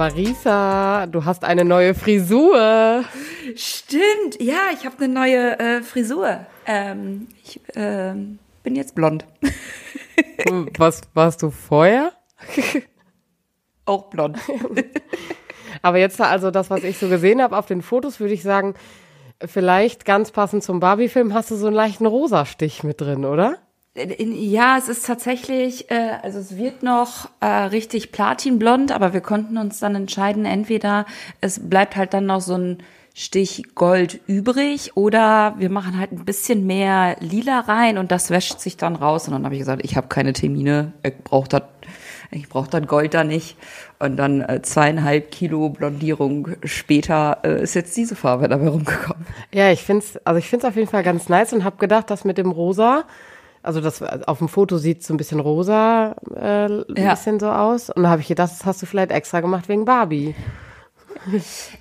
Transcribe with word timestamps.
Marisa, 0.00 1.06
du 1.08 1.26
hast 1.26 1.44
eine 1.44 1.62
neue 1.62 1.94
Frisur. 1.94 3.04
Stimmt, 3.54 4.40
ja, 4.40 4.70
ich 4.72 4.86
habe 4.86 5.04
eine 5.04 5.12
neue 5.12 5.58
äh, 5.58 5.82
Frisur. 5.82 6.46
Ähm, 6.64 7.28
ich 7.44 7.60
ähm, 7.74 8.38
bin 8.62 8.76
jetzt 8.76 8.94
blond. 8.94 9.26
Was 10.78 11.02
warst 11.12 11.42
du 11.42 11.50
vorher? 11.50 12.12
Auch 13.84 14.08
blond. 14.08 14.38
Aber 15.82 15.98
jetzt 15.98 16.18
also 16.18 16.50
das, 16.50 16.70
was 16.70 16.82
ich 16.82 16.96
so 16.96 17.08
gesehen 17.08 17.42
habe 17.42 17.58
auf 17.58 17.66
den 17.66 17.82
Fotos, 17.82 18.20
würde 18.20 18.32
ich 18.32 18.42
sagen, 18.42 18.76
vielleicht 19.44 20.06
ganz 20.06 20.30
passend 20.30 20.64
zum 20.64 20.80
Barbie-Film 20.80 21.34
hast 21.34 21.50
du 21.50 21.56
so 21.56 21.66
einen 21.66 21.76
leichten 21.76 22.06
Rosastich 22.06 22.84
mit 22.84 23.02
drin, 23.02 23.26
oder? 23.26 23.58
Ja, 23.94 24.78
es 24.78 24.88
ist 24.88 25.04
tatsächlich, 25.04 25.90
äh, 25.90 26.18
also 26.22 26.38
es 26.38 26.56
wird 26.56 26.84
noch 26.84 27.28
äh, 27.40 27.46
richtig 27.46 28.12
platinblond, 28.12 28.92
aber 28.92 29.12
wir 29.12 29.20
konnten 29.20 29.58
uns 29.58 29.80
dann 29.80 29.96
entscheiden, 29.96 30.44
entweder 30.44 31.06
es 31.40 31.68
bleibt 31.68 31.96
halt 31.96 32.14
dann 32.14 32.26
noch 32.26 32.40
so 32.40 32.54
ein 32.54 32.78
Stich 33.14 33.74
Gold 33.74 34.20
übrig 34.28 34.96
oder 34.96 35.56
wir 35.58 35.70
machen 35.70 35.98
halt 35.98 36.12
ein 36.12 36.24
bisschen 36.24 36.66
mehr 36.66 37.16
Lila 37.18 37.60
rein 37.60 37.98
und 37.98 38.12
das 38.12 38.30
wäscht 38.30 38.60
sich 38.60 38.76
dann 38.76 38.94
raus. 38.94 39.26
Und 39.26 39.34
dann 39.34 39.44
habe 39.44 39.56
ich 39.56 39.60
gesagt, 39.60 39.84
ich 39.84 39.96
habe 39.96 40.06
keine 40.06 40.32
Termine, 40.32 40.92
ich 41.02 41.18
brauche 41.24 41.48
das 41.48 41.62
ich 42.32 42.48
brauche 42.48 42.70
dann 42.70 42.86
Gold 42.86 43.14
da 43.14 43.24
nicht. 43.24 43.56
Und 43.98 44.16
dann 44.16 44.40
äh, 44.42 44.62
zweieinhalb 44.62 45.32
Kilo 45.32 45.70
Blondierung 45.70 46.50
später 46.64 47.38
äh, 47.42 47.62
ist 47.62 47.74
jetzt 47.74 47.96
diese 47.96 48.14
Farbe 48.14 48.48
dabei 48.48 48.68
rumgekommen. 48.68 49.26
Ja, 49.52 49.72
ich 49.72 49.82
finde 49.82 50.04
es 50.04 50.16
also 50.24 50.38
ich 50.38 50.48
find's 50.48 50.64
auf 50.64 50.76
jeden 50.76 50.88
Fall 50.88 51.02
ganz 51.02 51.28
nice 51.28 51.52
und 51.52 51.64
habe 51.64 51.76
gedacht, 51.78 52.08
dass 52.08 52.24
mit 52.24 52.38
dem 52.38 52.52
Rosa, 52.52 53.04
also 53.62 53.80
das 53.80 54.02
auf 54.02 54.38
dem 54.38 54.48
Foto 54.48 54.78
sieht 54.78 55.02
so 55.02 55.12
ein 55.14 55.16
bisschen 55.16 55.40
rosa 55.40 56.14
äh, 56.34 56.66
ein 56.66 56.84
Ja. 56.96 57.10
bisschen 57.10 57.40
so 57.40 57.50
aus. 57.50 57.90
Und 57.90 58.04
da 58.04 58.10
habe 58.10 58.20
ich 58.22 58.28
gedacht, 58.28 58.50
das 58.50 58.64
hast 58.64 58.80
du 58.82 58.86
vielleicht 58.86 59.10
extra 59.10 59.40
gemacht 59.40 59.68
wegen 59.68 59.84
Barbie. 59.84 60.34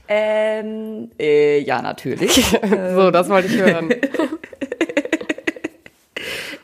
Ähm, 0.09 1.11
äh, 1.17 1.59
ja, 1.59 1.81
natürlich. 1.81 2.33
so, 2.93 3.09
das 3.09 3.29
wollte 3.29 3.47
ich 3.47 3.57
hören. 3.57 3.89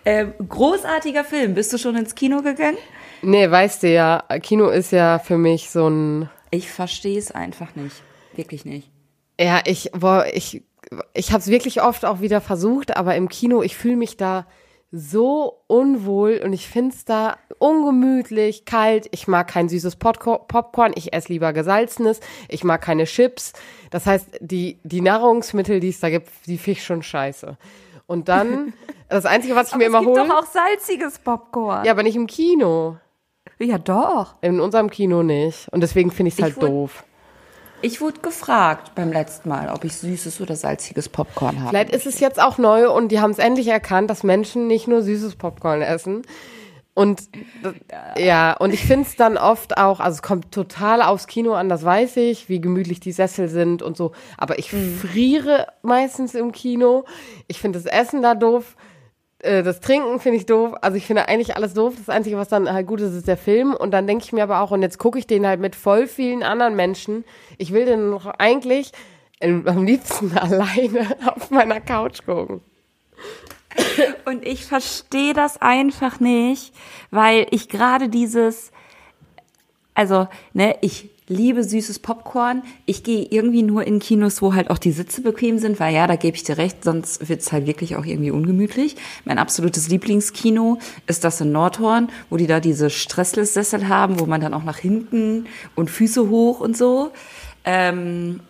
ähm, 0.06 0.34
großartiger 0.48 1.24
Film. 1.24 1.54
Bist 1.54 1.72
du 1.74 1.78
schon 1.78 1.96
ins 1.96 2.16
Kino 2.16 2.42
gegangen? 2.42 2.78
Nee, 3.22 3.50
weißt 3.50 3.84
du 3.84 3.92
ja, 3.94 4.24
Kino 4.42 4.68
ist 4.70 4.92
ja 4.92 5.20
für 5.20 5.38
mich 5.38 5.70
so 5.70 5.88
ein 5.90 6.30
Ich 6.52 6.70
verstehe 6.72 7.18
es 7.18 7.32
einfach 7.32 7.76
nicht. 7.76 7.96
Wirklich 8.36 8.66
nicht. 8.66 8.90
Ja, 9.40 9.62
ich, 9.66 9.92
boah, 9.94 10.26
ich, 10.32 10.64
ich 11.14 11.32
habe 11.32 11.40
es 11.40 11.48
wirklich 11.48 11.82
oft 11.82 12.04
auch 12.06 12.20
wieder 12.22 12.42
versucht, 12.42 12.98
aber 12.98 13.16
im 13.16 13.30
Kino, 13.30 13.64
ich 13.64 13.76
fühle 13.78 13.96
mich 13.96 14.18
da 14.18 14.46
so 14.98 15.62
unwohl 15.68 16.40
und 16.42 16.54
ich 16.54 16.70
find's 16.70 17.04
da 17.04 17.38
ungemütlich, 17.60 18.64
kalt. 18.64 19.08
Ich 19.12 19.28
mag 19.28 19.48
kein 19.48 19.68
süßes 19.68 19.98
Popcorn, 19.98 20.94
ich 20.96 21.14
esse 21.14 21.34
lieber 21.34 21.52
gesalzenes. 21.52 22.22
Ich 22.48 22.64
mag 22.64 22.82
keine 22.82 23.04
Chips. 23.04 23.52
Das 23.92 24.06
heißt, 24.06 24.28
die, 24.40 24.80
die 24.84 25.02
Nahrungsmittel, 25.02 25.82
die 25.82 25.90
es 25.90 26.00
da 26.00 26.10
gibt, 26.10 26.30
die 26.48 26.58
find 26.58 26.78
ich 26.78 26.86
schon 26.86 27.04
scheiße. 27.04 27.58
Und 28.08 28.30
dann, 28.30 28.74
das 29.10 29.26
Einzige, 29.26 29.56
was 29.56 29.72
ich 29.72 29.76
mir 29.76 29.86
immer 29.86 30.00
es 30.00 30.06
gibt 30.06 30.18
hole. 30.18 30.30
doch 30.30 30.38
auch 30.38 30.46
salziges 30.46 31.20
Popcorn. 31.20 31.84
Ja, 31.84 31.92
aber 31.92 32.04
nicht 32.04 32.16
im 32.16 32.28
Kino. 32.28 32.98
ja 33.60 33.78
doch. 33.78 34.36
In 34.42 34.62
unserem 34.62 34.90
Kino 34.90 35.24
nicht. 35.24 35.68
Und 35.72 35.82
deswegen 35.82 36.10
finde 36.10 36.30
ich 36.30 36.36
es 36.36 36.42
halt 36.42 36.62
doof. 36.62 37.04
Ich 37.86 38.02
wurde 38.02 38.20
gefragt 38.22 38.94
beim 38.96 39.12
letzten 39.12 39.48
Mal, 39.50 39.70
ob 39.70 39.84
ich 39.84 39.96
süßes 39.98 40.42
oder 40.42 40.56
salziges 40.56 41.08
Popcorn 41.08 41.60
habe. 41.60 41.70
Vielleicht 41.70 41.92
ist 41.92 42.08
es 42.08 42.20
jetzt 42.20 42.42
auch 42.42 42.58
neu 42.58 42.90
und 42.90 43.10
die 43.12 43.20
haben 43.20 43.30
es 43.30 43.38
endlich 43.38 43.68
erkannt, 43.68 44.10
dass 44.10 44.24
Menschen 44.24 44.66
nicht 44.66 44.88
nur 44.88 45.04
süßes 45.04 45.36
Popcorn 45.36 45.84
essen. 45.84 46.24
Und 46.96 47.30
d- 47.64 48.24
ja, 48.26 48.54
und 48.54 48.74
ich 48.74 48.84
finde 48.86 49.08
es 49.08 49.16
dann 49.18 49.38
oft 49.38 49.78
auch, 49.78 50.00
also 50.00 50.16
es 50.16 50.22
kommt 50.24 50.52
total 50.52 51.04
aufs 51.04 51.28
Kino 51.28 51.54
an, 51.54 51.70
das 51.70 51.84
weiß 51.86 52.18
ich, 52.18 52.50
wie 52.50 52.60
gemütlich 52.60 53.02
die 53.02 53.12
Sessel 53.12 53.50
sind 53.50 53.84
und 53.84 53.96
so. 53.98 54.14
Aber 54.36 54.58
ich 54.58 54.72
friere 54.72 55.68
meistens 55.84 56.34
im 56.34 56.54
Kino. 56.54 57.06
Ich 57.48 57.60
finde 57.60 57.78
das 57.80 57.86
Essen 57.86 58.24
da 58.24 58.34
doof. 58.34 58.76
Äh, 59.46 59.64
Das 59.64 59.80
Trinken 59.80 60.20
finde 60.20 60.38
ich 60.38 60.46
doof. 60.46 60.74
Also 60.82 60.98
ich 60.98 61.06
finde 61.06 61.28
eigentlich 61.28 61.56
alles 61.56 61.74
doof. 61.74 61.94
Das 61.98 62.10
Einzige, 62.10 62.38
was 62.38 62.50
dann 62.50 62.72
halt 62.72 62.88
gut 62.88 63.00
ist, 63.02 63.14
ist 63.14 63.28
der 63.28 63.38
Film. 63.38 63.74
Und 63.74 63.92
dann 63.92 64.08
denke 64.08 64.26
ich 64.26 64.34
mir 64.34 64.44
aber 64.44 64.62
auch, 64.62 64.72
und 64.72 64.82
jetzt 64.82 64.98
gucke 64.98 65.20
ich 65.20 65.28
den 65.28 65.48
halt 65.48 65.60
mit 65.60 65.76
voll 65.76 66.08
vielen 66.08 66.44
anderen 66.44 66.76
Menschen. 66.76 67.24
Ich 67.58 67.72
will 67.72 67.86
den 67.86 68.10
noch 68.10 68.26
eigentlich 68.26 68.92
äh, 69.40 69.50
am 69.66 69.86
liebsten 69.86 70.38
alleine 70.38 71.16
auf 71.26 71.52
meiner 71.52 71.80
Couch 71.80 72.26
gucken. 72.26 72.62
Und 74.26 74.46
ich 74.48 74.66
verstehe 74.66 75.34
das 75.34 75.62
einfach 75.62 76.20
nicht, 76.22 76.74
weil 77.12 77.46
ich 77.52 77.68
gerade 77.68 78.08
dieses, 78.08 78.72
also, 79.94 80.28
ne, 80.54 80.78
ich 80.80 81.10
liebe 81.28 81.64
süßes 81.64 82.00
Popcorn. 82.00 82.64
Ich 82.86 83.04
gehe 83.04 83.28
irgendwie 83.30 83.64
nur 83.64 83.86
in 83.86 84.00
Kinos, 84.00 84.42
wo 84.42 84.54
halt 84.54 84.70
auch 84.70 84.78
die 84.78 84.92
Sitze 84.92 85.22
bequem 85.22 85.58
sind, 85.58 85.80
weil 85.80 85.94
ja, 85.94 86.08
da 86.08 86.16
gebe 86.16 86.38
ich 86.38 86.44
dir 86.44 86.58
recht, 86.58 86.84
sonst 86.84 87.28
wird's 87.28 87.52
halt 87.52 87.66
wirklich 87.66 87.96
auch 87.96 88.06
irgendwie 88.06 88.32
ungemütlich. 88.32 88.96
Mein 89.26 89.40
absolutes 89.40 89.90
Lieblingskino 89.90 90.80
ist 91.08 91.24
das 91.24 91.42
in 91.42 91.52
Nordhorn, 91.52 92.10
wo 92.30 92.38
die 92.38 92.48
da 92.48 92.60
diese 92.60 92.90
Stressless-Sessel 92.90 93.88
haben, 93.88 94.20
wo 94.20 94.26
man 94.26 94.42
dann 94.42 94.54
auch 94.54 94.64
nach 94.64 94.78
hinten 94.78 95.48
und 95.76 95.90
Füße 95.90 96.30
hoch 96.30 96.60
und 96.60 96.78
so. 96.78 97.12
Ähm, 97.64 98.42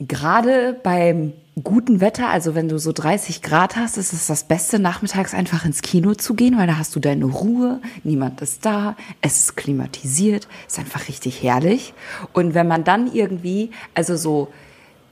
gerade 0.00 0.78
beim 0.82 1.32
guten 1.62 2.00
Wetter, 2.00 2.28
also 2.28 2.54
wenn 2.54 2.68
du 2.68 2.78
so 2.78 2.92
30 2.92 3.42
Grad 3.42 3.76
hast, 3.76 3.98
ist 3.98 4.12
es 4.12 4.26
das 4.26 4.44
Beste, 4.44 4.78
nachmittags 4.78 5.34
einfach 5.34 5.64
ins 5.64 5.82
Kino 5.82 6.14
zu 6.14 6.34
gehen, 6.34 6.56
weil 6.56 6.66
da 6.66 6.78
hast 6.78 6.96
du 6.96 7.00
deine 7.00 7.26
Ruhe, 7.26 7.80
niemand 8.02 8.40
ist 8.40 8.64
da, 8.64 8.96
es 9.20 9.38
ist 9.40 9.56
klimatisiert, 9.56 10.48
ist 10.66 10.78
einfach 10.78 11.08
richtig 11.08 11.42
herrlich. 11.42 11.92
Und 12.32 12.54
wenn 12.54 12.66
man 12.66 12.84
dann 12.84 13.12
irgendwie, 13.12 13.70
also 13.94 14.16
so 14.16 14.48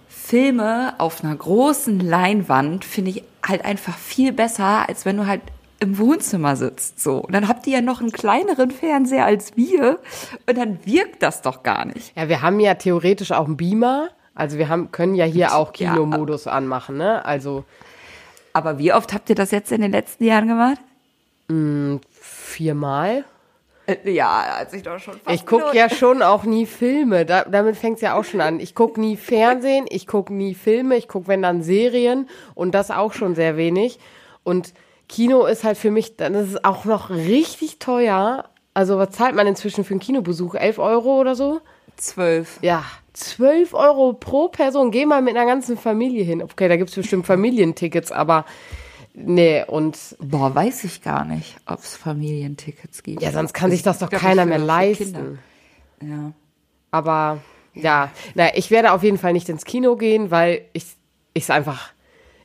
Filme 0.08 0.94
auf 0.98 1.22
einer 1.22 1.36
großen 1.36 2.00
Leinwand, 2.00 2.84
finde 2.84 3.10
ich 3.10 3.24
halt 3.46 3.64
einfach 3.64 3.96
viel 3.96 4.32
besser, 4.32 4.88
als 4.88 5.04
wenn 5.04 5.16
du 5.16 5.26
halt 5.26 5.42
im 5.80 5.98
Wohnzimmer 5.98 6.56
sitzt, 6.56 7.00
so. 7.00 7.18
Und 7.18 7.32
dann 7.32 7.46
habt 7.46 7.66
ihr 7.66 7.74
ja 7.74 7.80
noch 7.80 8.00
einen 8.00 8.10
kleineren 8.10 8.70
Fernseher 8.70 9.24
als 9.24 9.56
wir 9.56 10.00
und 10.46 10.58
dann 10.58 10.78
wirkt 10.84 11.22
das 11.22 11.42
doch 11.42 11.62
gar 11.62 11.84
nicht. 11.84 12.16
Ja, 12.16 12.28
wir 12.28 12.42
haben 12.42 12.58
ja 12.58 12.74
theoretisch 12.74 13.32
auch 13.32 13.46
einen 13.46 13.56
Beamer. 13.56 14.08
Also 14.38 14.56
wir 14.56 14.68
haben, 14.68 14.92
können 14.92 15.16
ja 15.16 15.24
hier 15.24 15.54
auch 15.56 15.72
Ja. 15.76 15.90
Kinomodus 15.92 16.46
anmachen, 16.46 16.96
ne? 16.96 17.24
Also 17.24 17.64
Aber 18.52 18.78
wie 18.78 18.92
oft 18.92 19.12
habt 19.12 19.28
ihr 19.28 19.34
das 19.34 19.50
jetzt 19.50 19.72
in 19.72 19.80
den 19.82 19.90
letzten 19.92 20.24
Jahren 20.24 20.46
gemacht? 20.48 20.78
viermal. 22.10 23.24
Äh, 23.86 24.10
Ja, 24.10 24.44
als 24.58 24.72
ich 24.74 24.82
doch 24.82 24.98
schon 25.00 25.14
fast 25.14 25.34
Ich 25.34 25.44
gucke 25.46 25.76
ja 25.76 25.88
schon 25.90 26.22
auch 26.22 26.44
nie 26.44 26.66
Filme. 26.66 27.24
Da, 27.26 27.44
damit 27.44 27.76
fängt's 27.76 28.00
ja 28.00 28.14
auch 28.14 28.24
schon 28.24 28.40
an. 28.40 28.60
Ich 28.60 28.74
gucke 28.74 29.00
nie 29.00 29.16
Fernsehen, 29.16 29.86
ich 29.88 30.06
gucke 30.06 30.32
nie 30.32 30.54
Filme, 30.54 30.96
ich 30.96 31.08
gucke, 31.08 31.26
wenn 31.28 31.42
dann 31.42 31.62
Serien 31.62 32.28
und 32.54 32.74
das 32.74 32.90
auch 32.90 33.12
schon 33.12 33.34
sehr 33.34 33.56
wenig. 33.56 33.98
Und 34.44 34.72
Kino 35.08 35.46
ist 35.46 35.64
halt 35.64 35.78
für 35.78 35.90
mich, 35.90 36.16
dann 36.16 36.34
ist 36.34 36.50
es 36.50 36.64
auch 36.64 36.84
noch 36.84 37.10
richtig 37.10 37.78
teuer. 37.78 38.44
Also 38.74 38.98
was 38.98 39.10
zahlt 39.10 39.34
man 39.34 39.46
inzwischen 39.46 39.82
für 39.84 39.92
einen 39.92 40.00
Kinobesuch? 40.00 40.54
11 40.54 40.78
Euro 40.78 41.18
oder 41.20 41.34
so? 41.34 41.60
zwölf. 41.96 42.58
Ja, 42.62 42.84
12 43.18 43.74
Euro 43.74 44.12
pro 44.12 44.48
Person. 44.48 44.90
Geh 44.90 45.06
mal 45.06 45.22
mit 45.22 45.36
einer 45.36 45.46
ganzen 45.46 45.76
Familie 45.76 46.24
hin. 46.24 46.42
Okay, 46.42 46.68
da 46.68 46.76
gibt's 46.76 46.94
bestimmt 46.94 47.26
Familientickets, 47.26 48.12
aber 48.12 48.44
nee, 49.14 49.64
und 49.66 50.16
Boah, 50.20 50.54
weiß 50.54 50.84
ich 50.84 51.02
gar 51.02 51.24
nicht, 51.24 51.56
ob 51.66 51.80
es 51.80 51.96
Familientickets 51.96 53.02
gibt. 53.02 53.22
ja, 53.22 53.32
sonst 53.32 53.52
kann 53.52 53.70
sich 53.70 53.82
das 53.82 53.98
doch 53.98 54.10
keiner 54.10 54.46
mehr 54.46 54.58
leisten. 54.58 55.38
Ja. 56.00 56.32
Aber 56.90 57.38
ja, 57.74 58.10
na, 58.34 58.56
ich 58.56 58.70
werde 58.70 58.92
auf 58.92 59.02
jeden 59.02 59.18
Fall 59.18 59.32
nicht 59.32 59.48
ins 59.48 59.64
Kino 59.64 59.96
gehen, 59.96 60.30
weil 60.30 60.62
ich 60.72 60.84
es 61.34 61.50
einfach, 61.50 61.90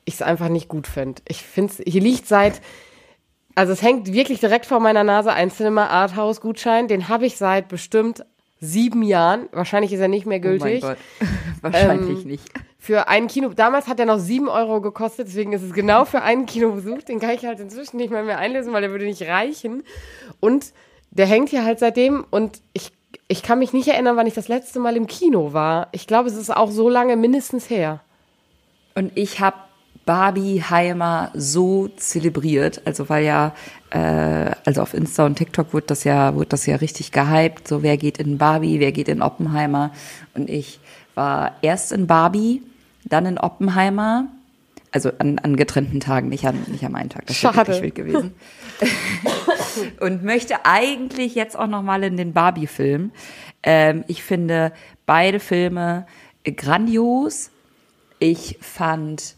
es 0.05 0.21
einfach 0.21 0.49
nicht 0.49 0.67
gut 0.67 0.87
finde. 0.87 1.21
Ich 1.27 1.43
finde 1.43 1.73
es, 1.73 1.83
hier 1.91 2.01
liegt 2.01 2.27
seit, 2.27 2.61
also 3.55 3.73
es 3.73 3.81
hängt 3.81 4.11
wirklich 4.11 4.39
direkt 4.39 4.65
vor 4.65 4.79
meiner 4.79 5.03
Nase 5.03 5.31
ein 5.31 5.51
Cinema 5.51 5.87
Arthouse 5.87 6.41
Gutschein. 6.41 6.87
Den 6.87 7.07
habe 7.07 7.25
ich 7.25 7.37
seit 7.37 7.67
bestimmt 7.67 8.25
sieben 8.63 9.03
Jahren. 9.03 9.47
Wahrscheinlich 9.51 9.91
ist 9.93 9.99
er 9.99 10.07
nicht 10.07 10.25
mehr 10.25 10.39
Oh 10.43 10.47
mein 10.47 10.57
gültig. 10.59 10.81
Gott. 10.81 10.97
Wahrscheinlich 11.61 12.21
Ähm, 12.23 12.27
nicht. 12.31 12.51
für 12.79 13.07
ein 13.07 13.27
Kino, 13.27 13.49
damals 13.49 13.87
hat 13.87 13.99
er 13.99 14.05
noch 14.05 14.19
sieben 14.19 14.47
Euro 14.47 14.79
gekostet, 14.81 15.27
deswegen 15.27 15.53
ist 15.53 15.61
es 15.63 15.73
genau 15.73 16.05
für 16.05 16.21
einen 16.21 16.45
Kinobesuch. 16.45 17.03
Den 17.03 17.19
kann 17.19 17.31
ich 17.31 17.45
halt 17.45 17.59
inzwischen 17.59 17.97
nicht 17.97 18.09
mehr, 18.11 18.23
mehr 18.23 18.37
einlösen, 18.39 18.71
weil 18.73 18.81
der 18.81 18.91
würde 18.91 19.05
nicht 19.05 19.21
reichen. 19.23 19.83
Und 20.39 20.73
der 21.11 21.25
hängt 21.25 21.49
hier 21.49 21.63
halt 21.65 21.79
seitdem 21.79 22.25
und 22.31 22.61
ich, 22.73 22.91
ich 23.27 23.43
kann 23.43 23.59
mich 23.59 23.73
nicht 23.73 23.87
erinnern, 23.87 24.15
wann 24.17 24.27
ich 24.27 24.33
das 24.33 24.47
letzte 24.47 24.79
Mal 24.79 24.95
im 24.97 25.07
Kino 25.07 25.53
war. 25.53 25.89
Ich 25.91 26.07
glaube, 26.07 26.29
es 26.29 26.35
ist 26.35 26.49
auch 26.55 26.71
so 26.71 26.89
lange 26.89 27.15
mindestens 27.17 27.69
her. 27.69 27.99
Und 28.95 29.11
ich 29.15 29.39
habe 29.39 29.57
Barbie 30.05 30.61
Heimer 30.61 31.31
so 31.33 31.87
zelebriert, 31.87 32.81
also 32.85 33.07
weil 33.09 33.23
ja, 33.23 33.53
äh, 33.89 34.51
also 34.65 34.81
auf 34.81 34.93
Insta 34.93 35.25
und 35.25 35.35
TikTok 35.35 35.73
wird 35.73 35.89
das 35.89 36.03
ja, 36.03 36.35
wird 36.35 36.51
das 36.51 36.65
ja 36.65 36.75
richtig 36.75 37.11
gehypt, 37.11 37.67
so 37.67 37.83
wer 37.83 37.97
geht 37.97 38.17
in 38.17 38.37
Barbie, 38.37 38.79
wer 38.79 38.91
geht 38.91 39.07
in 39.07 39.21
Oppenheimer 39.21 39.91
und 40.33 40.49
ich 40.49 40.79
war 41.15 41.53
erst 41.61 41.91
in 41.91 42.07
Barbie, 42.07 42.61
dann 43.05 43.25
in 43.25 43.37
Oppenheimer, 43.37 44.27
Also 44.91 45.11
an, 45.19 45.39
an 45.39 45.55
getrennten 45.55 45.99
Tagen, 45.99 46.29
nicht, 46.29 46.45
an, 46.45 46.65
nicht 46.67 46.83
am 46.83 46.95
einen 46.95 47.09
Tag. 47.09 47.25
Das 47.27 47.37
Schade. 47.37 47.55
wäre 47.55 47.67
wirklich 47.67 47.81
wild 47.81 47.95
gewesen. 47.95 48.33
und 49.99 50.23
möchte 50.23 50.65
eigentlich 50.65 51.35
jetzt 51.35 51.57
auch 51.57 51.67
noch 51.67 51.81
mal 51.81 52.03
in 52.03 52.17
den 52.17 52.33
Barbie-Film. 52.33 53.11
Ähm, 53.63 54.03
ich 54.07 54.23
finde 54.23 54.71
beide 55.05 55.39
Filme 55.39 56.05
grandios. 56.43 57.49
Ich 58.19 58.57
fand 58.61 59.35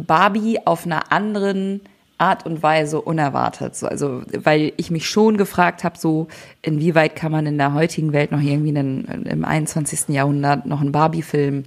Barbie 0.00 0.58
auf 0.66 0.86
einer 0.86 1.12
anderen 1.12 1.80
Art 2.18 2.46
und 2.46 2.62
Weise 2.62 3.00
unerwartet. 3.00 3.74
So, 3.74 3.86
also, 3.86 4.22
weil 4.32 4.72
ich 4.76 4.90
mich 4.90 5.08
schon 5.08 5.36
gefragt 5.36 5.84
habe, 5.84 5.98
so, 5.98 6.28
inwieweit 6.62 7.16
kann 7.16 7.32
man 7.32 7.46
in 7.46 7.58
der 7.58 7.74
heutigen 7.74 8.12
Welt 8.12 8.30
noch 8.30 8.40
irgendwie 8.40 8.76
einen, 8.76 9.26
im 9.26 9.44
21. 9.44 10.08
Jahrhundert 10.14 10.66
noch 10.66 10.80
einen 10.80 10.92
Barbie-Film 10.92 11.64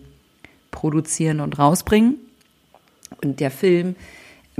produzieren 0.71 1.41
und 1.41 1.59
rausbringen. 1.59 2.15
Und 3.23 3.39
der 3.39 3.51
Film 3.51 3.95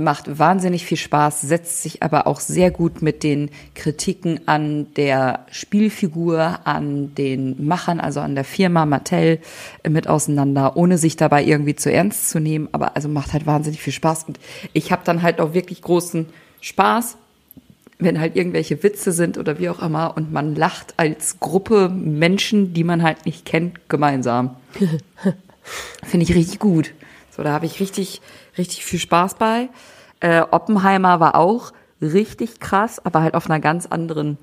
macht 0.00 0.38
wahnsinnig 0.38 0.86
viel 0.86 0.96
Spaß, 0.96 1.40
setzt 1.40 1.82
sich 1.82 2.04
aber 2.04 2.28
auch 2.28 2.38
sehr 2.38 2.70
gut 2.70 3.02
mit 3.02 3.24
den 3.24 3.50
Kritiken 3.74 4.46
an 4.46 4.86
der 4.94 5.44
Spielfigur, 5.50 6.60
an 6.62 7.16
den 7.16 7.66
Machern, 7.66 7.98
also 7.98 8.20
an 8.20 8.36
der 8.36 8.44
Firma 8.44 8.86
Mattel 8.86 9.40
äh, 9.82 9.90
mit 9.90 10.06
auseinander, 10.06 10.76
ohne 10.76 10.98
sich 10.98 11.16
dabei 11.16 11.42
irgendwie 11.42 11.74
zu 11.74 11.92
ernst 11.92 12.30
zu 12.30 12.38
nehmen. 12.38 12.68
Aber 12.70 12.94
also 12.94 13.08
macht 13.08 13.32
halt 13.32 13.44
wahnsinnig 13.46 13.82
viel 13.82 13.92
Spaß. 13.92 14.24
Und 14.28 14.38
ich 14.72 14.92
habe 14.92 15.02
dann 15.04 15.22
halt 15.22 15.40
auch 15.40 15.52
wirklich 15.52 15.82
großen 15.82 16.26
Spaß, 16.60 17.16
wenn 17.98 18.20
halt 18.20 18.36
irgendwelche 18.36 18.80
Witze 18.84 19.10
sind 19.10 19.36
oder 19.36 19.58
wie 19.58 19.68
auch 19.68 19.82
immer 19.82 20.16
und 20.16 20.32
man 20.32 20.54
lacht 20.54 20.94
als 20.96 21.40
Gruppe 21.40 21.88
Menschen, 21.88 22.72
die 22.72 22.84
man 22.84 23.02
halt 23.02 23.26
nicht 23.26 23.44
kennt, 23.44 23.88
gemeinsam. 23.88 24.54
Finde 26.04 26.22
ich 26.22 26.36
richtig 26.36 26.60
gut. 26.60 26.92
So, 27.38 27.44
da 27.44 27.52
habe 27.52 27.66
ich 27.66 27.78
richtig, 27.78 28.20
richtig 28.58 28.84
viel 28.84 28.98
Spaß 28.98 29.36
bei. 29.36 29.68
Äh, 30.18 30.40
Oppenheimer 30.50 31.20
war 31.20 31.36
auch 31.36 31.72
richtig 32.02 32.58
krass, 32.58 32.98
aber 33.06 33.22
halt 33.22 33.34
auf 33.36 33.48
einer 33.48 33.60
ganz 33.60 33.86
anderen 33.86 34.38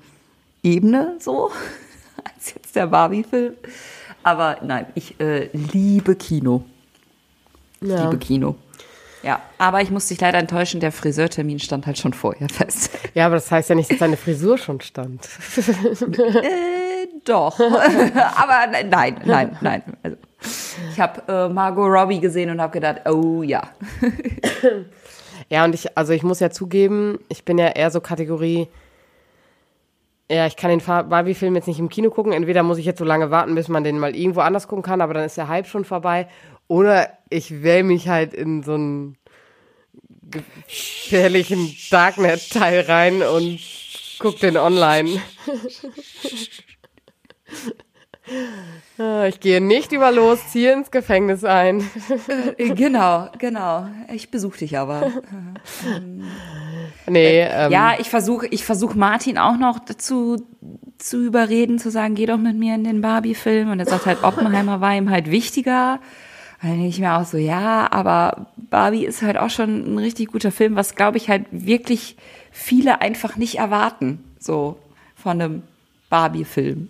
Ebene 0.62 1.14
so 1.20 1.50
als 2.24 2.54
jetzt 2.54 2.74
der 2.74 2.86
Barbie-Film. 2.86 3.52
Aber 4.22 4.56
nein, 4.62 4.86
ich 4.94 5.20
äh, 5.20 5.50
liebe 5.52 6.16
Kino. 6.16 6.64
Ich 7.82 7.90
Ja. 7.90 8.04
liebe 8.04 8.16
Kino. 8.16 8.56
Ja, 9.22 9.40
aber 9.58 9.82
ich 9.82 9.90
musste 9.90 10.14
dich 10.14 10.20
leider 10.22 10.38
enttäuschen, 10.38 10.80
der 10.80 10.90
Friseurtermin 10.90 11.58
stand 11.58 11.84
halt 11.84 11.98
schon 11.98 12.14
vorher 12.14 12.48
fest. 12.48 12.90
Ja, 13.12 13.26
aber 13.26 13.34
das 13.34 13.50
heißt 13.50 13.68
ja 13.68 13.74
nicht, 13.74 13.90
dass 13.90 13.98
deine 13.98 14.16
Frisur 14.16 14.56
schon 14.56 14.80
stand. 14.80 15.28
Äh, 16.96 17.08
doch. 17.24 17.58
aber 17.60 18.66
nein, 18.70 19.20
nein, 19.24 19.58
nein. 19.60 19.82
Also, 20.02 20.16
ich 20.92 21.00
habe 21.00 21.32
äh, 21.32 21.48
Margot 21.48 21.88
Robbie 21.88 22.20
gesehen 22.20 22.50
und 22.50 22.60
habe 22.60 22.72
gedacht, 22.72 23.08
oh 23.08 23.42
ja. 23.42 23.62
Ja, 25.48 25.64
und 25.64 25.76
ich, 25.76 25.96
also 25.96 26.12
ich 26.12 26.24
muss 26.24 26.40
ja 26.40 26.50
zugeben, 26.50 27.20
ich 27.28 27.44
bin 27.44 27.56
ja 27.56 27.68
eher 27.68 27.92
so 27.92 28.00
Kategorie, 28.00 28.66
ja, 30.28 30.46
ich 30.46 30.56
kann 30.56 30.70
den 30.70 30.82
Barbie-Film 30.84 31.54
jetzt 31.54 31.68
nicht 31.68 31.78
im 31.78 31.88
Kino 31.88 32.10
gucken. 32.10 32.32
Entweder 32.32 32.64
muss 32.64 32.78
ich 32.78 32.84
jetzt 32.84 32.98
so 32.98 33.04
lange 33.04 33.30
warten, 33.30 33.54
bis 33.54 33.68
man 33.68 33.84
den 33.84 33.98
mal 33.98 34.16
irgendwo 34.16 34.40
anders 34.40 34.66
gucken 34.66 34.82
kann, 34.82 35.00
aber 35.00 35.14
dann 35.14 35.24
ist 35.24 35.36
der 35.36 35.46
Hype 35.46 35.68
schon 35.68 35.84
vorbei. 35.84 36.26
Oder 36.66 37.10
ich 37.30 37.62
wähl 37.62 37.84
mich 37.84 38.08
halt 38.08 38.34
in 38.34 38.64
so 38.64 38.74
einen 38.74 39.16
gefährlichen 40.22 41.76
Darknet-Teil 41.90 42.80
rein 42.80 43.22
und 43.22 43.60
guck 44.18 44.40
den 44.40 44.56
online. 44.56 45.20
Ah, 48.98 49.26
Ich 49.26 49.40
gehe 49.40 49.60
nicht 49.60 49.92
über 49.92 50.10
los, 50.10 50.38
ziehe 50.48 50.72
ins 50.72 50.90
Gefängnis 50.90 51.44
ein. 51.44 51.88
Äh, 52.56 52.70
Genau, 52.74 53.28
genau. 53.38 53.86
Ich 54.12 54.30
besuche 54.30 54.58
dich 54.58 54.78
aber. 54.78 55.10
Nee, 57.08 57.42
ähm, 57.42 57.70
Ja, 57.70 57.94
ich 57.98 58.10
versuche 58.10 58.46
ich 58.48 58.64
versuch 58.64 58.94
Martin 58.94 59.38
auch 59.38 59.56
noch 59.56 59.78
dazu 59.78 60.42
zu 60.98 61.22
überreden, 61.24 61.78
zu 61.78 61.90
sagen, 61.90 62.14
geh 62.14 62.26
doch 62.26 62.38
mit 62.38 62.56
mir 62.56 62.74
in 62.74 62.84
den 62.84 63.00
Barbie-Film. 63.00 63.70
Und 63.70 63.78
er 63.78 63.86
sagt 63.86 64.06
halt, 64.06 64.24
Oppenheimer 64.24 64.80
war 64.80 64.94
ihm 64.96 65.10
halt 65.10 65.30
wichtiger. 65.30 66.00
Dann 66.62 66.70
denke 66.72 66.88
ich 66.88 66.98
mir 66.98 67.14
auch 67.16 67.24
so, 67.26 67.36
ja, 67.36 67.86
aber 67.92 68.46
Barbie 68.56 69.04
ist 69.04 69.22
halt 69.22 69.36
auch 69.36 69.50
schon 69.50 69.94
ein 69.94 69.98
richtig 69.98 70.32
guter 70.32 70.50
Film, 70.50 70.74
was 70.74 70.94
glaube 70.96 71.18
ich 71.18 71.28
halt 71.28 71.44
wirklich 71.52 72.16
viele 72.50 73.00
einfach 73.02 73.36
nicht 73.36 73.58
erwarten, 73.58 74.24
so 74.40 74.78
von 75.14 75.40
einem 75.40 75.62
Barbie-Film. 76.08 76.88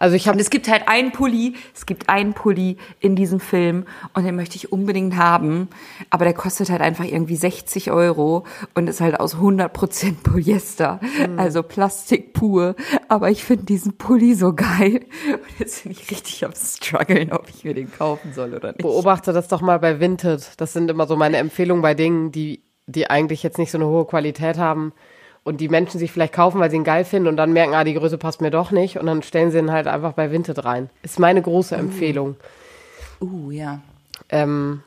Also 0.00 0.16
ich 0.16 0.26
habe 0.26 0.40
es 0.40 0.50
gibt 0.50 0.68
halt 0.68 0.88
einen 0.88 1.12
Pulli, 1.12 1.54
es 1.74 1.86
gibt 1.86 2.08
einen 2.08 2.32
Pulli 2.32 2.78
in 2.98 3.14
diesem 3.14 3.38
Film 3.38 3.84
und 4.14 4.24
den 4.24 4.34
möchte 4.34 4.56
ich 4.56 4.72
unbedingt 4.72 5.16
haben, 5.16 5.68
aber 6.08 6.24
der 6.24 6.34
kostet 6.34 6.70
halt 6.70 6.80
einfach 6.80 7.04
irgendwie 7.04 7.36
60 7.36 7.92
Euro 7.92 8.44
und 8.74 8.88
ist 8.88 9.00
halt 9.00 9.20
aus 9.20 9.36
100% 9.36 10.22
Polyester, 10.24 11.00
also 11.36 11.62
Plastik 11.62 12.32
pur, 12.32 12.74
aber 13.08 13.30
ich 13.30 13.44
finde 13.44 13.66
diesen 13.66 13.98
Pulli 13.98 14.34
so 14.34 14.54
geil 14.54 15.04
und 15.32 15.58
jetzt 15.58 15.82
bin 15.82 15.92
ich 15.92 16.10
richtig 16.10 16.44
am 16.44 16.52
struggeln, 16.54 17.30
ob 17.30 17.48
ich 17.50 17.62
mir 17.64 17.74
den 17.74 17.92
kaufen 17.92 18.32
soll 18.32 18.54
oder 18.54 18.68
nicht. 18.68 18.82
beobachte 18.82 19.34
das 19.34 19.48
doch 19.48 19.60
mal 19.60 19.78
bei 19.78 20.00
Vinted. 20.00 20.52
Das 20.56 20.72
sind 20.72 20.90
immer 20.90 21.06
so 21.06 21.16
meine 21.16 21.36
Empfehlungen 21.36 21.82
bei 21.82 21.92
Dingen, 21.92 22.32
die, 22.32 22.62
die 22.86 23.10
eigentlich 23.10 23.42
jetzt 23.42 23.58
nicht 23.58 23.70
so 23.70 23.76
eine 23.76 23.86
hohe 23.86 24.06
Qualität 24.06 24.56
haben 24.56 24.94
und 25.42 25.60
die 25.60 25.68
Menschen 25.68 25.98
sich 25.98 26.12
vielleicht 26.12 26.32
kaufen, 26.32 26.60
weil 26.60 26.70
sie 26.70 26.76
ihn 26.76 26.84
geil 26.84 27.04
finden 27.04 27.28
und 27.28 27.36
dann 27.36 27.52
merken, 27.52 27.74
ah, 27.74 27.84
die 27.84 27.94
Größe 27.94 28.18
passt 28.18 28.40
mir 28.40 28.50
doch 28.50 28.70
nicht 28.70 28.98
und 28.98 29.06
dann 29.06 29.22
stellen 29.22 29.50
sie 29.50 29.58
ihn 29.58 29.72
halt 29.72 29.86
einfach 29.86 30.12
bei 30.12 30.30
Vinted 30.30 30.64
rein. 30.64 30.90
Ist 31.02 31.18
meine 31.18 31.42
große 31.42 31.74
Empfehlung. 31.76 32.36
Uh, 33.20 33.50
ja. 33.50 33.80
Ähm, 34.28 34.82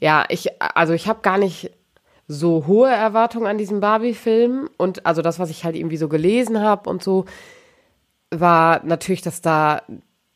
ja, 0.00 0.24
ich, 0.28 0.48
also 0.60 0.92
ich 0.92 1.08
habe 1.08 1.20
gar 1.22 1.38
nicht 1.38 1.70
so 2.26 2.66
hohe 2.66 2.90
Erwartungen 2.90 3.46
an 3.46 3.58
diesen 3.58 3.80
Barbie-Film 3.80 4.68
und 4.76 5.06
also 5.06 5.22
das, 5.22 5.38
was 5.38 5.48
ich 5.50 5.64
halt 5.64 5.76
irgendwie 5.76 5.96
so 5.96 6.08
gelesen 6.08 6.60
habe 6.60 6.90
und 6.90 7.02
so, 7.02 7.24
war 8.30 8.84
natürlich, 8.84 9.22
dass 9.22 9.40
da 9.40 9.82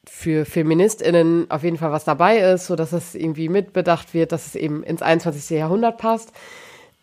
für 0.08 0.44
FeministInnen 0.44 1.50
auf 1.50 1.62
jeden 1.62 1.76
Fall 1.76 1.92
was 1.92 2.04
dabei 2.04 2.38
ist, 2.38 2.66
so 2.66 2.76
dass 2.76 2.92
es 2.92 3.14
irgendwie 3.14 3.48
mitbedacht 3.48 4.14
wird, 4.14 4.32
dass 4.32 4.46
es 4.46 4.54
eben 4.54 4.82
ins 4.82 5.02
21. 5.02 5.56
Jahrhundert 5.56 5.98
passt. 5.98 6.32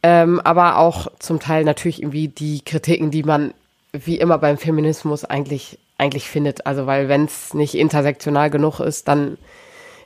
Ähm, 0.01 0.39
aber 0.39 0.77
auch 0.77 1.07
zum 1.19 1.39
Teil 1.39 1.63
natürlich 1.63 2.01
irgendwie 2.01 2.29
die 2.29 2.61
Kritiken, 2.61 3.11
die 3.11 3.23
man 3.23 3.53
wie 3.91 4.19
immer 4.19 4.37
beim 4.37 4.57
Feminismus 4.57 5.25
eigentlich, 5.25 5.79
eigentlich 5.97 6.29
findet. 6.29 6.65
Also, 6.65 6.85
weil 6.85 7.09
wenn 7.09 7.25
es 7.25 7.53
nicht 7.53 7.75
intersektional 7.75 8.49
genug 8.49 8.79
ist, 8.79 9.07
dann 9.07 9.37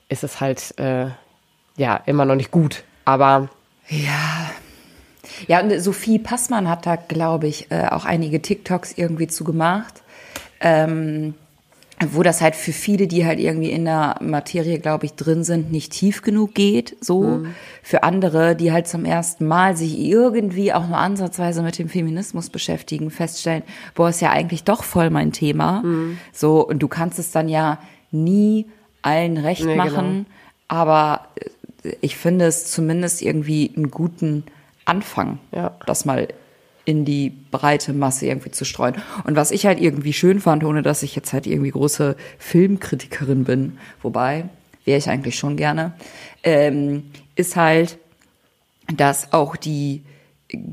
ist 0.10 0.24
es 0.24 0.41
halt 0.41 0.77
äh, 0.79 1.08
ja 1.77 1.96
immer 2.06 2.25
noch 2.25 2.36
nicht 2.36 2.51
gut. 2.51 2.84
Aber 3.06 3.50
Ja. 3.89 4.51
Ja, 5.48 5.62
und 5.62 5.79
Sophie 5.79 6.20
Passmann 6.20 6.70
hat 6.70 6.86
da, 6.86 6.96
glaube 6.96 7.48
ich, 7.48 7.72
äh, 7.72 7.88
auch 7.89 8.06
einige 8.06 8.41
TikToks 8.41 8.94
irgendwie 8.98 9.27
zu 9.27 9.44
gemacht. 9.44 10.01
Ähm, 10.60 11.34
wo 12.12 12.24
das 12.24 12.41
halt 12.41 12.55
für 12.55 12.72
viele, 12.74 13.07
die 13.07 13.25
halt 13.25 13.39
irgendwie 13.39 13.72
in 13.72 13.86
der 13.86 14.15
Materie, 14.22 14.79
glaube 14.79 15.05
ich, 15.05 15.13
drin 15.13 15.43
sind, 15.43 15.72
nicht 15.72 15.91
tief 15.91 16.22
genug 16.22 16.53
geht, 16.55 16.95
so. 17.01 17.43
Für 17.81 18.03
andere, 18.03 18.55
die 18.55 18.72
halt 18.72 18.88
zum 18.88 19.05
ersten 19.05 19.45
Mal 19.48 19.75
sich 19.77 20.00
irgendwie 20.00 20.74
auch 20.74 20.88
nur 20.88 20.98
ansatzweise 20.98 21.62
mit 21.63 21.77
dem 21.79 21.89
Feminismus 21.89 22.50
beschäftigen, 22.50 23.12
feststellen, 23.12 23.63
boah, 23.95 24.10
ist 24.10 24.22
ja 24.22 24.31
eigentlich 24.31 24.63
doch 24.63 24.83
voll 24.83 25.10
mein 25.10 25.31
Thema. 25.31 25.83
So, 26.31 26.67
und 26.67 26.79
du 26.79 26.88
kannst 26.88 27.19
es 27.19 27.31
dann 27.31 27.50
ja 27.50 27.79
nie 28.12 28.67
allen 29.01 29.38
recht 29.38 29.65
Nee, 29.65 29.75
machen, 29.75 30.25
aber 30.67 31.27
äh, 31.83 31.95
ich 32.01 32.15
finde 32.15 32.45
es 32.45 32.72
zumindest 32.72 33.22
irgendwie 33.22 33.72
einen 33.75 33.91
guten 33.91 34.43
Anfang, 34.86 35.39
Ja. 35.53 35.75
das 35.86 36.05
mal 36.05 36.27
in 36.86 37.06
die 37.06 37.30
breite 37.52 37.94
Masse 37.94 38.25
irgendwie 38.28 38.52
zu 38.52 38.66
streuen. 38.66 38.96
Und 39.24 39.36
was 39.36 39.52
ich 39.52 39.66
halt 39.66 39.80
irgendwie 39.80 40.13
schön 40.13 40.40
fand, 40.40 40.63
ohne 40.63 40.82
dass 40.82 41.04
ich 41.04 41.16
jetzt 41.16 41.32
halt 41.32 41.48
irgendwie 41.48 41.72
große 41.72 42.16
Filmkritikerin 42.40 43.46
bin, 43.46 43.78
wobei, 44.02 44.46
wäre 44.86 44.98
ich 44.98 45.10
eigentlich 45.10 45.38
schon 45.38 45.56
gerne, 45.56 45.94
ähm, 46.44 47.04
ist 47.36 47.56
halt, 47.56 47.98
dass 48.96 49.32
auch 49.32 49.56
die 49.56 50.04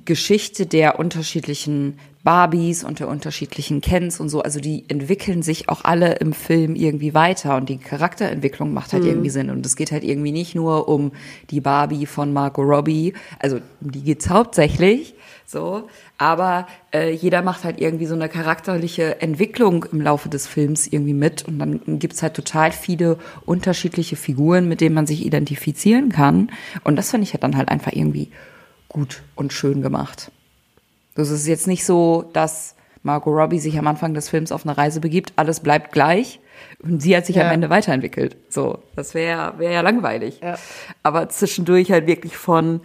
Geschichte 0.05 0.67
der 0.67 0.99
unterschiedlichen 0.99 1.99
Barbies 2.23 2.85
und 2.85 3.01
der 3.01 3.09
unterschiedlichen 3.09 3.81
Kens 3.81 4.21
und 4.21 4.29
so, 4.29 4.43
also 4.43 4.61
die 4.61 4.85
entwickeln 4.89 5.43
sich 5.43 5.71
auch 5.71 5.85
alle 5.85 6.17
im 6.17 6.35
Film 6.35 6.75
irgendwie 6.75 7.15
weiter 7.15 7.57
und 7.57 7.69
die 7.69 7.79
Charakterentwicklung 7.79 8.75
macht 8.75 8.93
halt 8.93 9.05
irgendwie 9.05 9.31
Sinn. 9.31 9.49
Und 9.49 9.65
es 9.65 9.75
geht 9.75 9.91
halt 9.91 10.05
irgendwie 10.05 10.33
nicht 10.33 10.55
nur 10.55 10.89
um 10.89 11.13
die 11.51 11.61
Barbie 11.61 12.05
von 12.05 12.33
Margot 12.33 12.67
Robbie, 12.67 13.15
also 13.39 13.61
um 13.81 13.91
die 13.91 14.03
geht's 14.03 14.29
hauptsächlich, 14.29 15.15
so, 15.47 15.89
aber 16.17 16.69
äh, 16.93 17.11
jeder 17.13 17.43
macht 17.43 17.65
halt 17.65 17.81
irgendwie 17.81 18.07
so 18.07 18.15
eine 18.15 18.29
charakterliche 18.29 19.21
Entwicklung 19.21 19.85
im 19.91 20.01
Laufe 20.01 20.29
des 20.29 20.47
Films 20.47 20.87
irgendwie 20.87 21.13
mit. 21.13 21.43
Und 21.43 21.59
dann 21.59 21.99
gibt's 21.99 22.23
halt 22.23 22.35
total 22.35 22.71
viele 22.71 23.19
unterschiedliche 23.47 24.15
Figuren, 24.15 24.69
mit 24.69 24.81
denen 24.81 24.95
man 24.95 25.09
sich 25.09 25.27
identifizieren 25.27 26.11
kann. 26.11 26.53
Und 26.85 26.95
das 26.95 27.11
finde 27.11 27.25
ich 27.25 27.33
halt 27.33 27.43
dann 27.43 27.57
halt 27.57 27.69
einfach 27.69 27.93
irgendwie 27.93 28.31
gut 28.89 29.23
und 29.35 29.53
schön 29.53 29.83
gemacht. 29.83 30.31
Das 31.21 31.31
ist 31.31 31.47
jetzt 31.47 31.67
nicht 31.67 31.85
so, 31.85 32.29
dass 32.33 32.75
Margot 33.03 33.35
Robbie 33.35 33.59
sich 33.61 33.79
am 33.79 33.87
Anfang 33.87 34.13
des 34.15 34.29
Films 34.29 34.53
auf 34.53 34.67
eine 34.67 34.77
Reise 34.77 35.01
begibt, 35.01 35.33
alles 35.37 35.61
bleibt 35.61 35.93
gleich 35.93 36.41
und 36.83 37.01
sie 37.01 37.17
hat 37.17 37.25
sich 37.27 37.37
Ja. 37.37 37.47
am 37.47 37.53
Ende 37.53 37.71
weiterentwickelt. 37.71 38.37
So, 38.49 38.79
das 38.97 39.15
wäre 39.15 39.55
wär 39.59 39.71
ja 39.73 39.81
langweilig. 39.81 40.41
Ja. 40.43 40.57
Aber 41.03 41.29
zwischendurch 41.31 41.91
halt 41.91 42.07
wirklich 42.07 42.37
von 42.37 42.81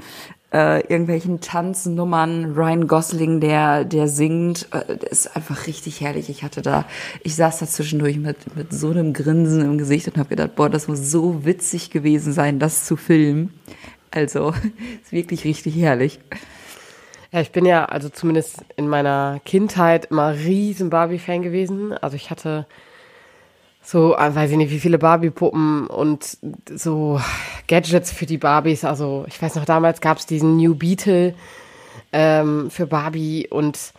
äh, 0.53 0.79
irgendwelchen 0.87 1.41
Tanznummern, 1.41 2.53
Ryan 2.53 2.87
Gosling, 2.87 3.41
der, 3.41 3.83
der 3.83 4.07
singt, 4.07 4.67
äh, 4.71 4.95
das 4.95 5.25
ist 5.25 5.35
einfach 5.35 5.67
richtig 5.67 5.99
herrlich. 5.99 6.29
Ich 6.29 6.43
hatte 6.43 6.61
da, 6.61 6.85
ich 7.23 7.35
saß 7.35 7.59
da 7.59 7.67
zwischendurch 7.67 8.17
mit, 8.17 8.55
mit 8.55 8.71
so 8.71 8.91
einem 8.91 9.11
Grinsen 9.11 9.61
im 9.61 9.77
Gesicht 9.77 10.07
und 10.07 10.17
habe 10.17 10.29
gedacht, 10.29 10.55
boah, 10.55 10.69
das 10.69 10.87
muss 10.87 11.11
so 11.11 11.43
witzig 11.43 11.89
gewesen 11.89 12.31
sein, 12.31 12.59
das 12.59 12.85
zu 12.85 12.95
filmen. 12.95 13.53
Also, 14.11 14.53
ist 15.03 15.11
wirklich 15.11 15.43
richtig 15.43 15.75
herrlich. 15.75 16.19
Ja, 17.31 17.41
ich 17.41 17.51
bin 17.51 17.65
ja 17.65 17.85
also 17.85 18.09
zumindest 18.09 18.65
in 18.75 18.87
meiner 18.87 19.39
Kindheit 19.45 20.05
immer 20.05 20.33
riesen 20.33 20.89
Barbie-Fan 20.89 21.41
gewesen. 21.41 21.93
Also 21.93 22.15
ich 22.15 22.29
hatte 22.29 22.65
so, 23.81 24.15
äh, 24.15 24.33
weiß 24.33 24.51
ich 24.51 24.57
nicht, 24.57 24.71
wie 24.71 24.79
viele 24.79 24.97
Barbie-Puppen 24.97 25.87
und 25.87 26.37
so 26.73 27.21
Gadgets 27.67 28.11
für 28.11 28.25
die 28.25 28.37
Barbies. 28.37 28.83
Also 28.83 29.25
ich 29.27 29.41
weiß 29.41 29.55
noch, 29.55 29.65
damals 29.65 30.01
gab 30.01 30.17
es 30.17 30.25
diesen 30.25 30.57
New 30.57 30.75
Beetle 30.75 31.35
ähm, 32.11 32.69
für 32.71 32.87
Barbie 32.87 33.47
und 33.49 33.93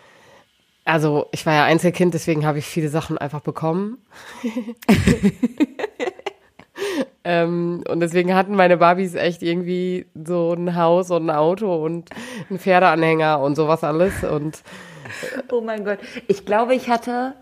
also 0.84 1.26
ich 1.32 1.44
war 1.46 1.54
ja 1.54 1.64
Einzelkind, 1.64 2.14
deswegen 2.14 2.46
habe 2.46 2.58
ich 2.58 2.64
viele 2.64 2.88
Sachen 2.88 3.18
einfach 3.18 3.40
bekommen. 3.40 3.98
ähm, 7.28 7.82
und 7.88 7.98
deswegen 7.98 8.34
hatten 8.36 8.54
meine 8.54 8.76
Barbies 8.76 9.14
echt 9.16 9.42
irgendwie 9.42 10.06
so 10.14 10.52
ein 10.52 10.76
Haus 10.76 11.10
und 11.10 11.28
ein 11.28 11.34
Auto 11.36 11.84
und 11.84 12.08
einen 12.48 12.60
Pferdeanhänger 12.60 13.40
und 13.40 13.56
sowas 13.56 13.82
alles. 13.82 14.22
Und 14.22 14.62
Oh 15.50 15.60
mein 15.60 15.84
Gott. 15.84 15.98
Ich 16.28 16.44
glaube, 16.46 16.76
ich 16.76 16.88
hatte 16.88 17.34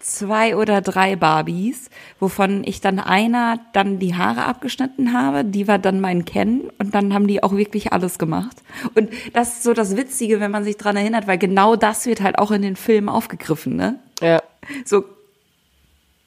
zwei 0.00 0.56
oder 0.56 0.80
drei 0.80 1.14
Barbies, 1.14 1.88
wovon 2.18 2.64
ich 2.64 2.80
dann 2.80 2.98
einer 2.98 3.60
dann 3.72 4.00
die 4.00 4.16
Haare 4.16 4.44
abgeschnitten 4.44 5.12
habe. 5.12 5.44
Die 5.44 5.68
war 5.68 5.78
dann 5.78 6.00
mein 6.00 6.24
Ken 6.24 6.70
und 6.80 6.92
dann 6.92 7.14
haben 7.14 7.28
die 7.28 7.44
auch 7.44 7.54
wirklich 7.54 7.92
alles 7.92 8.18
gemacht. 8.18 8.56
Und 8.96 9.10
das 9.34 9.58
ist 9.58 9.62
so 9.62 9.72
das 9.72 9.96
Witzige, 9.96 10.40
wenn 10.40 10.50
man 10.50 10.64
sich 10.64 10.76
dran 10.76 10.96
erinnert, 10.96 11.28
weil 11.28 11.38
genau 11.38 11.76
das 11.76 12.06
wird 12.06 12.20
halt 12.20 12.38
auch 12.40 12.50
in 12.50 12.62
den 12.62 12.74
Filmen 12.74 13.08
aufgegriffen, 13.08 13.76
ne? 13.76 14.00
ja, 14.20 14.42
So 14.84 15.04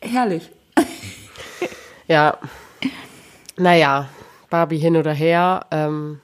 herrlich. 0.02 0.50
ja. 2.08 2.38
Naja, 3.58 4.10
Barbie 4.50 4.78
hin 4.78 4.96
oder 4.98 5.14
her. 5.14 5.66
Ähm, 5.72 6.20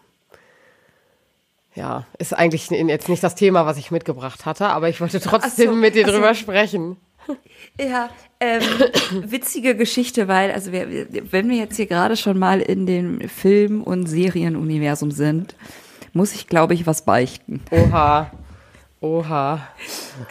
ja, 1.74 2.06
ist 2.18 2.34
eigentlich 2.38 2.70
jetzt 2.70 3.08
nicht 3.10 3.24
das 3.24 3.36
Thema, 3.36 3.66
was 3.66 3.78
ich 3.78 3.92
mitgebracht 3.92 4.46
hatte, 4.46 4.68
aber 4.68 4.90
ich 4.90 5.00
wollte 5.00 5.20
trotzdem 5.22 5.70
so, 5.70 5.76
mit 5.76 5.96
dir 5.96 6.06
drüber 6.06 6.34
sprechen. 6.34 6.98
Ja, 7.80 8.10
ähm, 8.40 8.62
witzige 9.32 9.76
Geschichte, 9.76 10.28
weil, 10.28 10.52
also 10.52 10.72
wir- 10.72 11.08
wenn 11.32 11.50
wir 11.50 11.58
jetzt 11.58 11.76
hier 11.78 11.86
gerade 11.86 12.18
schon 12.18 12.38
mal 12.40 12.60
in 12.60 12.88
dem 12.88 13.22
Film- 13.30 13.84
und 13.84 14.08
Serienuniversum 14.08 15.12
sind, 15.12 15.56
muss 16.14 16.34
ich, 16.34 16.48
glaube 16.48 16.74
ich, 16.74 16.88
was 16.88 17.06
beichten. 17.06 17.62
Oha. 17.70 18.32
Oha. 19.02 19.60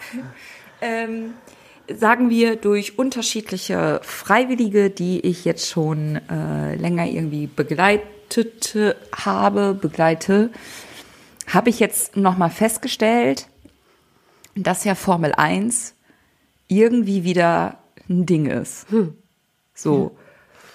ähm, 0.82 1.34
sagen 1.94 2.30
wir, 2.30 2.56
durch 2.56 2.98
unterschiedliche 2.98 4.00
Freiwillige, 4.02 4.90
die 4.90 5.20
ich 5.20 5.44
jetzt 5.44 5.68
schon 5.68 6.16
äh, 6.28 6.74
länger 6.76 7.06
irgendwie 7.06 7.46
begleitet 7.46 8.76
habe, 9.14 9.74
begleite, 9.74 10.50
habe 11.46 11.70
ich 11.70 11.80
jetzt 11.80 12.16
nochmal 12.16 12.50
festgestellt, 12.50 13.48
dass 14.54 14.84
ja 14.84 14.94
Formel 14.94 15.32
1 15.32 15.94
irgendwie 16.68 17.24
wieder 17.24 17.78
ein 18.08 18.26
Ding 18.26 18.46
ist. 18.46 18.86
So. 19.74 20.16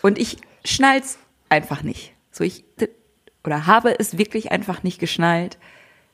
Und 0.01 0.17
ich 0.17 0.37
schnall's 0.63 1.17
einfach 1.49 1.83
nicht. 1.83 2.13
So, 2.31 2.43
ich, 2.43 2.65
oder 3.43 3.67
habe 3.67 3.99
es 3.99 4.17
wirklich 4.17 4.51
einfach 4.51 4.83
nicht 4.83 4.99
geschnallt. 4.99 5.57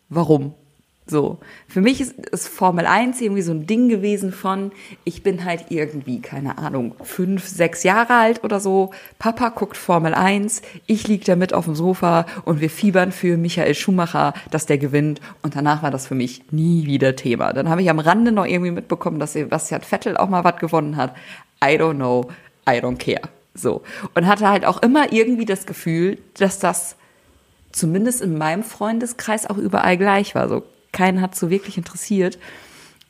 Warum? 0.10 0.54
So. 1.08 1.40
Für 1.68 1.82
mich 1.82 2.00
ist, 2.00 2.14
ist 2.28 2.48
Formel 2.48 2.86
1 2.86 3.20
irgendwie 3.22 3.42
so 3.42 3.52
ein 3.52 3.66
Ding 3.66 3.90
gewesen 3.90 4.32
von, 4.32 4.72
ich 5.04 5.24
bin 5.24 5.44
halt 5.44 5.66
irgendwie, 5.70 6.22
keine 6.22 6.58
Ahnung, 6.58 6.96
fünf, 7.04 7.48
sechs 7.48 7.84
Jahre 7.84 8.14
alt 8.14 8.44
oder 8.44 8.60
so. 8.60 8.92
Papa 9.20 9.50
guckt 9.50 9.78
Formel 9.78 10.14
1, 10.14 10.62
ich 10.86 11.08
lieg 11.08 11.26
da 11.26 11.36
mit 11.36 11.54
auf 11.54 11.66
dem 11.66 11.76
Sofa 11.76 12.26
und 12.46 12.62
wir 12.62 12.70
fiebern 12.70 13.12
für 13.12 13.36
Michael 13.38 13.76
Schumacher, 13.76 14.34
dass 14.52 14.68
der 14.68 14.78
gewinnt. 14.78 15.22
Und 15.42 15.56
danach 15.56 15.84
war 15.84 15.92
das 15.92 16.08
für 16.08 16.16
mich 16.16 16.44
nie 16.52 16.86
wieder 16.86 17.16
Thema. 17.16 17.52
Dann 17.52 17.70
habe 17.70 17.82
ich 17.82 17.90
am 17.90 18.00
Rande 18.00 18.32
noch 18.32 18.46
irgendwie 18.46 18.72
mitbekommen, 18.72 19.20
dass 19.20 19.34
Sebastian 19.34 19.82
Vettel 19.82 20.18
auch 20.18 20.30
mal 20.30 20.44
was 20.44 20.58
gewonnen 20.58 20.98
hat. 20.98 21.14
I 21.64 21.78
don't 21.78 21.96
know, 21.96 22.30
I 22.70 22.74
don't 22.74 22.98
care. 22.98 23.28
So. 23.54 23.82
Und 24.16 24.28
hatte 24.28 24.48
halt 24.48 24.66
auch 24.66 24.82
immer 24.82 25.12
irgendwie 25.12 25.46
das 25.46 25.66
Gefühl, 25.66 26.20
dass 26.36 26.60
das 26.60 26.96
zumindest 27.72 28.22
in 28.22 28.38
meinem 28.38 28.64
Freundeskreis 28.64 29.50
auch 29.50 29.58
überall 29.58 29.98
gleich 29.98 30.36
war. 30.36 30.48
So, 30.48 30.64
keinen 30.92 31.22
hat 31.22 31.36
so 31.36 31.50
wirklich 31.50 31.78
interessiert. 31.78 32.38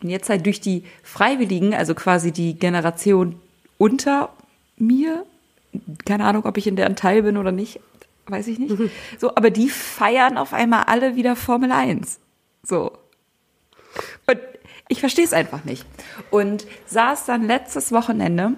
Und 0.01 0.09
jetzt 0.09 0.29
halt 0.29 0.45
durch 0.45 0.61
die 0.61 0.83
Freiwilligen, 1.03 1.73
also 1.73 1.93
quasi 1.93 2.31
die 2.31 2.55
Generation 2.55 3.39
unter 3.77 4.29
mir, 4.77 5.25
keine 6.05 6.25
Ahnung, 6.25 6.45
ob 6.45 6.57
ich 6.57 6.67
in 6.67 6.75
deren 6.75 6.95
Teil 6.95 7.23
bin 7.23 7.38
oder 7.38 7.51
nicht, 7.51 7.79
weiß 8.27 8.47
ich 8.47 8.59
nicht. 8.59 8.75
So, 9.19 9.35
aber 9.35 9.50
die 9.50 9.69
feiern 9.69 10.38
auf 10.38 10.53
einmal 10.53 10.83
alle 10.83 11.15
wieder 11.15 11.35
Formel 11.35 11.71
1. 11.71 12.19
So. 12.63 12.91
Und 14.27 14.39
ich 14.88 15.00
verstehe 15.00 15.25
es 15.25 15.33
einfach 15.33 15.63
nicht. 15.63 15.85
Und 16.31 16.65
saß 16.88 17.25
dann 17.25 17.45
letztes 17.45 17.91
Wochenende 17.91 18.53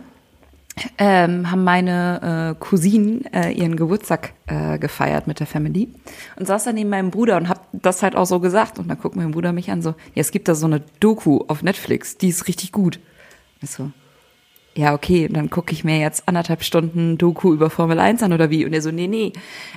ähm, 0.97 1.51
haben 1.51 1.63
meine 1.63 2.55
äh, 2.57 2.63
Cousinen 2.63 3.25
äh, 3.33 3.51
ihren 3.51 3.75
Geburtstag 3.75 4.33
äh, 4.47 4.79
gefeiert 4.79 5.27
mit 5.27 5.39
der 5.39 5.47
Family 5.47 5.89
und 6.35 6.47
saß 6.47 6.63
dann 6.63 6.75
neben 6.75 6.89
meinem 6.89 7.11
Bruder 7.11 7.37
und 7.37 7.49
hab 7.49 7.67
das 7.73 8.01
halt 8.03 8.15
auch 8.15 8.25
so 8.25 8.39
gesagt 8.39 8.79
und 8.79 8.87
dann 8.87 8.99
guckt 8.99 9.15
mein 9.15 9.31
Bruder 9.31 9.53
mich 9.53 9.71
an 9.71 9.81
so, 9.81 9.89
ja, 9.89 10.21
es 10.21 10.31
gibt 10.31 10.47
da 10.47 10.55
so 10.55 10.65
eine 10.65 10.81
Doku 10.99 11.41
auf 11.47 11.63
Netflix, 11.63 12.17
die 12.17 12.29
ist 12.29 12.47
richtig 12.47 12.71
gut. 12.71 12.99
Ich 13.61 13.69
so, 13.69 13.91
ja, 14.75 14.93
okay, 14.93 15.27
und 15.27 15.35
dann 15.35 15.51
gucke 15.51 15.71
ich 15.71 15.83
mir 15.83 15.99
jetzt 15.99 16.27
anderthalb 16.27 16.63
Stunden 16.63 17.17
Doku 17.19 17.53
über 17.53 17.69
Formel 17.69 17.99
1 17.99 18.23
an 18.23 18.33
oder 18.33 18.49
wie? 18.49 18.65
Und 18.65 18.73
er 18.73 18.81
so, 18.81 18.89
nee, 18.89 19.07
nee. 19.07 19.33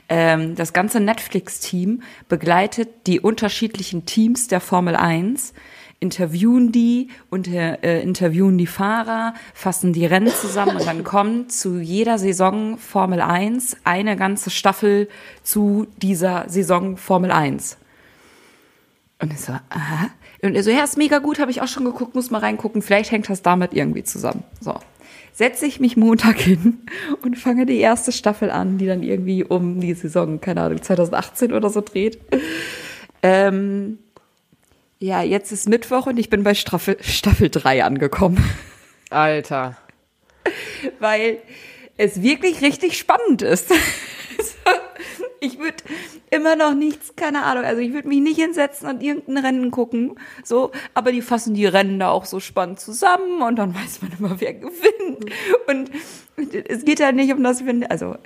Ähm, 0.09 0.55
das 0.55 0.73
ganze 0.73 1.01
Netflix-Team 1.01 2.03
begleitet 2.29 2.89
die 3.07 3.21
unterschiedlichen 3.21 4.07
Teams 4.07 4.49
der 4.49 4.61
Formel 4.61 4.97
1, 4.97 5.53
interviewen 6.01 6.73
die 6.73 7.09
und 7.31 7.49
äh, 7.49 8.01
interviewen 8.03 8.59
die 8.59 8.67
Fahrer, 8.67 9.35
fassen 9.55 9.93
die 9.93 10.07
Rennen 10.07 10.29
zusammen 10.29 10.77
und 10.77 10.87
dann 10.87 11.05
kommt 11.05 11.53
zu 11.53 11.79
jeder 11.79 12.19
Saison 12.19 12.77
Formel 12.79 13.21
1 13.21 13.79
eine 13.85 14.17
ganze 14.17 14.51
Staffel 14.51 15.09
zu 15.43 15.87
dieser 15.97 16.49
Saison 16.49 16.97
Formel 16.97 17.31
1. 17.31 17.79
Und 19.21 19.33
ich 19.33 19.41
so, 19.41 19.53
aha. 19.53 20.11
Und 20.43 20.55
er 20.55 20.63
so, 20.63 20.71
ja, 20.71 20.85
ist 20.85 20.99
mega 20.99 21.19
gut, 21.19 21.39
habe 21.39 21.51
ich 21.51 21.63
auch 21.63 21.69
schon 21.69 21.85
geguckt, 21.85 22.15
muss 22.15 22.31
mal 22.31 22.39
reingucken, 22.39 22.83
vielleicht 22.83 23.11
hängt 23.11 23.29
das 23.31 23.43
damit 23.43 23.73
irgendwie 23.73 24.05
zusammen. 24.05 24.45
So. 24.61 24.75
Setze 25.33 25.67
ich 25.67 25.81
mich 25.81 25.97
Montag 25.97 26.39
hin 26.39 26.79
und 27.23 27.39
fange 27.39 27.67
die 27.67 27.79
erste 27.79 28.13
Staffel 28.13 28.51
an, 28.51 28.79
die 28.79 28.87
dann 28.87 29.03
irgendwie 29.03 29.45
um 29.45 29.81
die 29.81 29.95
Saison, 29.95 30.41
keine 30.41 30.63
Ahnung, 30.63 30.83
2018 30.83 31.53
oder 31.53 31.71
so 31.71 31.81
dreht. 31.81 32.19
Ähm, 33.23 33.99
ja, 34.99 35.23
jetzt 35.23 35.53
ist 35.53 35.69
Mittwoch 35.69 36.07
und 36.07 36.19
ich 36.19 36.31
bin 36.31 36.43
bei 36.43 36.55
Staffel, 36.55 36.97
Staffel 37.01 37.51
3 37.51 37.85
angekommen, 37.85 38.43
Alter. 39.11 39.77
weil 41.01 41.39
es 41.97 42.23
wirklich 42.23 42.63
richtig 42.63 42.99
spannend 42.99 43.43
ist. 43.43 43.73
Ich 45.39 45.59
würde 45.59 45.77
immer 46.31 46.57
noch 46.57 46.75
nichts, 46.75 47.15
keine 47.15 47.45
Ahnung, 47.45 47.65
also 47.65 47.81
ich 47.81 47.93
würde 47.93 48.09
mich 48.09 48.21
nicht 48.21 48.41
hinsetzen 48.41 48.89
und 48.89 49.03
irgendein 49.03 49.45
Rennen 49.45 49.71
gucken, 49.71 50.19
so, 50.43 50.73
aber 50.95 51.13
die 51.13 51.21
fassen 51.21 51.55
die 51.55 51.67
Rennen 51.67 52.01
da 52.01 52.09
auch 52.09 52.25
so 52.25 52.41
spannend 52.41 52.81
zusammen 52.81 53.43
und 53.43 53.57
dann 53.57 53.75
weiß 53.75 54.01
man 54.03 54.13
immer, 54.19 54.41
wer 54.41 54.55
gewinnt. 54.55 55.31
Und 55.69 55.91
es 56.69 56.85
geht 56.85 57.01
halt 57.01 57.17
nicht 57.17 57.33
um 57.33 57.45
das, 57.45 57.65
wenn, 57.65 57.85
also 57.87 58.17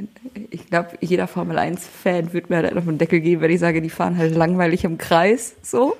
ich 0.50 0.67
glaube, 0.69 0.91
jeder 1.00 1.27
Formel 1.27 1.59
1-Fan 1.59 2.33
würde 2.33 2.47
mir 2.49 2.57
halt 2.59 2.77
auf 2.77 2.85
den 2.85 2.99
Deckel 2.99 3.21
geben, 3.21 3.43
wenn 3.43 3.50
ich 3.50 3.61
sage, 3.61 3.83
die 3.83 3.91
fahren 3.91 4.17
halt 4.17 4.35
langweilig 4.35 4.85
im 4.85 4.97
Kreis, 4.97 5.57
so. 5.62 5.97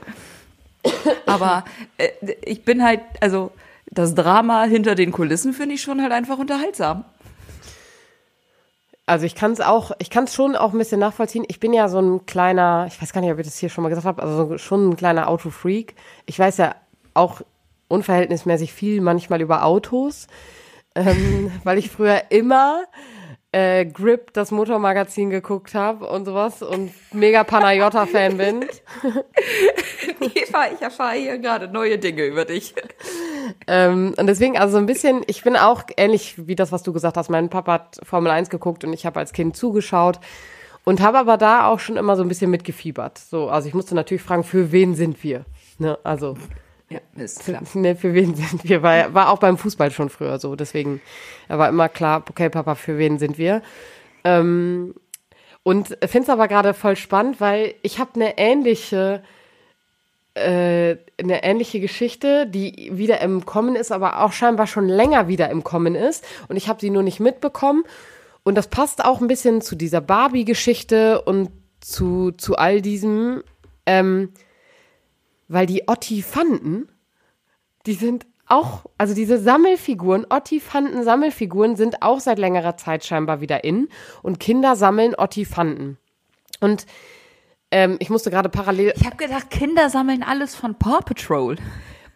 Aber 1.27 1.65
äh, 1.99 2.09
ich 2.45 2.65
bin 2.65 2.83
halt, 2.83 3.01
also 3.21 3.53
das 3.91 4.15
Drama 4.15 4.65
hinter 4.65 4.95
den 4.95 5.13
Kulissen 5.13 5.53
finde 5.53 5.75
ich 5.75 5.83
schon 5.83 6.01
halt 6.01 6.13
einfach 6.13 6.39
unterhaltsam. 6.39 7.05
Also 9.07 9.27
ich 9.27 9.35
kann 9.35 9.51
es 9.51 9.61
auch, 9.61 9.91
ich 9.99 10.09
kann 10.09 10.25
es 10.25 10.35
schon 10.35 10.55
auch 10.55 10.73
ein 10.73 10.79
bisschen 10.79 11.01
nachvollziehen. 11.01 11.45
Ich 11.49 11.59
bin 11.59 11.73
ja 11.73 11.89
so 11.89 11.99
ein 11.99 12.27
kleiner, 12.27 12.87
ich 12.87 13.03
weiß 13.03 13.13
gar 13.13 13.21
nicht, 13.21 13.33
ob 13.33 13.41
ich 13.41 13.47
das 13.47 13.59
hier 13.59 13.69
schon 13.69 13.83
mal 13.83 13.89
gesagt 13.89 14.07
habe, 14.07 14.23
also 14.23 14.47
so 14.47 14.59
schon 14.59 14.91
ein 14.91 14.97
kleiner 14.97 15.29
Autofreak. 15.29 15.97
Ich 16.27 16.39
weiß 16.39 16.59
ja 16.59 16.77
auch 17.13 17.41
unverhältnismäßig 17.89 18.73
viel 18.73 19.01
manchmal 19.01 19.41
über 19.41 19.65
Autos, 19.65 20.29
ähm, 20.95 21.51
weil 21.65 21.79
ich 21.79 21.91
früher 21.91 22.23
immer 22.31 22.85
äh, 23.53 23.85
Grip, 23.85 24.33
das 24.33 24.51
Motormagazin 24.51 25.31
geguckt 25.31 25.75
habe 25.75 26.07
und 26.07 26.25
sowas 26.25 26.63
und 26.63 26.93
mega 27.13 27.45
Panayota-Fan 27.45 28.37
bin. 28.37 28.65
Eva, 30.35 30.67
ich 30.73 30.81
erfahre 30.81 31.17
hier 31.17 31.39
gerade 31.39 31.69
neue 31.69 31.99
Dinge 31.99 32.25
über 32.25 32.45
dich. 32.45 32.75
Ähm, 33.67 34.15
und 34.17 34.27
deswegen, 34.27 34.57
also 34.57 34.73
so 34.73 34.79
ein 34.79 34.87
bisschen, 34.87 35.23
ich 35.27 35.43
bin 35.43 35.57
auch 35.57 35.83
ähnlich 35.97 36.47
wie 36.47 36.55
das, 36.55 36.71
was 36.71 36.83
du 36.83 36.93
gesagt 36.93 37.17
hast. 37.17 37.29
Mein 37.29 37.49
Papa 37.49 37.73
hat 37.73 38.01
Formel 38.03 38.31
1 38.31 38.51
geguckt 38.51 38.85
und 38.85 38.93
ich 38.93 39.07
habe 39.07 39.19
als 39.19 39.33
Kind 39.33 39.57
zugeschaut 39.57 40.21
und 40.85 41.01
habe 41.01 41.19
aber 41.19 41.37
da 41.37 41.67
auch 41.67 41.81
schon 41.81 41.97
immer 41.97 42.17
so 42.17 42.23
ein 42.23 42.29
bisschen 42.29 42.51
mitgefiebert. 42.51 43.19
So, 43.19 43.49
also 43.49 43.67
ich 43.69 43.75
musste 43.75 43.95
natürlich 43.95 44.23
fragen, 44.23 44.45
für 44.45 44.73
wen 44.73 44.95
sind 44.95 45.23
wir? 45.25 45.45
Ne, 45.79 45.99
also 46.05 46.37
Ja, 46.91 46.99
ist 47.17 47.45
klar. 47.45 47.63
ne, 47.75 47.97
für 47.97 48.15
wen 48.15 48.35
sind 48.35 48.69
wir? 48.69 48.83
War, 48.83 49.15
war 49.15 49.31
auch 49.31 49.39
beim 49.39 49.59
Fußball 49.59 49.91
schon 49.91 50.11
früher 50.11 50.39
so. 50.39 50.57
Deswegen 50.57 51.01
war 51.49 51.69
immer 51.69 51.89
klar, 51.89 52.25
okay, 52.29 52.51
Papa, 52.51 52.75
für 52.75 52.99
wen 52.99 53.19
sind 53.19 53.39
wir? 53.39 53.63
Ähm, 54.25 54.95
und 55.63 55.89
finde 55.89 56.23
es 56.23 56.29
aber 56.29 56.49
gerade 56.49 56.75
voll 56.75 56.97
spannend, 56.97 57.41
weil 57.41 57.75
ich 57.83 57.99
habe 57.99 58.15
eine 58.15 58.39
ähnliche 58.39 59.23
äh, 60.35 60.97
eine 61.19 61.43
ähnliche 61.43 61.81
Geschichte, 61.81 62.47
die 62.47 62.91
wieder 62.93 63.21
im 63.21 63.45
Kommen 63.45 63.77
ist, 63.77 63.93
aber 63.93 64.23
auch 64.23 64.33
scheinbar 64.33 64.67
schon 64.67 64.89
länger 64.89 65.29
wieder 65.29 65.51
im 65.51 65.65
Kommen 65.65 65.95
ist. 65.95 66.25
Und 66.49 66.57
ich 66.57 66.69
habe 66.69 66.81
sie 66.81 66.91
nur 66.91 67.03
nicht 67.03 67.21
mitbekommen. 67.21 67.85
Und 68.43 68.55
das 68.55 68.69
passt 68.69 69.05
auch 69.05 69.21
ein 69.21 69.27
bisschen 69.27 69.61
zu 69.61 69.77
dieser 69.77 70.01
Barbie-Geschichte 70.01 71.21
und 71.23 71.51
zu, 71.81 72.33
zu 72.33 72.57
all 72.57 72.81
diesem, 72.81 73.43
ähm, 73.87 74.31
weil 75.51 75.67
die 75.67 75.89
Ottifanten, 75.89 76.89
die 77.85 77.95
sind 77.95 78.25
auch, 78.47 78.87
also 78.99 79.15
diese 79.15 79.39
Sammelfiguren, 79.39 80.25
Ottifanten-Sammelfiguren 80.31 81.75
sind 81.75 82.03
auch 82.03 82.21
seit 82.21 82.39
längerer 82.39 82.77
Zeit 82.77 83.05
scheinbar 83.05 83.41
wieder 83.41 83.65
in. 83.65 83.89
Und 84.23 84.39
Kinder 84.39 84.77
sammeln 84.77 85.15
Ottifanten. 85.17 85.99
Und 86.61 86.87
ähm, 87.73 87.97
ich 87.99 88.11
musste 88.11 88.31
gerade 88.31 88.49
parallel 88.49 88.93
Ich 88.97 89.05
habe 89.05 89.17
gedacht, 89.17 89.51
Kinder 89.51 89.91
sammeln 89.91 90.23
alles 90.23 90.55
von 90.55 90.77
Paw 90.77 91.01
Patrol. 91.01 91.57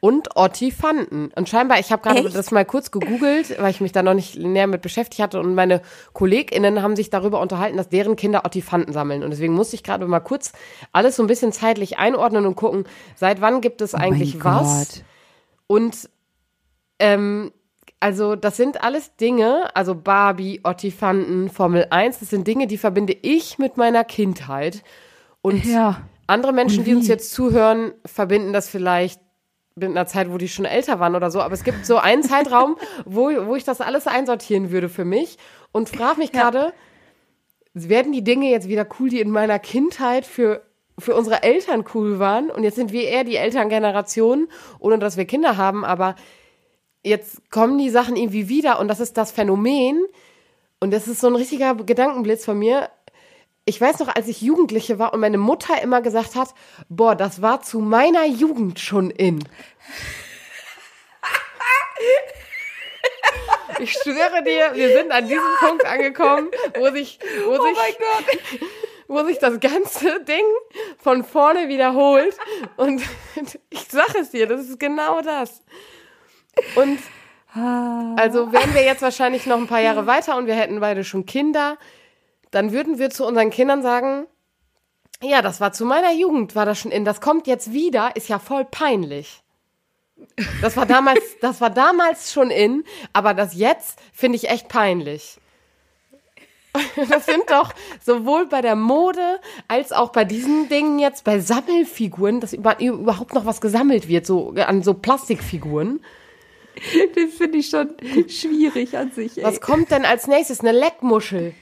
Und 0.05 0.37
Ottifanten. 0.37 1.33
Und 1.35 1.49
scheinbar, 1.49 1.79
ich 1.79 1.91
habe 1.91 2.03
gerade 2.03 2.29
das 2.29 2.51
mal 2.51 2.67
kurz 2.67 2.91
gegoogelt, 2.91 3.59
weil 3.59 3.71
ich 3.71 3.81
mich 3.81 3.93
da 3.93 4.03
noch 4.03 4.13
nicht 4.13 4.37
näher 4.37 4.67
mit 4.67 4.83
beschäftigt 4.83 5.23
hatte 5.23 5.41
und 5.41 5.55
meine 5.55 5.81
KollegInnen 6.13 6.83
haben 6.83 6.95
sich 6.95 7.09
darüber 7.09 7.41
unterhalten, 7.41 7.79
dass 7.79 7.89
deren 7.89 8.15
Kinder 8.15 8.45
Ottifanten 8.45 8.93
sammeln. 8.93 9.23
Und 9.23 9.31
deswegen 9.31 9.55
musste 9.55 9.77
ich 9.77 9.83
gerade 9.83 10.07
mal 10.07 10.21
kurz 10.21 10.53
alles 10.93 11.17
so 11.17 11.23
ein 11.23 11.27
bisschen 11.27 11.53
zeitlich 11.53 11.97
einordnen 11.97 12.45
und 12.45 12.55
gucken, 12.55 12.85
seit 13.17 13.41
wann 13.41 13.63
gibt 13.63 13.81
es 13.81 13.95
eigentlich 13.95 14.37
Oh 14.37 14.45
was? 14.45 14.89
Gott. 14.91 15.05
Und 15.69 16.11
ähm, 16.99 17.51
also 17.99 18.37
das 18.37 18.59
sind 18.59 18.85
alles 18.85 19.17
Dinge, 19.17 19.75
also 19.75 19.95
Barbie, 19.95 20.61
Ottifanten, 20.65 21.49
Formel 21.49 21.87
1, 21.89 22.19
das 22.19 22.29
sind 22.29 22.47
Dinge, 22.47 22.67
die 22.67 22.77
verbinde 22.77 23.17
ich 23.23 23.57
mit 23.57 23.79
meiner 23.79 24.05
Kindheit. 24.05 24.83
Und 25.41 25.65
Ja. 25.65 26.03
andere 26.27 26.53
Menschen, 26.53 26.85
die 26.85 26.95
uns 26.95 27.09
jetzt 27.09 27.33
zuhören, 27.33 27.95
verbinden 28.05 28.53
das 28.53 28.69
vielleicht 28.69 29.24
mit 29.77 29.91
einer 29.91 30.07
Zeit, 30.07 30.31
wo 30.33 30.39
die 30.39 30.49
schon 30.49 30.65
älter 30.65 31.01
waren 31.01 31.17
oder 31.17 31.31
so. 31.31 31.41
Aber 31.41 31.55
es 31.55 31.65
gibt 31.65 31.85
so 31.85 31.97
einen 31.97 32.23
Zeitraum, 32.23 32.77
wo, 33.05 33.31
wo 33.47 33.57
ich 33.57 33.65
das 33.65 33.81
alles 33.81 34.07
einsortieren 34.07 34.71
würde 34.71 34.89
für 34.89 35.05
mich 35.05 35.39
und 35.73 35.89
frage 35.89 36.19
mich 36.19 36.33
gerade, 36.33 36.73
werden 37.73 38.13
die 38.13 38.23
Dinge 38.23 38.51
jetzt 38.51 38.69
wieder 38.69 38.87
cool, 38.99 39.09
die 39.09 39.21
in 39.21 39.31
meiner 39.31 39.59
Kindheit 39.59 40.27
für, 40.27 40.63
für 40.97 41.17
unsere 41.17 41.43
Eltern 41.43 41.85
cool 41.95 42.21
waren? 42.21 42.51
Und 42.51 42.63
jetzt 42.63 42.77
sind 42.77 42.93
wir 42.93 43.09
eher 43.09 43.25
die 43.25 43.37
Elterngeneration, 43.37 44.49
ohne 44.79 44.99
dass 44.99 45.17
wir 45.17 45.25
Kinder 45.25 45.57
haben, 45.57 45.85
aber 45.85 46.15
jetzt 47.03 47.51
kommen 47.51 47.77
die 47.77 47.91
Sachen 47.91 48.17
irgendwie 48.17 48.49
wieder 48.49 48.79
und 48.79 48.87
das 48.89 49.01
ist 49.01 49.17
das 49.17 49.33
Phänomen. 49.33 50.05
Und 50.81 50.93
das 50.93 51.09
ist 51.09 51.21
so 51.21 51.29
ein 51.29 51.37
richtiger 51.37 51.75
Gedankenblitz 51.75 52.45
von 52.45 52.59
mir. 52.59 52.91
Ich 53.67 53.81
weiß 53.81 54.01
noch, 54.01 54.15
als 54.15 54.29
ich 54.29 54.43
Jugendliche 54.43 54.99
war 54.99 55.15
und 55.15 55.21
meine 55.21 55.39
Mutter 55.39 55.81
immer 55.81 56.03
gesagt 56.03 56.35
hat, 56.35 56.55
boah, 56.89 57.15
das 57.15 57.41
war 57.41 57.63
zu 57.63 57.81
meiner 57.81 58.27
Jugend 58.27 58.79
schon 58.79 59.11
in. 59.11 59.43
Ich 63.79 63.93
schwöre 63.93 64.43
dir, 64.45 64.75
wir 64.75 64.97
sind 64.97 65.11
an 65.11 65.27
diesem 65.27 65.43
Punkt 65.61 65.85
angekommen, 65.85 66.49
wo 66.79 66.91
sich, 66.91 67.19
wo 67.47 67.53
sich, 67.55 67.77
Gott. 67.77 68.61
wo 69.09 69.25
sich 69.25 69.39
das 69.39 69.59
ganze 69.61 70.23
Ding 70.25 70.45
von 70.99 71.25
vorne 71.25 71.69
wiederholt. 71.69 72.37
Und 72.77 73.03
ich 73.71 73.87
sag 73.89 74.15
es 74.15 74.31
dir, 74.31 74.47
das 74.47 74.69
ist 74.69 74.79
genau 74.79 75.23
das. 75.23 75.63
Und 76.77 76.99
also 77.55 78.53
wären 78.53 78.75
wir 78.75 78.83
jetzt 78.83 79.03
wahrscheinlich 79.03 79.47
noch 79.47 79.59
ein 79.59 79.69
paar 79.69 79.81
Jahre 79.81 80.07
weiter 80.07 80.37
und 80.37 80.47
wir 80.47 80.55
hätten 80.55 80.81
beide 80.81 81.05
schon 81.05 81.25
Kinder, 81.25 81.79
dann 82.55 82.73
würden 82.73 82.99
wir 82.99 83.11
zu 83.11 83.27
unseren 83.27 83.51
Kindern 83.51 83.83
sagen, 83.83 84.27
ja, 85.23 85.43
das 85.43 85.61
war 85.61 85.73
zu 85.73 85.85
meiner 85.85 86.13
Jugend, 86.13 86.55
war 86.55 86.67
das 86.67 86.79
schon 86.79 86.91
in, 86.91 87.05
das 87.05 87.21
kommt 87.21 87.47
jetzt 87.47 87.73
wieder, 87.73 88.15
ist 88.17 88.29
ja 88.29 88.39
voll 88.39 88.65
peinlich. 88.65 89.43
Das 90.61 90.77
war 90.77 90.87
damals, 90.87 91.21
das 91.41 91.61
war 91.61 91.71
damals 91.71 92.33
schon 92.33 92.51
in, 92.51 92.85
aber 93.13 93.35
das 93.35 93.55
jetzt 93.55 93.99
finde 94.13 94.37
ich 94.37 94.49
echt 94.49 94.69
peinlich. 94.69 95.39
Das 97.09 97.27
sind 97.27 97.45
doch 97.51 97.73
sowohl 98.05 98.47
bei 98.47 98.61
der 98.61 98.75
Mode 98.75 99.39
als 99.69 99.93
auch 99.93 100.11
bei 100.11 100.25
diesen 100.25 100.69
Dingen 100.69 100.99
jetzt, 100.99 101.23
bei 101.23 101.39
Sammelfiguren, 101.39 102.41
dass 102.41 102.53
über, 102.53 102.81
überhaupt 102.81 103.33
noch 103.33 103.47
was 103.47 103.61
gesammelt 103.61 104.09
wird, 104.09 104.27
so 104.27 104.51
an 104.57 104.83
so 104.83 104.95
Plastikfiguren. 104.95 106.05
Den 107.15 107.29
finde 107.29 107.59
ich 107.59 107.69
schon 107.69 107.91
schwierig 108.29 108.99
an 108.99 109.13
sich. 109.13 109.39
Ey. 109.39 109.45
Was 109.45 109.61
kommt 109.61 109.93
denn 109.93 110.05
als 110.05 110.27
nächstes? 110.27 110.61
Eine 110.61 110.73
Leckmuschel. 110.73 111.55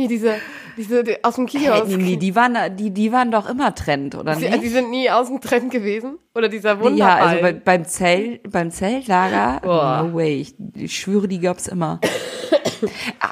Hier 0.00 0.08
diese, 0.08 0.36
diese 0.78 1.04
die, 1.04 1.22
aus 1.22 1.34
dem 1.34 1.44
Kiosk. 1.44 1.88
nee, 1.88 1.96
nee, 1.96 2.16
die 2.16 2.34
waren, 2.34 2.74
die, 2.74 2.90
die 2.90 3.12
waren 3.12 3.30
doch 3.30 3.46
immer 3.46 3.74
Trend, 3.74 4.14
oder 4.14 4.34
die, 4.34 4.48
nicht? 4.48 4.62
die 4.62 4.68
sind 4.68 4.88
nie 4.88 5.10
aus 5.10 5.26
dem 5.26 5.42
Trend 5.42 5.70
gewesen? 5.70 6.18
Oder 6.34 6.48
dieser 6.48 6.70
ja, 6.70 6.80
Wunderball? 6.80 7.20
also 7.20 7.42
bei, 7.42 7.52
beim, 7.52 7.84
Zelt, 7.84 8.50
beim 8.50 8.70
Zeltlager, 8.70 9.60
Boah. 9.60 10.02
no 10.02 10.14
way, 10.14 10.40
ich, 10.40 10.54
ich 10.74 10.98
schwöre, 10.98 11.28
die 11.28 11.38
gab's 11.38 11.68
immer. 11.68 12.00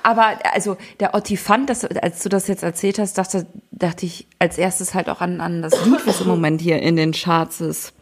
Aber 0.02 0.38
also 0.52 0.76
der 1.00 1.14
Ottifant, 1.14 1.70
das, 1.70 1.86
als 1.86 2.22
du 2.22 2.28
das 2.28 2.48
jetzt 2.48 2.62
erzählt 2.62 2.98
hast, 2.98 3.16
dachte, 3.16 3.46
dachte 3.70 4.04
ich 4.04 4.26
als 4.38 4.58
erstes 4.58 4.92
halt 4.92 5.08
auch 5.08 5.22
an, 5.22 5.40
an 5.40 5.62
das 5.62 5.86
Lied, 5.86 6.06
was 6.06 6.20
im 6.20 6.26
Moment 6.26 6.60
hier 6.60 6.82
in 6.82 6.96
den 6.96 7.12
Charts 7.12 7.62
ist. 7.62 7.94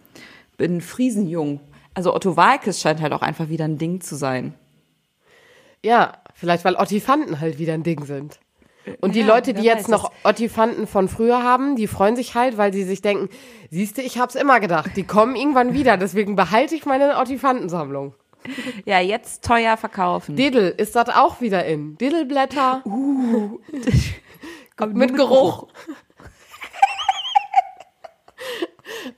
Bin 0.57 0.81
Friesenjung. 0.81 1.61
Also 1.95 2.13
Otto 2.13 2.37
Walkes 2.37 2.81
scheint 2.81 3.01
halt 3.01 3.13
auch 3.13 3.23
einfach 3.23 3.49
wieder 3.49 3.65
ein 3.65 3.79
Ding 3.79 4.01
zu 4.01 4.17
sein. 4.17 4.55
ja, 5.85 6.15
vielleicht 6.35 6.65
weil 6.65 6.75
Ottifanten 6.75 7.39
halt 7.39 7.61
wieder 7.61 7.75
ein 7.75 7.85
Ding 7.85 8.05
sind. 8.05 8.41
Und 9.01 9.15
die 9.15 9.21
Ja, 9.21 9.27
Leute, 9.27 9.55
die 9.55 9.63
jetzt 9.63 9.89
noch 9.89 10.13
Ottifanten 10.23 10.87
von 10.87 11.09
früher 11.09 11.43
haben, 11.43 11.77
die 11.77 11.87
freuen 11.87 12.17
sich 12.17 12.35
halt, 12.35 12.57
weil 12.57 12.73
sie 12.73 12.85
sich 12.85 13.03
denken, 13.03 13.29
siehste, 13.71 14.03
ich 14.03 14.19
hab's 14.19 14.35
immer 14.35 14.61
gedacht, 14.61 14.93
die 14.97 15.03
kommen 15.03 15.35
irgendwann 15.37 15.73
wieder, 15.73 15.97
deswegen 15.97 16.37
behalte 16.37 16.75
ich 16.75 16.87
meine 16.87 17.19
Ottifantensammlung. 17.19 18.15
Ja, 18.85 19.01
jetzt 19.01 19.45
teuer 19.45 19.77
verkaufen. 19.77 20.37
Diddle, 20.37 20.69
ist 20.69 20.95
das 20.95 21.09
auch 21.09 21.41
wieder 21.41 21.65
in? 21.65 21.99
Diddleblätter 21.99 22.83
Kommt 24.77 24.95
mit 24.95 25.15
Geruch. 25.15 25.69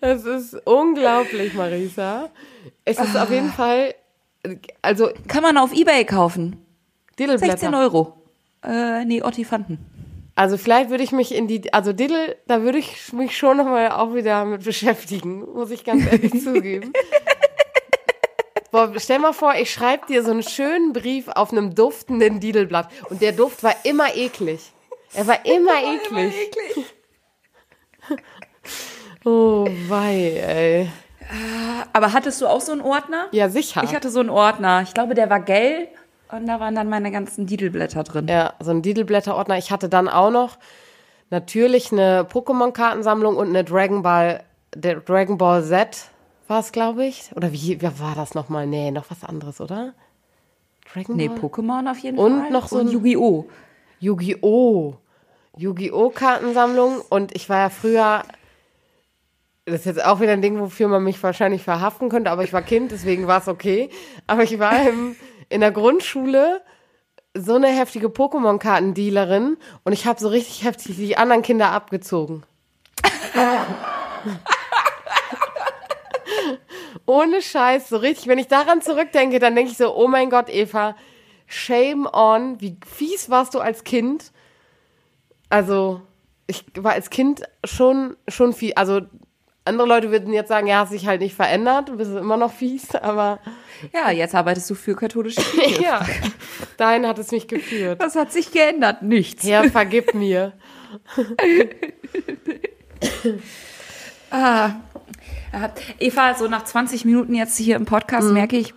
Das 0.00 0.24
ist 0.24 0.54
unglaublich, 0.66 1.54
Marisa. 1.54 2.30
Es 2.84 2.98
ist 2.98 3.16
auf 3.16 3.30
jeden 3.30 3.50
Fall, 3.50 3.94
also 4.82 5.10
Kann 5.26 5.42
man 5.42 5.56
auf 5.56 5.72
Ebay 5.72 6.04
kaufen. 6.04 6.64
16 7.18 7.38
Diddleblätter. 7.38 7.78
Euro. 7.78 8.17
Äh, 8.62 9.04
nee, 9.04 9.22
Ottifanten. 9.22 9.78
Also 10.34 10.56
vielleicht 10.56 10.90
würde 10.90 11.02
ich 11.02 11.10
mich 11.10 11.34
in 11.34 11.48
die, 11.48 11.72
also 11.72 11.92
Diddle, 11.92 12.36
da 12.46 12.62
würde 12.62 12.78
ich 12.78 13.12
mich 13.12 13.36
schon 13.36 13.56
nochmal 13.56 13.90
auch 13.90 14.14
wieder 14.14 14.44
mit 14.44 14.62
beschäftigen, 14.62 15.40
muss 15.52 15.70
ich 15.72 15.84
ganz 15.84 16.06
ehrlich 16.06 16.30
zugeben. 16.44 16.92
Boah, 18.70 18.92
stell 18.98 19.18
mal 19.18 19.32
vor, 19.32 19.54
ich 19.54 19.72
schreibe 19.72 20.06
dir 20.06 20.22
so 20.22 20.30
einen 20.30 20.42
schönen 20.42 20.92
Brief 20.92 21.26
auf 21.28 21.50
einem 21.50 21.74
duftenden 21.74 22.38
Didelblatt 22.38 22.88
und 23.10 23.20
der 23.20 23.32
Duft 23.32 23.64
war 23.64 23.74
immer 23.84 24.14
eklig. 24.14 24.72
Er 25.14 25.26
war 25.26 25.44
immer 25.44 25.82
eklig. 25.82 26.34
Oh, 29.24 29.66
wei, 29.88 30.40
ey. 30.46 30.88
Aber 31.92 32.12
hattest 32.12 32.40
du 32.40 32.46
auch 32.46 32.60
so 32.60 32.72
einen 32.72 32.80
Ordner? 32.80 33.26
Ja, 33.32 33.48
sicher. 33.48 33.82
Ich 33.82 33.94
hatte 33.94 34.10
so 34.10 34.20
einen 34.20 34.30
Ordner. 34.30 34.82
Ich 34.82 34.94
glaube, 34.94 35.14
der 35.14 35.28
war 35.28 35.40
gelb 35.40 35.90
und 36.32 36.46
da 36.46 36.60
waren 36.60 36.74
dann 36.74 36.88
meine 36.88 37.10
ganzen 37.10 37.46
Didelblätter 37.46 38.04
drin. 38.04 38.26
Ja, 38.28 38.54
so 38.60 38.70
ein 38.70 38.82
Didelblätterordner. 38.82 39.58
Ich 39.58 39.70
hatte 39.70 39.88
dann 39.88 40.08
auch 40.08 40.30
noch 40.30 40.58
natürlich 41.30 41.92
eine 41.92 42.24
Pokémon-Kartensammlung 42.24 43.36
und 43.36 43.48
eine 43.48 43.64
Dragon 43.64 44.02
Ball, 44.02 44.42
der 44.74 45.00
Dragon 45.00 45.38
Ball 45.38 45.62
Z 45.64 46.06
war 46.46 46.60
es, 46.60 46.72
glaube 46.72 47.04
ich. 47.04 47.30
Oder 47.36 47.52
wie, 47.52 47.80
wie 47.80 48.00
war 48.00 48.14
das 48.14 48.34
nochmal? 48.34 48.66
Nee, 48.66 48.90
noch 48.90 49.10
was 49.10 49.24
anderes, 49.24 49.60
oder? 49.60 49.92
Dragon 50.92 51.16
Nee, 51.16 51.28
Ball? 51.28 51.38
Pokémon 51.38 51.90
auf 51.90 51.98
jeden 51.98 52.18
Und 52.18 52.40
Fall. 52.42 52.50
noch 52.50 52.68
so 52.68 52.78
ein- 52.78 52.88
Yu-Gi-Oh! 52.88 53.44
Yu-Gi-Oh! 54.00 54.94
Yu-Gi-Oh! 55.56 56.10
Kartensammlung. 56.10 57.02
Und 57.10 57.34
ich 57.34 57.48
war 57.50 57.58
ja 57.58 57.68
früher, 57.68 58.22
das 59.70 59.80
ist 59.80 59.86
jetzt 59.86 60.04
auch 60.04 60.20
wieder 60.20 60.32
ein 60.32 60.42
Ding, 60.42 60.58
wofür 60.58 60.88
man 60.88 61.04
mich 61.04 61.22
wahrscheinlich 61.22 61.62
verhaften 61.62 62.08
könnte, 62.08 62.30
aber 62.30 62.44
ich 62.44 62.52
war 62.52 62.62
Kind, 62.62 62.90
deswegen 62.90 63.26
war 63.26 63.40
es 63.40 63.48
okay. 63.48 63.90
Aber 64.26 64.42
ich 64.42 64.58
war 64.58 64.88
im, 64.88 65.16
in 65.48 65.60
der 65.60 65.70
Grundschule 65.70 66.62
so 67.34 67.54
eine 67.54 67.68
heftige 67.68 68.08
Pokémon-Kartendealerin 68.08 69.56
und 69.84 69.92
ich 69.92 70.06
habe 70.06 70.18
so 70.18 70.28
richtig 70.28 70.64
heftig 70.64 70.96
die 70.96 71.16
anderen 71.16 71.42
Kinder 71.42 71.70
abgezogen. 71.70 72.42
Ohne 77.06 77.40
Scheiß, 77.42 77.88
so 77.88 77.96
richtig. 77.96 78.26
Wenn 78.26 78.38
ich 78.38 78.48
daran 78.48 78.82
zurückdenke, 78.82 79.38
dann 79.38 79.54
denke 79.54 79.70
ich 79.70 79.78
so, 79.78 79.94
oh 79.94 80.08
mein 80.08 80.30
Gott, 80.30 80.48
Eva, 80.48 80.96
shame 81.46 82.06
on. 82.12 82.60
Wie 82.60 82.76
fies 82.86 83.30
warst 83.30 83.54
du 83.54 83.60
als 83.60 83.84
Kind? 83.84 84.32
Also, 85.48 86.02
ich 86.46 86.64
war 86.76 86.92
als 86.92 87.08
Kind 87.10 87.42
schon, 87.64 88.16
schon 88.26 88.52
viel, 88.52 88.74
also 88.74 89.00
andere 89.68 89.86
Leute 89.86 90.10
würden 90.10 90.32
jetzt 90.32 90.48
sagen, 90.48 90.66
ja, 90.66 90.80
hast 90.80 90.92
dich 90.92 91.06
halt 91.06 91.20
nicht 91.20 91.34
verändert, 91.34 91.88
du 91.88 91.96
bist 91.96 92.10
immer 92.10 92.36
noch 92.36 92.52
fies, 92.52 92.94
aber. 92.94 93.38
Ja, 93.92 94.10
jetzt 94.10 94.34
arbeitest 94.34 94.68
du 94.70 94.74
für 94.74 94.96
katholische 94.96 95.40
Kirche. 95.52 95.82
ja, 95.82 96.04
dahin 96.76 97.06
hat 97.06 97.18
es 97.18 97.30
mich 97.30 97.46
geführt. 97.46 98.00
Was 98.00 98.16
hat 98.16 98.32
sich 98.32 98.50
geändert? 98.50 99.02
Nichts. 99.02 99.44
Herr, 99.44 99.70
vergib 99.70 100.14
mir. 100.14 100.52
ah. 104.30 104.70
Eva, 105.98 106.34
so 106.34 106.48
nach 106.48 106.64
20 106.64 107.04
Minuten 107.04 107.34
jetzt 107.34 107.56
hier 107.56 107.76
im 107.76 107.84
Podcast 107.84 108.28
mhm. 108.28 108.34
merke 108.34 108.56
ich, 108.56 108.74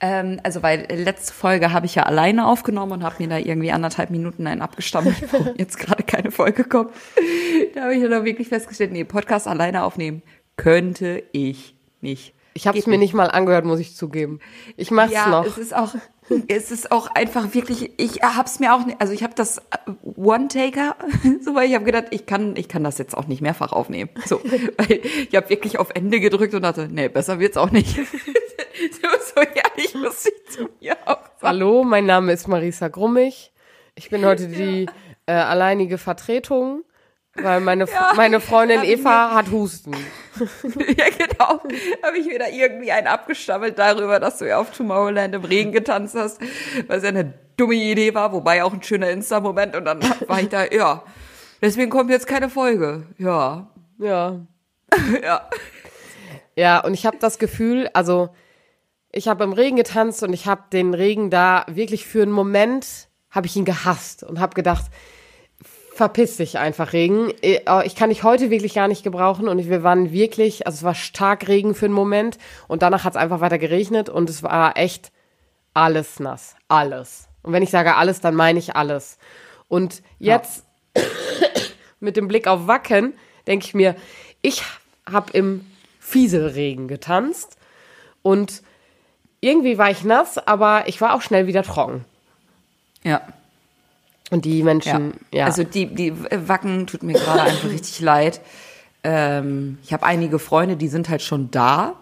ähm, 0.00 0.40
also 0.42 0.62
weil 0.62 0.86
letzte 0.90 1.32
Folge 1.32 1.72
habe 1.72 1.86
ich 1.86 1.94
ja 1.94 2.04
alleine 2.04 2.46
aufgenommen 2.46 2.92
und 2.92 3.02
habe 3.02 3.16
mir 3.18 3.28
da 3.28 3.38
irgendwie 3.38 3.72
anderthalb 3.72 4.10
Minuten 4.10 4.46
einen 4.46 4.62
abgestammelt, 4.62 5.32
wo 5.32 5.54
jetzt 5.56 5.78
gerade 5.78 6.02
keine 6.02 6.30
Folge 6.30 6.64
kommt. 6.64 6.92
Da 7.74 7.82
habe 7.82 7.94
ich 7.94 8.02
ja 8.02 8.08
dann 8.08 8.24
wirklich 8.24 8.48
festgestellt, 8.48 8.92
nee, 8.92 9.04
Podcast 9.04 9.48
alleine 9.48 9.82
aufnehmen 9.82 10.22
könnte 10.58 11.22
ich 11.32 11.74
nicht. 12.02 12.34
Ich 12.52 12.66
habe 12.66 12.76
es 12.76 12.86
mir 12.86 12.98
nicht 12.98 13.14
mal 13.14 13.30
angehört, 13.30 13.64
muss 13.64 13.78
ich 13.78 13.94
zugeben. 13.94 14.40
Ich 14.76 14.90
mach's 14.90 15.12
ja, 15.12 15.28
noch. 15.28 15.46
Es 15.46 15.58
ist 15.58 15.74
auch, 15.74 15.94
es 16.48 16.72
ist 16.72 16.90
auch 16.90 17.06
einfach 17.14 17.54
wirklich. 17.54 17.92
Ich 17.98 18.20
hab's 18.22 18.58
mir 18.58 18.74
auch, 18.74 18.80
also 18.98 19.12
ich 19.12 19.22
habe 19.22 19.34
das 19.36 19.62
One-Taker, 20.02 20.96
so 21.40 21.54
weil 21.54 21.68
ich 21.68 21.74
habe 21.76 21.84
gedacht, 21.84 22.06
ich 22.10 22.26
kann, 22.26 22.56
ich 22.56 22.68
kann 22.68 22.82
das 22.82 22.98
jetzt 22.98 23.16
auch 23.16 23.28
nicht 23.28 23.42
mehrfach 23.42 23.72
aufnehmen. 23.72 24.10
So, 24.26 24.40
weil 24.76 25.00
ich 25.28 25.36
habe 25.36 25.48
wirklich 25.50 25.78
auf 25.78 25.90
Ende 25.94 26.18
gedrückt 26.18 26.52
und 26.54 26.62
dachte, 26.62 26.88
nee, 26.90 27.08
besser 27.08 27.38
wird's 27.38 27.56
auch 27.56 27.70
nicht. 27.70 27.94
so, 27.94 29.08
so 29.92 29.98
muss 29.98 30.26
ich 30.26 30.52
zu 30.52 30.68
mir 30.80 30.96
auch 31.04 31.16
sagen. 31.16 31.42
Hallo, 31.42 31.84
mein 31.84 32.06
Name 32.06 32.32
ist 32.32 32.48
Marisa 32.48 32.88
Grummig. 32.88 33.52
Ich 33.94 34.10
bin 34.10 34.24
heute 34.24 34.48
die 34.48 34.86
äh, 35.26 35.32
alleinige 35.32 35.98
Vertretung 35.98 36.84
weil 37.42 37.60
meine, 37.60 37.86
ja, 37.86 38.12
meine 38.16 38.40
Freundin 38.40 38.82
Eva 38.82 39.34
hat 39.34 39.50
Husten. 39.50 39.92
ja, 40.96 41.06
genau. 41.16 41.60
Habe 42.02 42.18
ich 42.18 42.28
wieder 42.28 42.50
irgendwie 42.50 42.92
einen 42.92 43.06
abgestammelt 43.06 43.78
darüber, 43.78 44.20
dass 44.20 44.38
du 44.38 44.48
ja 44.48 44.58
auf 44.58 44.70
Tomorrowland 44.70 45.34
im 45.34 45.44
Regen 45.44 45.72
getanzt 45.72 46.14
hast, 46.14 46.40
was 46.86 47.02
ja 47.02 47.10
eine 47.10 47.34
dumme 47.56 47.74
Idee 47.74 48.14
war, 48.14 48.32
wobei 48.32 48.64
auch 48.64 48.72
ein 48.72 48.82
schöner 48.82 49.10
Insta-Moment. 49.10 49.76
Und 49.76 49.84
dann 49.84 50.00
war 50.26 50.40
ich 50.40 50.48
da, 50.48 50.64
ja, 50.66 51.02
deswegen 51.62 51.90
kommt 51.90 52.10
jetzt 52.10 52.26
keine 52.26 52.50
Folge. 52.50 53.06
Ja. 53.18 53.68
Ja. 53.98 54.40
ja. 55.22 55.48
Ja, 56.56 56.80
und 56.80 56.94
ich 56.94 57.06
habe 57.06 57.18
das 57.18 57.38
Gefühl, 57.38 57.88
also 57.92 58.30
ich 59.12 59.28
habe 59.28 59.44
im 59.44 59.52
Regen 59.52 59.76
getanzt 59.76 60.22
und 60.22 60.32
ich 60.32 60.46
habe 60.46 60.64
den 60.72 60.94
Regen 60.94 61.30
da 61.30 61.64
wirklich 61.68 62.06
für 62.06 62.22
einen 62.22 62.32
Moment, 62.32 63.08
habe 63.30 63.46
ich 63.46 63.56
ihn 63.56 63.64
gehasst 63.64 64.22
und 64.22 64.40
habe 64.40 64.54
gedacht, 64.54 64.86
verpiss 65.94 66.36
dich 66.36 66.58
einfach 66.58 66.92
Regen. 66.92 67.32
Äh, 67.42 67.60
oh, 67.66 67.80
ich 67.84 67.96
kann 67.96 68.10
dich 68.10 68.22
heute 68.22 68.50
wirklich 68.50 68.74
gar 68.74 68.88
nicht 68.88 69.02
gebrauchen 69.02 69.48
und 69.48 69.68
wir 69.68 69.82
waren 69.82 70.12
wirklich, 70.12 70.66
also 70.66 70.76
es 70.76 70.82
war 70.84 70.94
stark 70.94 71.48
Regen 71.48 71.74
für 71.74 71.86
einen 71.86 71.94
Moment 71.94 72.38
und 72.68 72.82
danach 72.82 73.04
hat 73.04 73.14
es 73.14 73.20
einfach 73.20 73.40
weiter 73.40 73.58
geregnet 73.58 74.08
und 74.08 74.30
es 74.30 74.42
war 74.42 74.76
echt 74.76 75.10
alles 75.74 76.20
nass. 76.20 76.54
Alles. 76.68 77.28
Und 77.42 77.52
wenn 77.52 77.62
ich 77.62 77.70
sage 77.70 77.96
alles, 77.96 78.20
dann 78.20 78.34
meine 78.34 78.58
ich 78.58 78.76
alles. 78.76 79.18
Und 79.68 80.02
jetzt 80.18 80.64
ja. 80.96 81.02
mit 82.00 82.16
dem 82.16 82.28
Blick 82.28 82.46
auf 82.46 82.66
Wacken 82.66 83.14
denke 83.46 83.66
ich 83.66 83.74
mir, 83.74 83.96
ich 84.42 84.62
habe 85.10 85.32
im 85.32 85.66
Fieselregen 85.98 86.88
getanzt 86.88 87.56
und 88.22 88.62
irgendwie 89.40 89.78
war 89.78 89.90
ich 89.90 90.04
nass, 90.04 90.38
aber 90.38 90.88
ich 90.88 91.00
war 91.00 91.14
auch 91.14 91.22
schnell 91.22 91.46
wieder 91.46 91.62
trocken. 91.62 92.04
Ja. 93.02 93.22
Und 94.30 94.44
die 94.44 94.62
Menschen, 94.62 95.14
ja. 95.32 95.40
ja. 95.40 95.44
Also 95.46 95.64
die, 95.64 95.86
die 95.86 96.12
Wacken 96.48 96.86
tut 96.86 97.02
mir 97.02 97.14
gerade 97.14 97.42
einfach 97.42 97.70
richtig 97.70 98.00
leid. 98.00 98.40
Ähm, 99.04 99.78
ich 99.82 99.92
habe 99.92 100.04
einige 100.04 100.38
Freunde, 100.38 100.76
die 100.76 100.88
sind 100.88 101.08
halt 101.08 101.22
schon 101.22 101.50
da, 101.50 101.94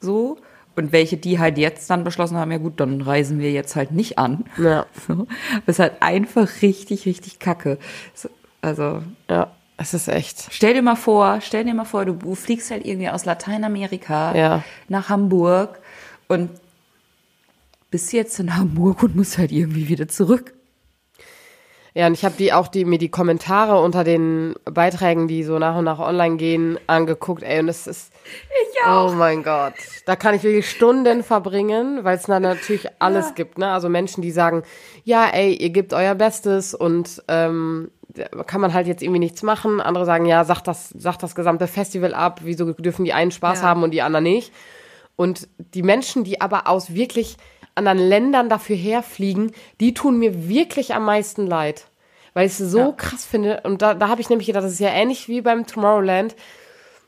so. 0.00 0.38
Und 0.76 0.92
welche, 0.92 1.16
die 1.16 1.38
halt 1.38 1.56
jetzt 1.56 1.88
dann 1.88 2.04
beschlossen 2.04 2.36
haben, 2.36 2.52
ja 2.52 2.58
gut, 2.58 2.80
dann 2.80 3.00
reisen 3.00 3.40
wir 3.40 3.50
jetzt 3.50 3.76
halt 3.76 3.92
nicht 3.92 4.18
an. 4.18 4.44
Ja. 4.58 4.86
So. 5.06 5.26
Das 5.64 5.76
ist 5.76 5.78
halt 5.78 5.94
einfach 6.00 6.48
richtig, 6.62 7.06
richtig 7.06 7.38
kacke. 7.38 7.78
Also. 8.60 9.02
Ja, 9.28 9.52
es 9.76 9.94
ist 9.94 10.08
echt. 10.08 10.48
Stell 10.50 10.74
dir 10.74 10.82
mal 10.82 10.96
vor, 10.96 11.40
stell 11.42 11.64
dir 11.64 11.74
mal 11.74 11.84
vor, 11.84 12.04
du 12.04 12.34
fliegst 12.34 12.70
halt 12.70 12.84
irgendwie 12.84 13.08
aus 13.08 13.24
Lateinamerika 13.24 14.34
ja. 14.34 14.64
nach 14.88 15.08
Hamburg 15.08 15.78
und 16.28 16.50
bist 17.96 18.12
jetzt 18.12 18.38
in 18.40 18.54
Hamburg 18.54 19.02
und 19.02 19.16
musst 19.16 19.38
halt 19.38 19.50
irgendwie 19.50 19.88
wieder 19.88 20.06
zurück. 20.06 20.52
Ja, 21.94 22.06
und 22.08 22.12
ich 22.12 22.26
habe 22.26 22.34
die 22.38 22.52
auch 22.52 22.68
die 22.68 22.84
mir 22.84 22.98
die 22.98 23.08
Kommentare 23.08 23.80
unter 23.80 24.04
den 24.04 24.54
Beiträgen, 24.66 25.28
die 25.28 25.42
so 25.44 25.58
nach 25.58 25.78
und 25.78 25.86
nach 25.86 25.98
online 25.98 26.36
gehen, 26.36 26.78
angeguckt. 26.88 27.42
Ey, 27.42 27.60
und 27.60 27.70
es 27.70 27.86
ist 27.86 28.12
ich 28.50 28.84
auch. 28.84 29.12
Oh 29.12 29.14
mein 29.14 29.42
Gott, 29.42 29.72
da 30.04 30.14
kann 30.14 30.34
ich 30.34 30.42
wirklich 30.42 30.68
Stunden 30.68 31.22
verbringen, 31.22 32.04
weil 32.04 32.18
es 32.18 32.24
da 32.24 32.38
natürlich 32.38 32.86
alles 32.98 33.28
ja. 33.28 33.32
gibt, 33.34 33.56
ne? 33.56 33.70
Also 33.70 33.88
Menschen, 33.88 34.20
die 34.20 34.30
sagen, 34.30 34.62
ja, 35.04 35.30
ey, 35.32 35.54
ihr 35.54 35.70
gebt 35.70 35.94
euer 35.94 36.14
Bestes 36.14 36.74
und 36.74 37.22
ähm, 37.28 37.90
kann 38.46 38.60
man 38.60 38.74
halt 38.74 38.88
jetzt 38.88 39.02
irgendwie 39.02 39.20
nichts 39.20 39.42
machen. 39.42 39.80
Andere 39.80 40.04
sagen, 40.04 40.26
ja, 40.26 40.44
sagt 40.44 40.68
das, 40.68 40.90
sagt 40.90 41.22
das 41.22 41.34
gesamte 41.34 41.66
Festival 41.66 42.12
ab. 42.12 42.40
Wieso 42.44 42.74
dürfen 42.74 43.06
die 43.06 43.14
einen 43.14 43.30
Spaß 43.30 43.60
ja. 43.60 43.68
haben 43.68 43.82
und 43.82 43.92
die 43.92 44.02
anderen 44.02 44.24
nicht? 44.24 44.52
Und 45.16 45.48
die 45.56 45.82
Menschen, 45.82 46.24
die 46.24 46.42
aber 46.42 46.66
aus 46.66 46.92
wirklich 46.92 47.38
anderen 47.76 47.98
Ländern 47.98 48.48
dafür 48.48 48.76
herfliegen, 48.76 49.52
die 49.80 49.94
tun 49.94 50.18
mir 50.18 50.48
wirklich 50.48 50.94
am 50.94 51.04
meisten 51.04 51.46
leid. 51.46 51.86
Weil 52.34 52.46
ich 52.46 52.52
es 52.52 52.70
so 52.70 52.78
ja. 52.78 52.92
krass 52.92 53.24
finde. 53.24 53.60
Und 53.64 53.80
da, 53.82 53.94
da 53.94 54.08
habe 54.08 54.20
ich 54.20 54.28
nämlich 54.28 54.46
gedacht, 54.46 54.64
das 54.64 54.72
ist 54.72 54.80
ja 54.80 54.90
ähnlich 54.90 55.28
wie 55.28 55.40
beim 55.40 55.66
Tomorrowland. 55.66 56.36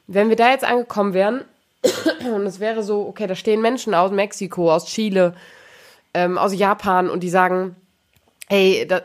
Wenn 0.07 0.28
wir 0.28 0.37
da 0.37 0.50
jetzt 0.50 0.64
angekommen 0.64 1.12
wären 1.12 1.44
und 2.35 2.46
es 2.46 2.61
wäre 2.61 2.83
so, 2.83 3.07
okay, 3.07 3.26
da 3.26 3.35
stehen 3.35 3.61
Menschen 3.61 3.94
aus 3.94 4.11
Mexiko, 4.11 4.72
aus 4.72 4.87
Chile, 4.87 5.35
ähm, 6.14 6.38
aus 6.38 6.54
Japan 6.54 7.11
und 7.11 7.22
die 7.22 7.28
sagen, 7.28 7.76
hey, 8.48 8.87
da, 8.88 9.02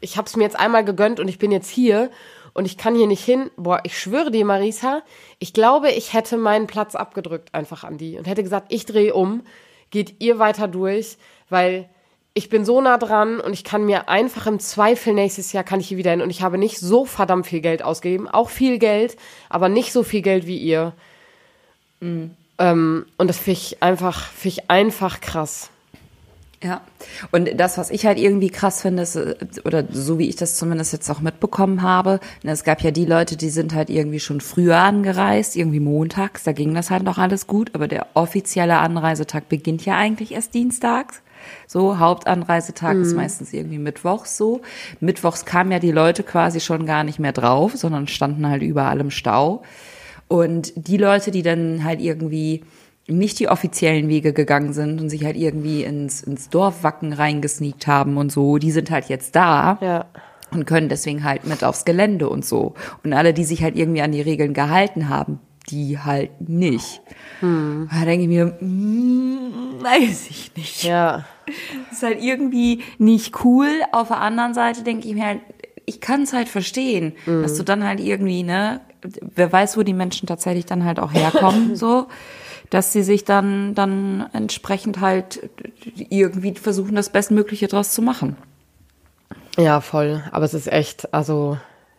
ich 0.00 0.16
habe 0.16 0.26
es 0.26 0.36
mir 0.36 0.42
jetzt 0.42 0.58
einmal 0.58 0.84
gegönnt 0.84 1.20
und 1.20 1.28
ich 1.28 1.38
bin 1.38 1.52
jetzt 1.52 1.70
hier 1.70 2.10
und 2.54 2.64
ich 2.64 2.76
kann 2.76 2.94
hier 2.94 3.06
nicht 3.06 3.24
hin. 3.24 3.50
Boah, 3.56 3.80
ich 3.84 3.98
schwöre 3.98 4.30
dir, 4.30 4.44
Marisa, 4.44 5.02
ich 5.38 5.52
glaube, 5.52 5.90
ich 5.90 6.12
hätte 6.12 6.36
meinen 6.36 6.66
Platz 6.66 6.94
abgedrückt 6.94 7.54
einfach 7.54 7.84
an 7.84 7.98
die 7.98 8.18
und 8.18 8.26
hätte 8.26 8.42
gesagt, 8.42 8.66
ich 8.70 8.84
drehe 8.84 9.14
um 9.14 9.42
geht 9.92 10.16
ihr 10.18 10.40
weiter 10.40 10.66
durch, 10.66 11.18
weil 11.48 11.88
ich 12.34 12.48
bin 12.48 12.64
so 12.64 12.80
nah 12.80 12.98
dran 12.98 13.38
und 13.38 13.52
ich 13.52 13.62
kann 13.62 13.84
mir 13.84 14.08
einfach 14.08 14.46
im 14.46 14.58
Zweifel 14.58 15.12
nächstes 15.12 15.52
Jahr 15.52 15.64
kann 15.64 15.78
ich 15.78 15.88
hier 15.88 15.98
wieder 15.98 16.10
hin 16.10 16.22
und 16.22 16.30
ich 16.30 16.42
habe 16.42 16.58
nicht 16.58 16.78
so 16.78 17.04
verdammt 17.04 17.46
viel 17.46 17.60
Geld 17.60 17.84
ausgegeben, 17.84 18.26
auch 18.26 18.50
viel 18.50 18.78
Geld, 18.78 19.16
aber 19.48 19.68
nicht 19.68 19.92
so 19.92 20.02
viel 20.02 20.22
Geld 20.22 20.46
wie 20.46 20.56
ihr. 20.56 20.94
Mhm. 22.00 22.30
Ähm, 22.58 23.06
und 23.18 23.28
das 23.28 23.38
finde 23.38 23.60
ich 23.60 23.82
einfach, 23.82 24.30
finde 24.30 24.58
ich 24.58 24.70
einfach 24.70 25.20
krass. 25.20 25.70
Ja. 26.62 26.80
Und 27.32 27.50
das, 27.58 27.76
was 27.76 27.90
ich 27.90 28.06
halt 28.06 28.18
irgendwie 28.18 28.50
krass 28.50 28.82
finde, 28.82 29.02
ist, 29.02 29.16
äh, 29.16 29.34
oder 29.64 29.84
so 29.90 30.18
wie 30.18 30.28
ich 30.28 30.36
das 30.36 30.56
zumindest 30.56 30.92
jetzt 30.92 31.10
auch 31.10 31.20
mitbekommen 31.20 31.82
habe, 31.82 32.20
ne, 32.44 32.52
es 32.52 32.62
gab 32.62 32.82
ja 32.82 32.92
die 32.92 33.04
Leute, 33.04 33.36
die 33.36 33.50
sind 33.50 33.74
halt 33.74 33.90
irgendwie 33.90 34.20
schon 34.20 34.40
früher 34.40 34.78
angereist, 34.78 35.56
irgendwie 35.56 35.80
montags, 35.80 36.44
da 36.44 36.52
ging 36.52 36.74
das 36.74 36.90
halt 36.90 37.02
noch 37.02 37.18
alles 37.18 37.46
gut, 37.46 37.70
aber 37.74 37.88
der 37.88 38.06
offizielle 38.14 38.78
Anreisetag 38.78 39.48
beginnt 39.48 39.84
ja 39.84 39.96
eigentlich 39.96 40.32
erst 40.32 40.54
dienstags. 40.54 41.22
So, 41.66 41.98
Hauptanreisetag 41.98 42.96
mhm. 42.96 43.02
ist 43.02 43.14
meistens 43.14 43.52
irgendwie 43.52 43.78
mittwochs 43.78 44.36
so. 44.36 44.60
Mittwochs 45.00 45.44
kamen 45.44 45.72
ja 45.72 45.80
die 45.80 45.90
Leute 45.90 46.22
quasi 46.22 46.60
schon 46.60 46.86
gar 46.86 47.02
nicht 47.02 47.18
mehr 47.18 47.32
drauf, 47.32 47.72
sondern 47.74 48.06
standen 48.06 48.46
halt 48.46 48.62
überall 48.62 49.00
im 49.00 49.10
Stau. 49.10 49.62
Und 50.28 50.72
die 50.76 50.96
Leute, 50.96 51.32
die 51.32 51.42
dann 51.42 51.82
halt 51.82 52.00
irgendwie 52.00 52.62
nicht 53.06 53.38
die 53.38 53.48
offiziellen 53.48 54.08
Wege 54.08 54.32
gegangen 54.32 54.72
sind 54.72 55.00
und 55.00 55.10
sich 55.10 55.24
halt 55.24 55.36
irgendwie 55.36 55.82
ins, 55.82 56.22
ins 56.22 56.48
Dorfwacken 56.48 57.12
reingesneakt 57.12 57.86
haben 57.86 58.16
und 58.16 58.30
so, 58.30 58.58
die 58.58 58.70
sind 58.70 58.90
halt 58.90 59.08
jetzt 59.08 59.34
da. 59.34 59.78
Ja. 59.80 60.06
Und 60.52 60.66
können 60.66 60.90
deswegen 60.90 61.24
halt 61.24 61.46
mit 61.46 61.64
aufs 61.64 61.86
Gelände 61.86 62.28
und 62.28 62.44
so. 62.44 62.74
Und 63.02 63.14
alle, 63.14 63.32
die 63.32 63.44
sich 63.44 63.62
halt 63.62 63.74
irgendwie 63.74 64.02
an 64.02 64.12
die 64.12 64.20
Regeln 64.20 64.52
gehalten 64.52 65.08
haben, 65.08 65.40
die 65.70 65.98
halt 65.98 66.46
nicht. 66.46 67.00
Hm. 67.40 67.88
Da 67.90 68.04
denke 68.04 68.24
ich 68.24 68.28
mir, 68.28 68.46
mm, 68.60 69.82
weiß 69.82 70.26
ich 70.28 70.52
nicht. 70.54 70.84
Ja. 70.84 71.24
Das 71.88 71.98
ist 71.98 72.02
halt 72.02 72.22
irgendwie 72.22 72.82
nicht 72.98 73.44
cool. 73.44 73.68
Auf 73.92 74.08
der 74.08 74.20
anderen 74.20 74.52
Seite 74.52 74.82
denke 74.82 75.08
ich 75.08 75.14
mir 75.14 75.26
halt, 75.26 75.40
ich 75.86 76.00
kann 76.00 76.22
es 76.22 76.32
halt 76.32 76.48
verstehen, 76.48 77.14
mhm. 77.26 77.42
dass 77.42 77.56
du 77.56 77.62
dann 77.62 77.84
halt 77.84 78.00
irgendwie, 78.00 78.42
ne, 78.42 78.80
wer 79.20 79.52
weiß, 79.52 79.76
wo 79.76 79.82
die 79.82 79.94
Menschen 79.94 80.28
tatsächlich 80.28 80.66
dann 80.66 80.84
halt 80.84 81.00
auch 81.00 81.12
herkommen, 81.12 81.76
so 81.76 82.06
dass 82.72 82.90
sie 82.90 83.02
sich 83.02 83.24
dann, 83.24 83.74
dann 83.74 84.30
entsprechend 84.32 85.00
halt 85.00 85.50
irgendwie 86.08 86.54
versuchen, 86.54 86.94
das 86.94 87.10
Bestmögliche 87.10 87.68
draus 87.68 87.92
zu 87.92 88.00
machen. 88.00 88.38
Ja, 89.58 89.82
voll. 89.82 90.24
Aber 90.32 90.46
es 90.46 90.54
ist 90.54 90.72
echt, 90.72 91.12
also, 91.12 91.58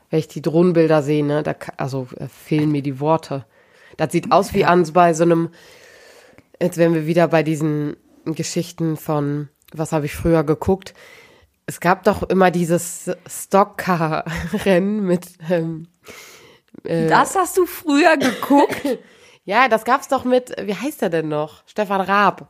wenn 0.09 0.17
ich 0.17 0.27
die 0.29 0.41
Drohnenbilder 0.41 1.03
sehe, 1.03 1.23
ne, 1.23 1.43
da, 1.43 1.53
also 1.77 2.07
äh, 2.17 2.27
fehlen 2.27 2.71
mir 2.71 2.81
die 2.81 2.99
Worte. 2.99 3.45
Das 3.97 4.11
sieht 4.11 4.31
aus 4.31 4.55
wie 4.55 4.65
an 4.65 4.91
bei 4.93 5.13
so 5.13 5.21
einem, 5.23 5.49
jetzt 6.59 6.77
wären 6.77 6.95
wir 6.95 7.05
wieder 7.05 7.27
bei 7.27 7.43
diesen 7.43 7.95
Geschichten 8.25 8.97
von, 8.97 9.49
was 9.73 9.91
habe 9.91 10.07
ich 10.07 10.15
früher 10.15 10.43
geguckt? 10.43 10.95
Es 11.67 11.81
gab 11.81 12.03
doch 12.03 12.23
immer 12.23 12.49
dieses 12.49 13.11
Stockcar-Rennen 13.27 15.05
mit. 15.05 15.27
Ähm, 15.51 15.87
äh, 16.83 17.07
das 17.07 17.35
hast 17.35 17.59
du 17.59 17.67
früher 17.67 18.17
geguckt? 18.17 18.97
ja, 19.45 19.67
das 19.67 19.85
gab's 19.85 20.07
doch 20.07 20.23
mit, 20.23 20.53
wie 20.61 20.75
heißt 20.75 21.01
er 21.01 21.09
denn 21.09 21.27
noch? 21.27 21.63
Stefan 21.65 22.01
Raab. 22.01 22.47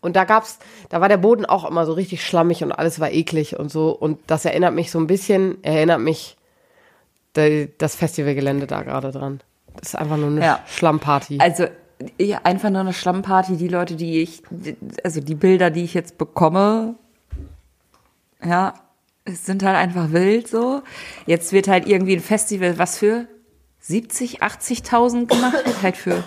Und 0.00 0.16
da 0.16 0.24
gab's, 0.24 0.58
da 0.90 1.00
war 1.00 1.08
der 1.08 1.16
Boden 1.16 1.46
auch 1.46 1.64
immer 1.64 1.86
so 1.86 1.94
richtig 1.94 2.22
schlammig 2.22 2.62
und 2.62 2.72
alles 2.72 3.00
war 3.00 3.10
eklig 3.10 3.58
und 3.58 3.70
so. 3.70 3.90
Und 3.90 4.18
das 4.26 4.44
erinnert 4.44 4.74
mich 4.74 4.90
so 4.90 4.98
ein 4.98 5.06
bisschen, 5.06 5.62
erinnert 5.64 6.00
mich 6.00 6.36
das 7.32 7.96
Festivalgelände 7.96 8.66
da 8.66 8.82
gerade 8.82 9.10
dran. 9.10 9.40
Das 9.76 9.88
ist 9.88 9.94
einfach 9.96 10.18
nur 10.18 10.28
eine 10.28 10.40
ja. 10.40 10.60
Schlammparty. 10.66 11.38
Also 11.40 11.66
ja, 12.20 12.40
einfach 12.44 12.70
nur 12.70 12.82
eine 12.82 12.92
Schlammparty. 12.92 13.56
Die 13.56 13.68
Leute, 13.68 13.96
die 13.96 14.20
ich, 14.20 14.42
also 15.02 15.20
die 15.20 15.34
Bilder, 15.34 15.70
die 15.70 15.84
ich 15.84 15.94
jetzt 15.94 16.18
bekomme, 16.18 16.96
ja, 18.44 18.74
es 19.24 19.46
sind 19.46 19.62
halt 19.62 19.76
einfach 19.76 20.12
wild 20.12 20.46
so. 20.48 20.82
Jetzt 21.26 21.52
wird 21.52 21.66
halt 21.66 21.88
irgendwie 21.88 22.14
ein 22.14 22.20
Festival, 22.20 22.78
was 22.78 22.98
für 22.98 23.26
70, 23.86 24.42
80.000 24.42 25.26
gemacht 25.26 25.66
wird, 25.66 25.82
halt 25.82 25.96
für 25.98 26.24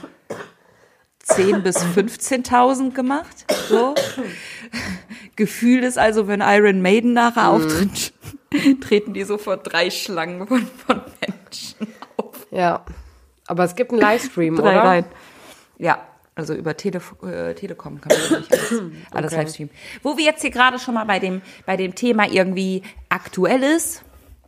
10 1.24 1.63
bis 1.63 1.78
15.000 1.78 2.93
gemacht. 2.93 3.46
So. 3.67 3.96
Gefühl 5.36 5.84
ist 5.84 5.98
also, 5.98 6.28
wenn 6.28 6.41
Iron 6.41 6.84
Maiden 6.84 7.13
nachher 7.13 7.52
mhm. 7.52 7.65
auftritt, 7.65 8.13
treten 8.82 9.13
die 9.13 9.24
so 9.24 9.39
vor 9.39 9.58
drei 9.58 9.89
Schlangen 9.89 10.48
von, 10.48 10.67
von 10.86 11.02
Menschen 11.20 11.88
auf. 12.17 12.46
Ja. 12.52 12.86
Aber 13.48 13.63
es 13.63 13.76
gibt 13.76 13.91
einen 13.91 14.02
Livestream, 14.02 14.56
Drei 14.56 14.72
oder? 14.74 14.84
Rein. 14.84 15.06
Ja, 15.80 16.06
also 16.36 16.54
über 16.54 16.78
Tele 16.78 17.02
äh, 17.24 17.56
Telekom 17.56 18.00
kann 18.02 18.15
man 18.15 18.39
nicht 18.39 18.52
alles, 18.52 18.82
alles 19.12 19.34
okay. 19.34 19.41
Livestreamen. 19.41 19.74
Wo 20.04 20.15
wir 20.15 20.26
jetzt 20.26 20.41
hier 20.41 20.52
gerade 20.52 20.78
schon 20.78 20.93
mal 20.93 21.06
bei 21.06 21.17
dem, 21.17 21.41
bei 21.65 21.76
dem 21.76 21.96
Thema 21.96 22.30
irgendwie 22.30 22.84
aktuell 23.10 23.63
ist. 23.63 24.04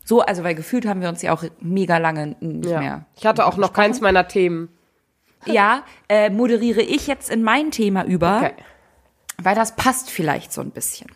So, 0.10 0.22
also 0.22 0.44
weil 0.44 0.56
gefühlt 0.56 0.88
haben 0.88 1.02
wir 1.02 1.10
uns 1.10 1.22
ja 1.22 1.32
auch 1.32 1.44
mega 1.62 2.00
lange 2.00 2.36
nicht 2.40 2.68
ja. 2.68 2.80
mehr. 2.80 3.06
Ich 3.16 3.28
hatte 3.28 3.46
auch 3.46 3.58
noch 3.58 3.74
keins 3.74 4.02
meiner 4.02 4.28
Themen. 4.28 4.70
Ja, 5.46 5.84
äh, 6.10 6.32
moderiere 6.32 6.82
ich 6.82 7.06
jetzt 7.06 7.30
in 7.30 7.44
mein 7.44 7.70
Thema 7.70 8.06
über, 8.06 8.38
okay. 8.38 8.54
weil 9.38 9.54
das 9.54 9.76
passt 9.76 10.10
vielleicht 10.10 10.52
so 10.52 10.62
ein 10.62 10.72
bisschen. 10.72 11.12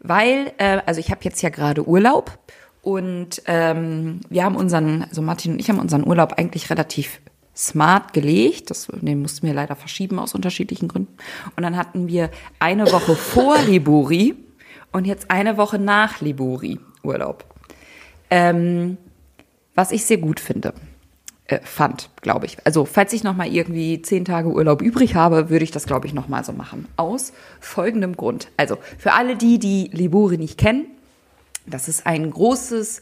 Weil, 0.00 0.52
äh, 0.58 0.82
also 0.84 1.00
ich 1.00 1.10
habe 1.10 1.20
jetzt 1.22 1.40
ja 1.40 1.48
gerade 1.48 1.88
Urlaub 1.88 2.38
und 2.82 3.40
ähm, 3.46 4.20
wir 4.28 4.44
haben 4.44 4.56
unseren, 4.56 5.04
also 5.04 5.22
Martin 5.22 5.52
und 5.52 5.58
ich 5.58 5.70
haben 5.70 5.78
unseren 5.78 6.06
Urlaub 6.06 6.34
eigentlich 6.34 6.68
relativ 6.68 7.22
smart 7.56 8.12
gelegt. 8.12 8.68
Das, 8.68 8.88
den 8.92 9.22
mussten 9.22 9.46
wir 9.46 9.54
leider 9.54 9.76
verschieben 9.76 10.18
aus 10.18 10.34
unterschiedlichen 10.34 10.88
Gründen. 10.88 11.16
Und 11.56 11.62
dann 11.62 11.74
hatten 11.74 12.06
wir 12.06 12.30
eine 12.58 12.92
Woche 12.92 13.16
vor 13.16 13.56
Liburi 13.62 14.34
und 14.92 15.06
jetzt 15.06 15.30
eine 15.30 15.56
Woche 15.56 15.78
nach 15.78 16.20
Liburi 16.20 16.78
Urlaub. 17.02 17.55
Ähm, 18.30 18.96
was 19.74 19.92
ich 19.92 20.04
sehr 20.04 20.18
gut 20.18 20.40
finde. 20.40 20.74
Äh, 21.48 21.60
fand, 21.62 22.10
glaube 22.22 22.46
ich. 22.46 22.56
Also, 22.64 22.84
falls 22.84 23.12
ich 23.12 23.22
noch 23.22 23.36
mal 23.36 23.46
irgendwie 23.46 24.02
zehn 24.02 24.24
Tage 24.24 24.48
Urlaub 24.48 24.82
übrig 24.82 25.14
habe, 25.14 25.48
würde 25.48 25.64
ich 25.64 25.70
das, 25.70 25.86
glaube 25.86 26.06
ich, 26.06 26.14
noch 26.14 26.26
mal 26.26 26.44
so 26.44 26.52
machen. 26.52 26.88
Aus 26.96 27.32
folgendem 27.60 28.16
Grund. 28.16 28.48
Also, 28.56 28.78
für 28.98 29.12
alle 29.12 29.36
die, 29.36 29.60
die 29.60 29.90
Liburi 29.92 30.38
nicht 30.38 30.58
kennen, 30.58 30.86
das 31.66 31.88
ist 31.88 32.06
ein 32.06 32.30
großes 32.30 33.00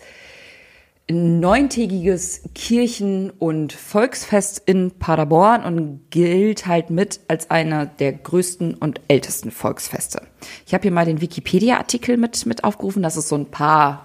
neuntägiges 1.10 2.42
Kirchen- 2.54 3.30
und 3.30 3.74
Volksfest 3.74 4.62
in 4.64 4.90
Paderborn 4.90 5.62
und 5.62 6.10
gilt 6.10 6.66
halt 6.66 6.88
mit 6.88 7.20
als 7.28 7.50
einer 7.50 7.84
der 7.84 8.12
größten 8.12 8.74
und 8.74 9.00
ältesten 9.08 9.50
Volksfeste. 9.50 10.22
Ich 10.66 10.72
habe 10.72 10.82
hier 10.82 10.92
mal 10.92 11.04
den 11.04 11.20
Wikipedia-Artikel 11.20 12.16
mit, 12.16 12.46
mit 12.46 12.64
aufgerufen. 12.64 13.02
Das 13.02 13.18
ist 13.18 13.28
so 13.28 13.37
ein 13.37 13.50
paar, 13.50 14.02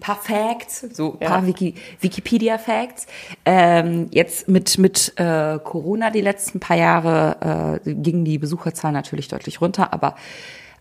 paar 0.00 0.16
Facts, 0.16 0.86
so 0.92 1.16
ja. 1.20 1.28
paar 1.28 1.46
Wiki, 1.46 1.74
Wikipedia-Facts. 2.00 3.06
Ähm, 3.44 4.08
jetzt 4.10 4.48
mit, 4.48 4.78
mit 4.78 5.12
äh, 5.16 5.58
Corona 5.62 6.10
die 6.10 6.20
letzten 6.20 6.60
paar 6.60 6.76
Jahre 6.76 7.80
äh, 7.84 7.94
gingen 7.94 8.24
die 8.24 8.38
Besucherzahlen 8.38 8.94
natürlich 8.94 9.28
deutlich 9.28 9.60
runter, 9.60 9.92
aber 9.92 10.16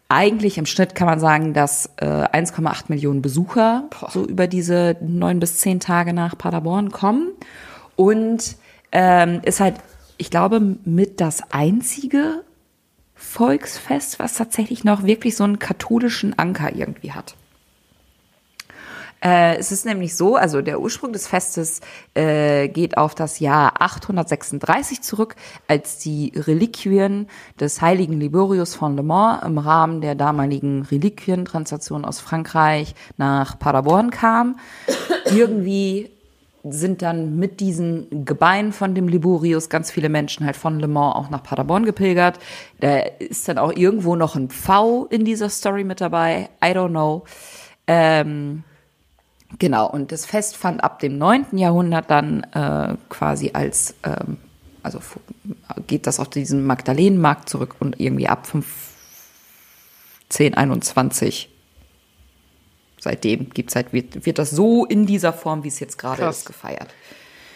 eigentlich 0.07 0.57
im 0.57 0.65
Schnitt 0.65 0.93
kann 0.93 1.07
man 1.07 1.19
sagen, 1.19 1.53
dass 1.53 1.89
äh, 1.97 2.05
1,8 2.05 2.85
Millionen 2.89 3.21
Besucher 3.21 3.85
Boah. 3.89 4.11
so 4.11 4.25
über 4.25 4.47
diese 4.47 4.97
neun 5.01 5.39
bis 5.39 5.57
zehn 5.57 5.79
Tage 5.79 6.13
nach 6.13 6.37
Paderborn 6.37 6.91
kommen. 6.91 7.31
Und 7.95 8.55
ähm, 8.91 9.41
ist 9.43 9.59
halt, 9.59 9.75
ich 10.17 10.29
glaube, 10.29 10.59
mit 10.59 11.21
das 11.21 11.41
einzige 11.51 12.43
Volksfest, 13.15 14.19
was 14.19 14.35
tatsächlich 14.35 14.83
noch 14.83 15.03
wirklich 15.03 15.35
so 15.35 15.43
einen 15.43 15.57
katholischen 15.57 16.37
Anker 16.37 16.75
irgendwie 16.75 17.11
hat. 17.11 17.35
Äh, 19.25 19.57
es 19.57 19.71
ist 19.71 19.85
nämlich 19.85 20.15
so, 20.15 20.35
also 20.35 20.61
der 20.61 20.79
Ursprung 20.79 21.11
des 21.11 21.27
Festes 21.27 21.81
äh, 22.13 22.67
geht 22.67 22.95
auf 22.95 23.15
das 23.15 23.39
Jahr 23.39 23.81
836 23.81 25.01
zurück, 25.01 25.35
als 25.67 25.97
die 25.97 26.31
Reliquien 26.35 27.27
des 27.59 27.81
heiligen 27.81 28.19
Liborius 28.19 28.75
von 28.75 28.95
Le 28.95 29.01
Mans 29.01 29.43
im 29.43 29.57
Rahmen 29.57 30.01
der 30.01 30.13
damaligen 30.13 30.83
Reliquientransaktion 30.83 32.05
aus 32.05 32.19
Frankreich 32.19 32.93
nach 33.17 33.57
Paderborn 33.57 34.11
kam. 34.11 34.59
Irgendwie 35.31 36.11
sind 36.63 37.01
dann 37.01 37.37
mit 37.37 37.61
diesen 37.61 38.25
Gebeinen 38.25 38.73
von 38.73 38.93
dem 38.93 39.07
Liborius 39.07 39.69
ganz 39.69 39.89
viele 39.89 40.09
Menschen 40.09 40.45
halt 40.45 40.55
von 40.55 40.79
Le 40.79 40.87
Mans 40.87 41.15
auch 41.15 41.29
nach 41.31 41.41
Paderborn 41.41 41.85
gepilgert. 41.85 42.37
Da 42.79 42.99
ist 42.99 43.47
dann 43.47 43.57
auch 43.57 43.75
irgendwo 43.75 44.15
noch 44.15 44.35
ein 44.35 44.49
V 44.49 45.07
in 45.09 45.25
dieser 45.25 45.49
Story 45.49 45.83
mit 45.83 45.99
dabei. 45.99 46.49
I 46.63 46.67
don't 46.67 46.89
know. 46.89 47.23
Ähm, 47.87 48.63
Genau, 49.59 49.89
und 49.89 50.11
das 50.11 50.25
Fest 50.25 50.57
fand 50.57 50.83
ab 50.83 50.99
dem 50.99 51.17
9. 51.17 51.57
Jahrhundert 51.57 52.11
dann 52.11 52.43
äh, 52.53 52.95
quasi 53.09 53.51
als, 53.53 53.95
ähm, 54.03 54.37
also 54.83 54.99
geht 55.87 56.07
das 56.07 56.19
auf 56.19 56.29
diesen 56.29 56.65
Magdalenenmarkt 56.65 57.47
zurück 57.49 57.75
und 57.79 57.99
irgendwie 57.99 58.27
ab 58.27 58.47
1521 60.29 61.49
seitdem 63.05 63.51
gibt's 63.51 63.75
halt, 63.75 63.93
wird, 63.93 64.25
wird 64.25 64.39
das 64.39 64.49
so 64.49 64.83
in 64.83 65.05
dieser 65.05 65.31
Form, 65.31 65.63
wie 65.63 65.67
es 65.67 65.79
jetzt 65.79 65.97
gerade 65.97 66.25
ist, 66.25 66.45
gefeiert. 66.45 66.89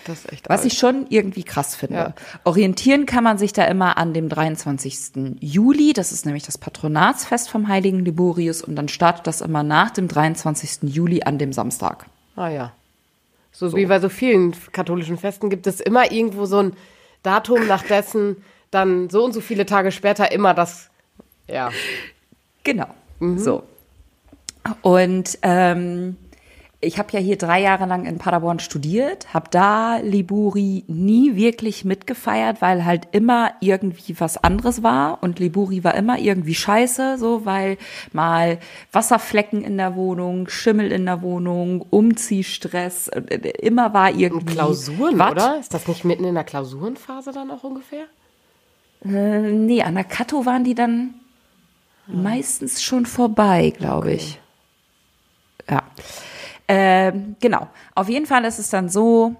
Das 0.05 0.19
ist 0.19 0.31
echt 0.31 0.49
Was 0.49 0.61
alt. 0.61 0.71
ich 0.71 0.79
schon 0.79 1.05
irgendwie 1.09 1.43
krass 1.43 1.75
finde. 1.75 1.95
Ja. 1.95 2.13
Orientieren 2.43 3.05
kann 3.05 3.23
man 3.23 3.37
sich 3.37 3.53
da 3.53 3.65
immer 3.65 3.97
an 3.97 4.13
dem 4.13 4.29
23. 4.29 5.37
Juli. 5.39 5.93
Das 5.93 6.11
ist 6.11 6.25
nämlich 6.25 6.43
das 6.43 6.57
Patronatsfest 6.57 7.49
vom 7.49 7.67
heiligen 7.67 8.03
Liborius. 8.05 8.61
Und 8.61 8.75
dann 8.75 8.87
startet 8.87 9.27
das 9.27 9.41
immer 9.41 9.63
nach 9.63 9.91
dem 9.91 10.07
23. 10.07 10.89
Juli 10.93 11.23
an 11.23 11.37
dem 11.37 11.53
Samstag. 11.53 12.05
Ah 12.35 12.49
ja. 12.49 12.71
So, 13.51 13.69
so. 13.69 13.77
wie 13.77 13.85
bei 13.85 13.99
so 13.99 14.09
vielen 14.09 14.55
katholischen 14.71 15.17
Festen 15.17 15.49
gibt 15.49 15.67
es 15.67 15.79
immer 15.79 16.11
irgendwo 16.11 16.45
so 16.45 16.59
ein 16.59 16.73
Datum, 17.23 17.67
nach 17.67 17.83
dessen 17.83 18.37
dann 18.71 19.09
so 19.09 19.25
und 19.25 19.33
so 19.33 19.41
viele 19.41 19.65
Tage 19.65 19.91
später 19.91 20.31
immer 20.31 20.53
das, 20.53 20.89
ja. 21.47 21.71
Genau. 22.63 22.87
Mhm. 23.19 23.39
So. 23.39 23.63
Und 24.81 25.39
ähm, 25.41 26.17
ich 26.81 26.97
habe 26.97 27.11
ja 27.11 27.19
hier 27.19 27.37
drei 27.37 27.61
Jahre 27.61 27.85
lang 27.85 28.05
in 28.05 28.19
Paderborn 28.19 28.59
studiert, 28.59 29.33
habe 29.33 29.49
da 29.51 29.97
Liburi 29.97 30.85
nie 30.87 31.35
wirklich 31.35 31.83
mitgefeiert, 31.83 32.61
weil 32.61 32.85
halt 32.85 33.09
immer 33.11 33.51
irgendwie 33.59 34.17
was 34.17 34.41
anderes 34.41 34.81
war 34.81 35.21
und 35.21 35.39
Liburi 35.39 35.83
war 35.83 35.95
immer 35.95 36.17
irgendwie 36.17 36.55
scheiße, 36.55 37.17
so 37.17 37.45
weil 37.45 37.77
mal 38.13 38.59
Wasserflecken 38.93 39.61
in 39.61 39.75
der 39.75 39.97
Wohnung, 39.97 40.47
Schimmel 40.47 40.93
in 40.93 41.05
der 41.05 41.21
Wohnung, 41.21 41.85
Umziehstress, 41.89 43.09
äh, 43.09 43.35
immer 43.61 43.93
war 43.93 44.11
irgendwie 44.11 44.37
und 44.37 44.45
Klausuren, 44.45 45.19
wat? 45.19 45.31
oder? 45.31 45.59
Ist 45.59 45.73
das 45.73 45.85
nicht 45.85 46.05
mitten 46.05 46.23
in 46.23 46.35
der 46.35 46.45
Klausurenphase 46.45 47.33
dann 47.33 47.51
auch 47.51 47.63
ungefähr? 47.65 48.05
Äh, 49.03 49.51
nee, 49.51 49.81
an 49.81 49.95
der 49.95 50.05
Kato 50.05 50.45
waren 50.45 50.63
die 50.63 50.75
dann 50.75 51.15
hm. 52.05 52.23
meistens 52.23 52.81
schon 52.81 53.05
vorbei, 53.05 53.73
glaube 53.77 54.07
okay. 54.07 54.15
ich. 54.15 54.39
Ja. 55.69 55.83
Ähm, 56.69 57.35
genau. 57.41 57.67
Auf 57.95 58.09
jeden 58.09 58.27
Fall 58.27 58.45
ist 58.45 58.59
es 58.59 58.69
dann 58.69 58.89
so, 58.89 59.35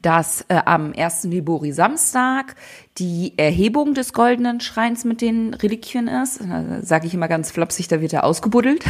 dass 0.00 0.46
äh, 0.48 0.54
am 0.64 0.94
1. 0.96 1.24
Libori 1.24 1.72
Samstag 1.72 2.56
die 2.96 3.34
Erhebung 3.36 3.92
des 3.92 4.14
goldenen 4.14 4.60
Schreins 4.60 5.04
mit 5.04 5.20
den 5.20 5.52
Reliquien 5.52 6.08
ist. 6.08 6.40
Sage 6.80 7.06
ich 7.06 7.12
immer 7.12 7.28
ganz 7.28 7.50
flapsig, 7.50 7.88
da 7.88 8.00
wird 8.00 8.14
er 8.14 8.24
ausgebuddelt. 8.24 8.82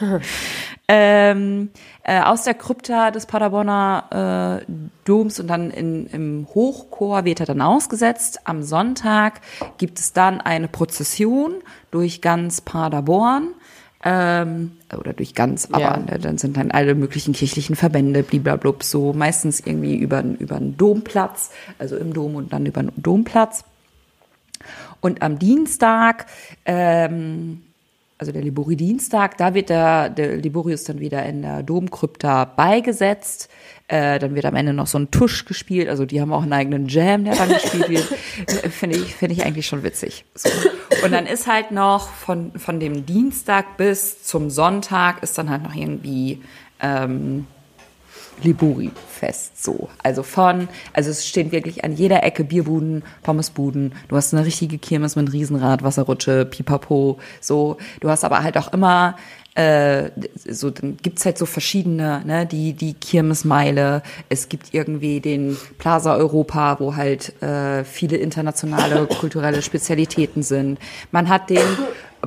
ähm, 0.88 1.68
äh, 2.02 2.22
aus 2.22 2.44
der 2.44 2.54
Krypta 2.54 3.10
des 3.10 3.26
Paderborner 3.26 4.62
äh, 4.62 4.72
Doms 5.04 5.38
und 5.38 5.48
dann 5.48 5.70
in, 5.70 6.06
im 6.06 6.46
Hochchor 6.54 7.26
wird 7.26 7.40
er 7.40 7.46
dann 7.46 7.60
ausgesetzt. 7.60 8.40
Am 8.44 8.62
Sonntag 8.62 9.42
gibt 9.76 9.98
es 9.98 10.14
dann 10.14 10.40
eine 10.40 10.68
Prozession 10.68 11.56
durch 11.90 12.22
ganz 12.22 12.62
Paderborn. 12.62 13.48
Ähm, 14.04 14.72
oder 14.98 15.12
durch 15.12 15.34
ganz, 15.34 15.68
aber 15.70 15.80
Ja. 15.80 15.96
ne, 15.96 16.18
dann 16.20 16.36
sind 16.38 16.56
dann 16.56 16.70
alle 16.72 16.94
möglichen 16.94 17.34
kirchlichen 17.34 17.76
Verbände, 17.76 18.22
bliblablub, 18.22 18.82
so 18.82 19.12
meistens 19.12 19.60
irgendwie 19.60 19.96
über, 19.96 20.24
über 20.38 20.58
den 20.58 20.76
Domplatz, 20.76 21.50
also 21.78 21.96
im 21.96 22.12
Dom 22.12 22.34
und 22.34 22.52
dann 22.52 22.66
über 22.66 22.82
den 22.82 22.90
Domplatz. 22.96 23.64
Und 25.00 25.22
am 25.22 25.38
Dienstag, 25.38 26.26
ähm, 26.64 27.62
also 28.22 28.30
der 28.30 28.42
Libori-Dienstag, 28.42 29.36
da 29.36 29.52
wird 29.52 29.68
der, 29.68 30.08
der 30.08 30.36
Liborius 30.36 30.84
dann 30.84 31.00
wieder 31.00 31.26
in 31.26 31.42
der 31.42 31.64
Domkrypta 31.64 32.44
beigesetzt. 32.44 33.50
Äh, 33.88 34.20
dann 34.20 34.36
wird 34.36 34.44
am 34.44 34.54
Ende 34.54 34.72
noch 34.72 34.86
so 34.86 34.96
ein 34.96 35.10
Tusch 35.10 35.44
gespielt. 35.44 35.88
Also 35.88 36.06
die 36.06 36.20
haben 36.20 36.32
auch 36.32 36.44
einen 36.44 36.52
eigenen 36.52 36.86
Jam, 36.86 37.24
der 37.24 37.34
dann 37.34 37.48
gespielt 37.48 37.88
wird. 37.88 38.04
Finde 38.70 38.96
ich, 38.96 39.16
finde 39.16 39.34
ich 39.34 39.44
eigentlich 39.44 39.66
schon 39.66 39.82
witzig. 39.82 40.24
So. 40.36 40.50
Und 41.04 41.10
dann 41.10 41.26
ist 41.26 41.48
halt 41.48 41.72
noch 41.72 42.10
von, 42.10 42.52
von 42.52 42.78
dem 42.78 43.06
Dienstag 43.06 43.76
bis 43.76 44.22
zum 44.22 44.50
Sonntag 44.50 45.20
ist 45.24 45.36
dann 45.36 45.50
halt 45.50 45.64
noch 45.64 45.74
irgendwie 45.74 46.40
ähm, 46.80 47.48
Libori-Fest 48.42 49.62
so. 49.62 49.88
Also 50.02 50.22
von, 50.22 50.68
also 50.92 51.10
es 51.10 51.26
stehen 51.26 51.52
wirklich 51.52 51.84
an 51.84 51.94
jeder 51.94 52.22
Ecke 52.22 52.44
Bierbuden, 52.44 53.04
Pommesbuden. 53.22 53.94
Du 54.08 54.16
hast 54.16 54.34
eine 54.34 54.44
richtige 54.44 54.78
Kirmes 54.78 55.16
mit 55.16 55.32
Riesenrad, 55.32 55.82
Wasserrutsche, 55.82 56.44
Pipapo, 56.44 57.18
so. 57.40 57.76
Du 58.00 58.08
hast 58.08 58.24
aber 58.24 58.42
halt 58.42 58.58
auch 58.58 58.72
immer 58.72 59.16
äh, 59.54 60.10
so 60.48 60.70
dann 60.70 60.96
gibt's 60.96 61.26
halt 61.26 61.36
so 61.36 61.44
verschiedene, 61.44 62.22
ne, 62.24 62.46
die 62.46 62.72
die 62.72 62.94
Kirmesmeile. 62.94 64.02
Es 64.28 64.48
gibt 64.48 64.72
irgendwie 64.72 65.20
den 65.20 65.58
Plaza 65.78 66.16
Europa, 66.16 66.80
wo 66.80 66.96
halt 66.96 67.40
äh, 67.42 67.84
viele 67.84 68.16
internationale 68.16 69.06
kulturelle 69.06 69.60
Spezialitäten 69.60 70.42
sind. 70.42 70.78
Man 71.10 71.28
hat 71.28 71.50
den 71.50 71.58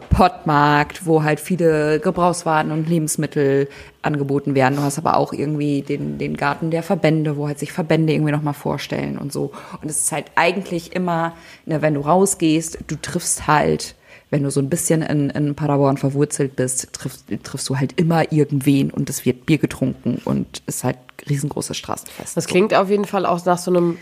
Pottmarkt, 0.10 1.05
wo 1.05 1.23
halt 1.23 1.39
viele 1.39 1.99
Gebrauchswaren 1.99 2.71
und 2.71 2.89
Lebensmittel 2.89 3.69
angeboten 4.01 4.53
werden. 4.53 4.75
Du 4.75 4.81
hast 4.81 4.97
aber 4.97 5.17
auch 5.17 5.31
irgendwie 5.31 5.81
den, 5.81 6.17
den 6.17 6.36
Garten 6.36 6.69
der 6.69 6.84
Verbände, 6.84 7.38
wo 7.38 7.47
halt 7.47 7.60
sich 7.60 7.71
Verbände 7.71 8.13
irgendwie 8.13 8.31
nochmal 8.31 8.53
vorstellen 8.53 9.17
und 9.17 9.31
so. 9.31 9.51
Und 9.81 9.89
es 9.89 10.01
ist 10.01 10.12
halt 10.12 10.25
eigentlich 10.36 10.93
immer, 10.93 11.34
ne, 11.65 11.81
wenn 11.81 11.93
du 11.93 12.01
rausgehst, 12.01 12.79
du 12.88 12.95
triffst 12.97 13.47
halt, 13.47 13.95
wenn 14.29 14.43
du 14.43 14.51
so 14.51 14.60
ein 14.60 14.69
bisschen 14.69 15.01
in, 15.01 15.29
in 15.29 15.55
Paderborn 15.55 15.97
verwurzelt 15.97 16.55
bist, 16.58 16.91
triffst, 16.91 17.25
triffst 17.43 17.69
du 17.69 17.77
halt 17.77 17.99
immer 17.99 18.31
irgendwen 18.34 18.91
und 18.91 19.10
es 19.10 19.25
wird 19.25 19.45
Bier 19.45 19.60
getrunken 19.60 20.21
und 20.25 20.62
ist 20.65 20.84
halt 20.84 20.97
riesengroßes 21.29 21.77
Straßenfest. 21.77 22.36
Das 22.36 22.47
klingt 22.47 22.73
auf 22.73 22.89
jeden 22.89 23.05
Fall 23.05 23.25
auch 23.25 23.43
nach 23.45 23.58
so 23.58 23.71
einem 23.71 23.97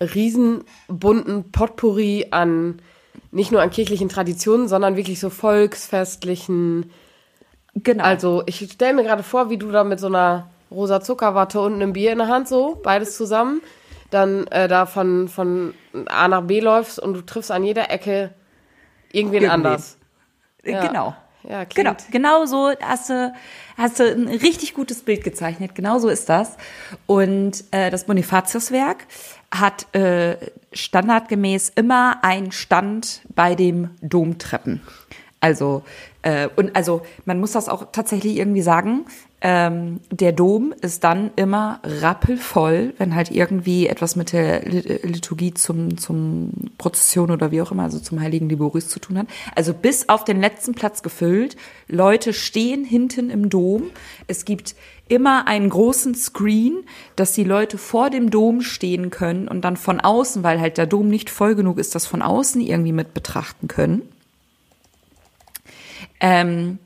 riesen 0.00 0.64
bunten 0.88 1.50
Potpourri 1.50 2.26
an 2.30 2.80
nicht 3.30 3.52
nur 3.52 3.62
an 3.62 3.70
kirchlichen 3.70 4.08
Traditionen, 4.08 4.68
sondern 4.68 4.96
wirklich 4.96 5.20
so 5.20 5.30
volksfestlichen. 5.30 6.90
genau. 7.74 8.04
Also 8.04 8.42
ich 8.46 8.70
stelle 8.72 8.94
mir 8.94 9.04
gerade 9.04 9.22
vor, 9.22 9.50
wie 9.50 9.58
du 9.58 9.70
da 9.70 9.84
mit 9.84 10.00
so 10.00 10.06
einer 10.06 10.50
rosa 10.70 11.00
Zuckerwatte 11.00 11.60
und 11.60 11.74
einem 11.74 11.92
Bier 11.92 12.12
in 12.12 12.18
der 12.18 12.28
Hand 12.28 12.48
so, 12.48 12.80
beides 12.82 13.16
zusammen, 13.16 13.60
dann 14.10 14.46
äh, 14.48 14.68
da 14.68 14.86
von, 14.86 15.28
von 15.28 15.74
A 16.06 16.28
nach 16.28 16.42
B 16.42 16.60
läufst 16.60 16.98
und 16.98 17.14
du 17.14 17.22
triffst 17.22 17.50
an 17.50 17.64
jeder 17.64 17.90
Ecke 17.90 18.34
irgendwen 19.12 19.42
Irgendwen. 19.42 19.50
anders. 19.50 19.98
Ja. 20.64 20.86
Genau. 20.86 21.14
Ja, 21.48 21.64
klingt. 21.64 22.06
Genau, 22.10 22.42
genau 22.42 22.46
so 22.46 22.70
hast 22.80 23.10
du, 23.10 23.32
hast 23.76 24.00
du 24.00 24.04
ein 24.04 24.28
richtig 24.28 24.74
gutes 24.74 25.02
Bild 25.02 25.24
gezeichnet. 25.24 25.74
Genau 25.74 25.98
so 25.98 26.08
ist 26.08 26.28
das. 26.28 26.56
Und 27.06 27.64
äh, 27.70 27.90
das 27.90 28.04
Bonifatiuswerk 28.04 29.06
hat 29.50 29.94
äh, 29.94 30.36
standardgemäß 30.72 31.72
immer 31.74 32.22
einen 32.22 32.52
Stand 32.52 33.22
bei 33.34 33.54
dem 33.54 33.90
Domtreppen. 34.02 34.82
Also 35.40 35.82
äh, 36.22 36.48
und 36.56 36.76
also 36.76 37.02
man 37.24 37.40
muss 37.40 37.52
das 37.52 37.68
auch 37.68 37.90
tatsächlich 37.92 38.36
irgendwie 38.36 38.62
sagen. 38.62 39.06
Ähm, 39.42 40.00
der 40.10 40.32
Dom 40.32 40.74
ist 40.82 41.02
dann 41.02 41.30
immer 41.34 41.80
rappelvoll, 41.82 42.92
wenn 42.98 43.14
halt 43.14 43.30
irgendwie 43.30 43.86
etwas 43.86 44.14
mit 44.14 44.32
der 44.32 44.68
Lit- 44.68 45.02
Liturgie 45.02 45.54
zum, 45.54 45.96
zum 45.96 46.50
Prozession 46.76 47.30
oder 47.30 47.50
wie 47.50 47.62
auch 47.62 47.72
immer, 47.72 47.84
also 47.84 47.98
zum 47.98 48.20
Heiligen 48.20 48.50
Liborius 48.50 48.88
zu 48.88 49.00
tun 49.00 49.16
hat. 49.16 49.28
Also 49.54 49.72
bis 49.72 50.10
auf 50.10 50.24
den 50.24 50.40
letzten 50.42 50.74
Platz 50.74 51.02
gefüllt. 51.02 51.56
Leute 51.88 52.34
stehen 52.34 52.84
hinten 52.84 53.30
im 53.30 53.48
Dom. 53.48 53.84
Es 54.26 54.44
gibt 54.44 54.74
immer 55.08 55.48
einen 55.48 55.70
großen 55.70 56.14
Screen, 56.14 56.84
dass 57.16 57.32
die 57.32 57.44
Leute 57.44 57.78
vor 57.78 58.10
dem 58.10 58.30
Dom 58.30 58.60
stehen 58.60 59.08
können 59.08 59.48
und 59.48 59.62
dann 59.62 59.78
von 59.78 60.00
außen, 60.00 60.42
weil 60.42 60.60
halt 60.60 60.76
der 60.76 60.86
Dom 60.86 61.08
nicht 61.08 61.30
voll 61.30 61.54
genug 61.54 61.78
ist, 61.78 61.94
das 61.94 62.06
von 62.06 62.20
außen 62.20 62.60
irgendwie 62.60 62.92
mit 62.92 63.14
betrachten 63.14 63.68
können. 63.68 64.02
Ähm, 66.20 66.78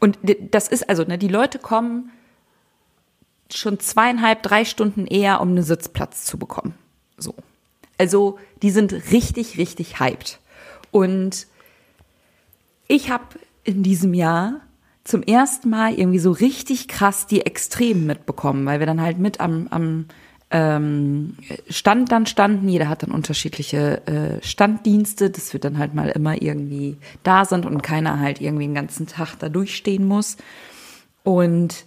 und 0.00 0.18
das 0.50 0.68
ist 0.68 0.88
also, 0.88 1.04
ne, 1.04 1.18
die 1.18 1.28
Leute 1.28 1.58
kommen 1.58 2.10
schon 3.52 3.80
zweieinhalb, 3.80 4.42
drei 4.42 4.64
Stunden 4.64 5.06
eher, 5.06 5.40
um 5.40 5.48
einen 5.48 5.62
Sitzplatz 5.62 6.24
zu 6.24 6.38
bekommen. 6.38 6.74
So. 7.16 7.34
Also, 7.96 8.38
die 8.62 8.70
sind 8.70 8.92
richtig, 8.92 9.58
richtig 9.58 10.00
hyped. 10.00 10.38
Und 10.90 11.46
ich 12.86 13.10
habe 13.10 13.24
in 13.64 13.82
diesem 13.82 14.14
Jahr 14.14 14.60
zum 15.04 15.22
ersten 15.22 15.70
Mal 15.70 15.94
irgendwie 15.94 16.18
so 16.18 16.30
richtig 16.30 16.86
krass 16.86 17.26
die 17.26 17.44
Extremen 17.44 18.06
mitbekommen, 18.06 18.66
weil 18.66 18.78
wir 18.78 18.86
dann 18.86 19.00
halt 19.00 19.18
mit 19.18 19.40
am, 19.40 19.66
am 19.70 20.06
ähm, 20.50 21.36
Stand 21.68 22.10
dann 22.10 22.26
standen. 22.26 22.68
Jeder 22.68 22.88
hat 22.88 23.02
dann 23.02 23.10
unterschiedliche 23.10 24.06
äh, 24.06 24.42
Standdienste, 24.44 25.30
dass 25.30 25.52
wir 25.52 25.60
dann 25.60 25.78
halt 25.78 25.94
mal 25.94 26.08
immer 26.08 26.40
irgendwie 26.40 26.96
da 27.22 27.44
sind 27.44 27.66
und 27.66 27.82
keiner 27.82 28.18
halt 28.20 28.40
irgendwie 28.40 28.66
den 28.66 28.74
ganzen 28.74 29.06
Tag 29.06 29.36
da 29.38 29.48
durchstehen 29.48 30.06
muss. 30.06 30.36
Und 31.22 31.84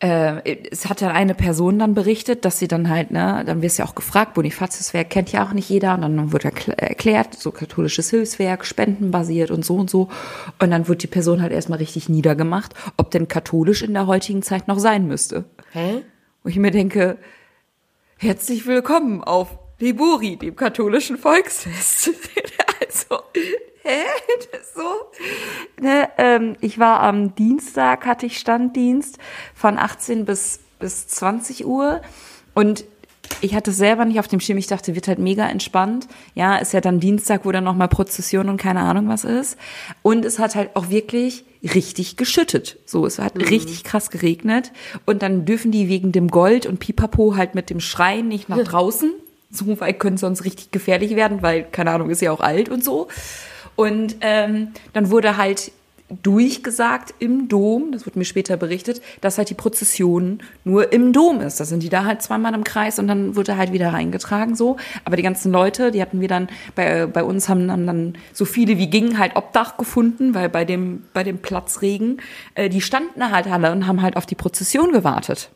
äh, 0.00 0.56
es 0.72 0.88
hat 0.88 1.00
dann 1.00 1.12
eine 1.12 1.34
Person 1.34 1.78
dann 1.78 1.94
berichtet, 1.94 2.44
dass 2.44 2.58
sie 2.58 2.66
dann 2.66 2.88
halt, 2.88 3.12
ne, 3.12 3.44
dann 3.46 3.62
wirst 3.62 3.78
ja 3.78 3.84
auch 3.84 3.94
gefragt, 3.94 4.34
Bonifatiuswerk 4.34 5.08
kennt 5.08 5.30
ja 5.30 5.46
auch 5.46 5.52
nicht 5.52 5.68
jeder 5.68 5.94
und 5.94 6.00
dann 6.00 6.32
wird 6.32 6.44
erkl- 6.44 6.76
erklärt, 6.76 7.34
so 7.34 7.52
katholisches 7.52 8.10
Hilfswerk, 8.10 8.66
spendenbasiert 8.66 9.52
und 9.52 9.64
so 9.64 9.76
und 9.76 9.88
so. 9.88 10.08
Und 10.58 10.72
dann 10.72 10.88
wird 10.88 11.04
die 11.04 11.06
Person 11.06 11.40
halt 11.40 11.52
erstmal 11.52 11.78
richtig 11.78 12.08
niedergemacht, 12.08 12.74
ob 12.96 13.12
denn 13.12 13.28
katholisch 13.28 13.82
in 13.82 13.94
der 13.94 14.08
heutigen 14.08 14.42
Zeit 14.42 14.66
noch 14.66 14.80
sein 14.80 15.06
müsste. 15.06 15.44
Hä? 15.70 16.02
Wo 16.42 16.48
ich 16.48 16.56
mir 16.56 16.72
denke, 16.72 17.18
herzlich 18.16 18.66
willkommen 18.66 19.22
auf 19.22 19.60
Liburi, 19.78 20.36
dem 20.36 20.56
katholischen 20.56 21.16
Volksfest. 21.16 22.10
also, 22.80 23.22
hä? 23.82 24.02
So? 24.74 25.12
Ne, 25.80 26.10
ähm, 26.18 26.56
ich 26.60 26.80
war 26.80 26.98
am 26.98 27.36
Dienstag, 27.36 28.06
hatte 28.06 28.26
ich 28.26 28.38
Standdienst 28.38 29.18
von 29.54 29.78
18 29.78 30.24
bis, 30.24 30.58
bis 30.80 31.06
20 31.06 31.64
Uhr 31.64 32.02
und 32.54 32.86
ich 33.42 33.54
hatte 33.54 33.72
es 33.72 33.76
selber 33.76 34.04
nicht 34.04 34.20
auf 34.20 34.28
dem 34.28 34.40
Schirm. 34.40 34.56
Ich 34.56 34.68
dachte, 34.68 34.94
wird 34.94 35.08
halt 35.08 35.18
mega 35.18 35.48
entspannt. 35.48 36.06
Ja, 36.34 36.56
ist 36.56 36.72
ja 36.72 36.80
dann 36.80 37.00
Dienstag, 37.00 37.44
wo 37.44 37.52
dann 37.52 37.64
nochmal 37.64 37.88
Prozession 37.88 38.48
und 38.48 38.56
keine 38.56 38.80
Ahnung 38.80 39.08
was 39.08 39.24
ist. 39.24 39.58
Und 40.02 40.24
es 40.24 40.38
hat 40.38 40.54
halt 40.54 40.70
auch 40.74 40.90
wirklich 40.90 41.44
richtig 41.62 42.16
geschüttet. 42.16 42.78
So, 42.86 43.04
es 43.04 43.18
hat 43.18 43.36
richtig 43.36 43.82
krass 43.82 44.10
geregnet. 44.10 44.70
Und 45.06 45.22
dann 45.22 45.44
dürfen 45.44 45.72
die 45.72 45.88
wegen 45.88 46.12
dem 46.12 46.28
Gold 46.28 46.66
und 46.66 46.78
Pipapo 46.78 47.36
halt 47.36 47.54
mit 47.56 47.68
dem 47.68 47.80
Schreien 47.80 48.28
nicht 48.28 48.48
nach 48.48 48.62
draußen. 48.62 49.12
So 49.50 49.80
weit 49.80 49.98
könnte 49.98 50.14
es 50.14 50.20
sonst 50.20 50.44
richtig 50.44 50.70
gefährlich 50.70 51.16
werden, 51.16 51.42
weil, 51.42 51.64
keine 51.64 51.90
Ahnung, 51.90 52.10
ist 52.10 52.22
ja 52.22 52.30
auch 52.30 52.40
alt 52.40 52.68
und 52.68 52.84
so. 52.84 53.08
Und 53.74 54.16
ähm, 54.20 54.68
dann 54.92 55.10
wurde 55.10 55.36
halt 55.36 55.72
durchgesagt 56.22 57.14
im 57.18 57.48
Dom, 57.48 57.92
das 57.92 58.06
wird 58.06 58.16
mir 58.16 58.24
später 58.24 58.56
berichtet, 58.56 59.00
dass 59.20 59.38
halt 59.38 59.50
die 59.50 59.54
Prozession 59.54 60.40
nur 60.64 60.92
im 60.92 61.12
Dom 61.12 61.40
ist. 61.40 61.60
Da 61.60 61.64
sind 61.64 61.82
die 61.82 61.88
da 61.88 62.04
halt 62.04 62.22
zweimal 62.22 62.54
im 62.54 62.64
Kreis 62.64 62.98
und 62.98 63.08
dann 63.08 63.36
wird 63.36 63.48
er 63.48 63.56
halt 63.56 63.72
wieder 63.72 63.92
reingetragen 63.92 64.54
so. 64.54 64.76
Aber 65.04 65.16
die 65.16 65.22
ganzen 65.22 65.52
Leute, 65.52 65.90
die 65.90 66.02
hatten 66.02 66.20
wir 66.20 66.28
dann 66.28 66.48
bei, 66.74 67.06
bei 67.06 67.24
uns 67.24 67.48
haben 67.48 67.68
dann, 67.68 67.86
dann 67.86 68.18
so 68.32 68.44
viele 68.44 68.78
wie 68.78 68.88
ging 68.88 69.18
halt 69.18 69.36
Obdach 69.36 69.76
gefunden, 69.76 70.34
weil 70.34 70.48
bei 70.48 70.64
dem 70.64 71.04
bei 71.12 71.24
dem 71.24 71.38
Platzregen 71.38 72.20
äh, 72.54 72.68
die 72.68 72.80
standen 72.80 73.30
halt 73.30 73.46
alle 73.46 73.72
und 73.72 73.86
haben 73.86 74.02
halt 74.02 74.16
auf 74.16 74.26
die 74.26 74.34
Prozession 74.34 74.92
gewartet. 74.92 75.50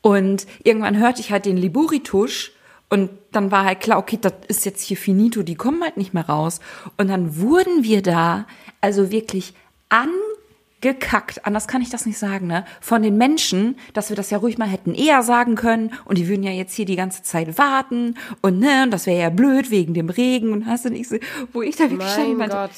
Und 0.00 0.46
irgendwann 0.62 0.98
hörte 0.98 1.20
ich 1.20 1.30
halt 1.30 1.46
den 1.46 1.56
Liburitusch 1.56 2.52
und 2.90 3.10
dann 3.32 3.50
war 3.50 3.64
halt 3.64 3.80
klar, 3.80 3.98
okay, 3.98 4.18
das 4.20 4.34
ist 4.48 4.64
jetzt 4.64 4.82
hier 4.82 4.96
finito, 4.96 5.42
die 5.42 5.56
kommen 5.56 5.82
halt 5.82 5.96
nicht 5.96 6.14
mehr 6.14 6.26
raus. 6.26 6.60
Und 6.96 7.08
dann 7.08 7.40
wurden 7.40 7.82
wir 7.82 8.02
da 8.02 8.46
also 8.84 9.10
wirklich 9.10 9.54
angekackt, 9.88 11.46
anders 11.46 11.66
kann 11.66 11.80
ich 11.80 11.88
das 11.88 12.04
nicht 12.04 12.18
sagen, 12.18 12.46
ne? 12.46 12.66
Von 12.82 13.02
den 13.02 13.16
Menschen, 13.16 13.78
dass 13.94 14.10
wir 14.10 14.16
das 14.16 14.28
ja 14.28 14.36
ruhig 14.36 14.58
mal 14.58 14.68
hätten 14.68 14.94
eher 14.94 15.22
sagen 15.22 15.54
können 15.54 15.94
und 16.04 16.18
die 16.18 16.28
würden 16.28 16.42
ja 16.42 16.50
jetzt 16.50 16.74
hier 16.74 16.84
die 16.84 16.94
ganze 16.94 17.22
Zeit 17.22 17.56
warten 17.56 18.18
und 18.42 18.58
ne, 18.58 18.82
und 18.82 18.90
das 18.90 19.06
wäre 19.06 19.22
ja 19.22 19.30
blöd 19.30 19.70
wegen 19.70 19.94
dem 19.94 20.10
Regen 20.10 20.52
und 20.52 20.66
hast 20.66 20.84
du 20.84 20.90
nicht 20.90 21.08
so, 21.08 21.16
wo 21.54 21.62
ich 21.62 21.76
da 21.76 21.90
wirklich 21.90 22.14
Mein 22.14 22.36
meinte, 22.36 22.56
Gott. 22.56 22.72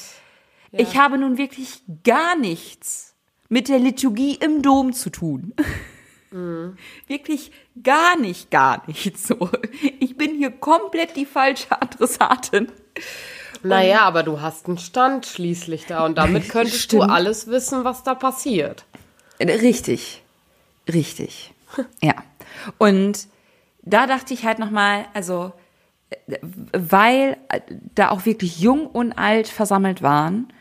ich 0.71 0.97
habe 0.97 1.17
nun 1.17 1.37
wirklich 1.37 1.81
gar 2.05 2.37
nichts 2.37 3.13
mit 3.49 3.67
der 3.67 3.79
Liturgie 3.79 4.35
im 4.35 4.61
Dom 4.61 4.93
zu 4.93 5.09
tun. 5.09 5.53
Mhm. 6.31 6.77
Wirklich 7.07 7.51
gar 7.83 8.17
nicht, 8.17 8.49
gar 8.49 8.81
nicht 8.87 9.17
so. 9.17 9.49
Ich 9.99 10.15
bin 10.15 10.35
hier 10.35 10.51
komplett 10.51 11.17
die 11.17 11.25
falsche 11.25 11.81
Adressatin. 11.81 12.71
Naja, 13.63 14.01
aber 14.01 14.23
du 14.23 14.41
hast 14.41 14.67
einen 14.67 14.77
Stand 14.77 15.25
schließlich 15.25 15.85
da 15.85 16.05
und 16.05 16.17
damit 16.17 16.49
könntest 16.49 16.83
Stimmt. 16.83 17.03
du 17.03 17.09
alles 17.09 17.47
wissen, 17.47 17.83
was 17.83 18.03
da 18.03 18.15
passiert. 18.15 18.85
Richtig. 19.39 20.23
Richtig. 20.91 21.53
ja. 22.01 22.15
Und 22.77 23.27
da 23.81 24.07
dachte 24.07 24.33
ich 24.33 24.45
halt 24.45 24.59
nochmal, 24.59 25.05
also, 25.13 25.53
weil 26.73 27.37
da 27.95 28.09
auch 28.09 28.25
wirklich 28.25 28.59
jung 28.59 28.87
und 28.87 29.13
alt 29.13 29.47
versammelt 29.47 30.01
waren. 30.01 30.51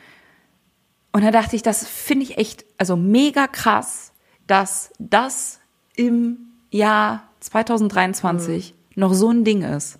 Und 1.12 1.24
da 1.24 1.30
dachte 1.30 1.57
ich, 1.57 1.62
das 1.62 1.86
finde 1.86 2.24
ich 2.24 2.38
echt, 2.38 2.64
also 2.78 2.97
mega 2.97 3.47
krass, 3.47 4.12
dass 4.47 4.92
das 4.99 5.61
im 5.94 6.38
Jahr 6.70 7.28
2023 7.40 8.74
mhm. 8.74 9.01
noch 9.01 9.14
so 9.14 9.30
ein 9.30 9.44
Ding 9.44 9.62
ist. 9.62 9.99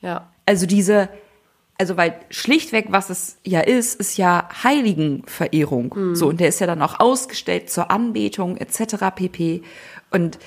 Ja. 0.00 0.30
Also 0.46 0.66
diese, 0.66 1.08
also 1.78 1.96
weil 1.96 2.18
schlichtweg, 2.30 2.86
was 2.88 3.10
es 3.10 3.38
ja 3.44 3.60
ist, 3.60 4.00
ist 4.00 4.16
ja 4.16 4.48
Heiligenverehrung. 4.64 5.94
Mhm. 5.94 6.14
So, 6.14 6.28
und 6.28 6.40
der 6.40 6.48
ist 6.48 6.60
ja 6.60 6.66
dann 6.66 6.82
auch 6.82 7.00
ausgestellt 7.00 7.70
zur 7.70 7.90
Anbetung 7.90 8.56
etc. 8.56 8.96
pp. 9.14 9.62
Und 10.10 10.38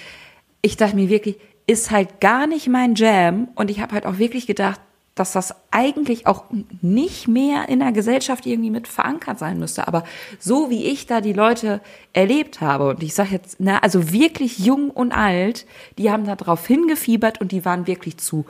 ich 0.62 0.78
dachte 0.78 0.96
mir 0.96 1.10
wirklich, 1.10 1.38
ist 1.68 1.92
halt 1.92 2.20
gar 2.20 2.48
nicht 2.48 2.68
mein 2.68 2.96
Jam. 2.96 3.50
Und 3.56 3.70
ich 3.70 3.80
habe 3.80 3.94
halt 3.94 4.06
auch 4.06 4.18
wirklich 4.18 4.48
gedacht, 4.48 4.82
dass 5.20 5.34
das 5.34 5.54
eigentlich 5.70 6.28
auch 6.28 6.46
nicht 6.82 7.28
mehr 7.28 7.68
in 7.68 7.80
der 7.80 7.92
Gesellschaft 7.92 8.46
irgendwie 8.46 8.70
mit 8.70 8.88
verankert 8.88 9.38
sein 9.38 9.60
müsste. 9.60 9.88
Aber 9.88 10.06
so 10.40 10.70
wie 10.70 10.86
ich 10.86 11.08
da 11.08 11.20
die 11.20 11.34
Leute 11.34 11.82
erlebt 12.14 12.62
habe, 12.62 12.90
und 12.90 13.04
ich 13.04 13.14
sage 13.14 13.32
jetzt, 13.32 13.58
na, 13.60 13.80
also 13.80 14.14
wirklich 14.14 14.60
jung 14.60 14.90
und 14.90 15.12
alt, 15.12 15.66
die 15.98 16.10
haben 16.10 16.26
da 16.26 16.38
drauf 16.38 16.66
hingefiebert 16.66 17.42
und 17.42 17.52
die 17.52 17.66
waren 17.66 17.86
wirklich 17.86 18.18
zu, 18.18 18.46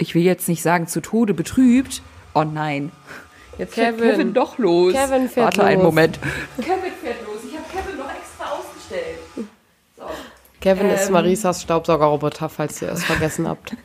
ich 0.00 0.14
will 0.14 0.22
jetzt 0.22 0.48
nicht 0.48 0.62
sagen 0.62 0.86
zu 0.86 1.00
Tode 1.00 1.34
betrübt. 1.34 2.02
Oh 2.34 2.44
nein. 2.44 2.90
Jetzt 3.58 3.74
Kevin. 3.74 3.98
fährt 3.98 4.12
Kevin 4.12 4.32
doch 4.32 4.58
los. 4.58 4.94
Kevin 4.94 5.28
fährt 5.28 5.44
Warte 5.44 5.60
los. 5.60 5.66
einen 5.66 5.82
Moment. 5.82 6.18
Kevin 6.56 6.92
fährt 7.02 7.26
los. 7.26 7.40
Ich 7.46 7.56
habe 7.56 7.66
Kevin 7.70 7.98
noch 7.98 8.10
extra 8.10 8.44
ausgestellt. 8.50 9.18
So. 9.96 10.04
Kevin 10.60 10.86
ähm, 10.86 10.94
ist 10.94 11.10
Marisas 11.10 11.62
Staubsaugerroboter, 11.62 12.48
falls 12.48 12.80
ihr 12.80 12.92
es 12.92 13.04
vergessen 13.04 13.46
habt 13.46 13.76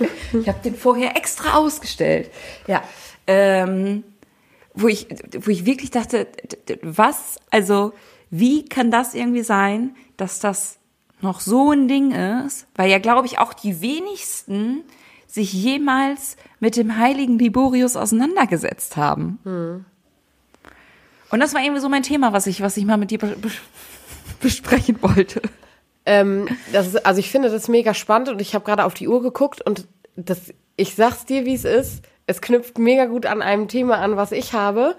ich 0.32 0.48
habe 0.48 0.60
den 0.62 0.76
vorher 0.76 1.16
extra 1.16 1.56
ausgestellt. 1.56 2.30
Ja. 2.68 2.84
Ähm, 3.26 4.04
wo 4.74 4.86
ich, 4.86 5.08
wo 5.40 5.50
ich 5.50 5.66
wirklich 5.66 5.90
dachte, 5.90 6.28
was, 6.82 7.40
also, 7.50 7.92
wie 8.30 8.64
kann 8.64 8.92
das 8.92 9.14
irgendwie 9.14 9.42
sein, 9.42 9.96
dass 10.16 10.38
das 10.38 10.78
noch 11.20 11.40
so 11.40 11.72
ein 11.72 11.88
Ding 11.88 12.12
ist? 12.12 12.68
Weil 12.76 12.88
ja, 12.90 12.98
glaube 12.98 13.26
ich, 13.26 13.40
auch 13.40 13.54
die 13.54 13.80
wenigsten 13.80 14.84
sich 15.28 15.52
jemals 15.52 16.36
mit 16.58 16.76
dem 16.76 16.96
heiligen 16.96 17.38
Liborius 17.38 17.94
auseinandergesetzt 17.96 18.96
haben. 18.96 19.38
Hm. 19.44 19.84
Und 21.30 21.40
das 21.40 21.54
war 21.54 21.62
irgendwie 21.62 21.82
so 21.82 21.90
mein 21.90 22.02
Thema, 22.02 22.32
was 22.32 22.46
ich, 22.46 22.62
was 22.62 22.76
ich 22.76 22.86
mal 22.86 22.96
mit 22.96 23.10
dir 23.10 23.18
besprechen 24.40 24.98
wollte. 25.02 25.42
Ähm, 26.06 26.48
ist, 26.72 27.04
also 27.04 27.20
ich 27.20 27.30
finde 27.30 27.50
das 27.50 27.68
mega 27.68 27.92
spannend 27.92 28.30
und 28.30 28.40
ich 28.40 28.54
habe 28.54 28.64
gerade 28.64 28.84
auf 28.84 28.94
die 28.94 29.08
Uhr 29.08 29.22
geguckt 29.22 29.60
und 29.60 29.86
das, 30.16 30.54
ich 30.78 30.94
sag's 30.94 31.26
dir, 31.26 31.44
wie 31.44 31.54
es 31.54 31.64
ist. 31.64 32.02
Es 32.26 32.40
knüpft 32.40 32.78
mega 32.78 33.06
gut 33.06 33.26
an 33.26 33.42
einem 33.42 33.68
Thema 33.68 33.98
an, 33.98 34.16
was 34.16 34.32
ich 34.32 34.52
habe 34.52 34.96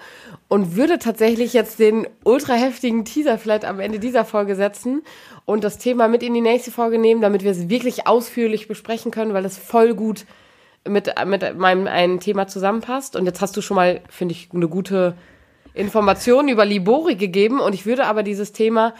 und 0.48 0.76
würde 0.76 1.00
tatsächlich 1.00 1.54
jetzt 1.54 1.80
den 1.80 2.08
ultra 2.24 2.54
heftigen 2.54 3.06
Teaser 3.06 3.38
vielleicht 3.38 3.66
am 3.66 3.80
Ende 3.80 4.00
dieser 4.00 4.26
Folge 4.26 4.56
setzen 4.56 5.04
und 5.46 5.64
das 5.64 5.78
Thema 5.78 6.08
mit 6.08 6.22
in 6.22 6.34
die 6.34 6.42
nächste 6.42 6.72
Folge 6.72 6.98
nehmen, 6.98 7.22
damit 7.22 7.44
wir 7.44 7.52
es 7.52 7.70
wirklich 7.70 8.08
ausführlich 8.08 8.68
besprechen 8.68 9.12
können, 9.12 9.34
weil 9.34 9.46
es 9.46 9.58
voll 9.58 9.94
gut 9.94 10.26
mit, 10.88 11.14
mit 11.26 11.58
meinem 11.58 11.88
ein 11.88 12.20
Thema 12.20 12.48
zusammenpasst. 12.48 13.16
Und 13.16 13.26
jetzt 13.26 13.42
hast 13.42 13.56
du 13.56 13.62
schon 13.62 13.76
mal, 13.76 14.02
finde 14.10 14.34
ich, 14.34 14.50
eine 14.52 14.68
gute 14.68 15.14
Information 15.76 16.50
über 16.50 16.66
Libori 16.66 17.16
gegeben 17.16 17.60
und 17.60 17.74
ich 17.74 17.86
würde 17.86 18.08
aber 18.08 18.24
dieses 18.24 18.52
Thema 18.54 18.96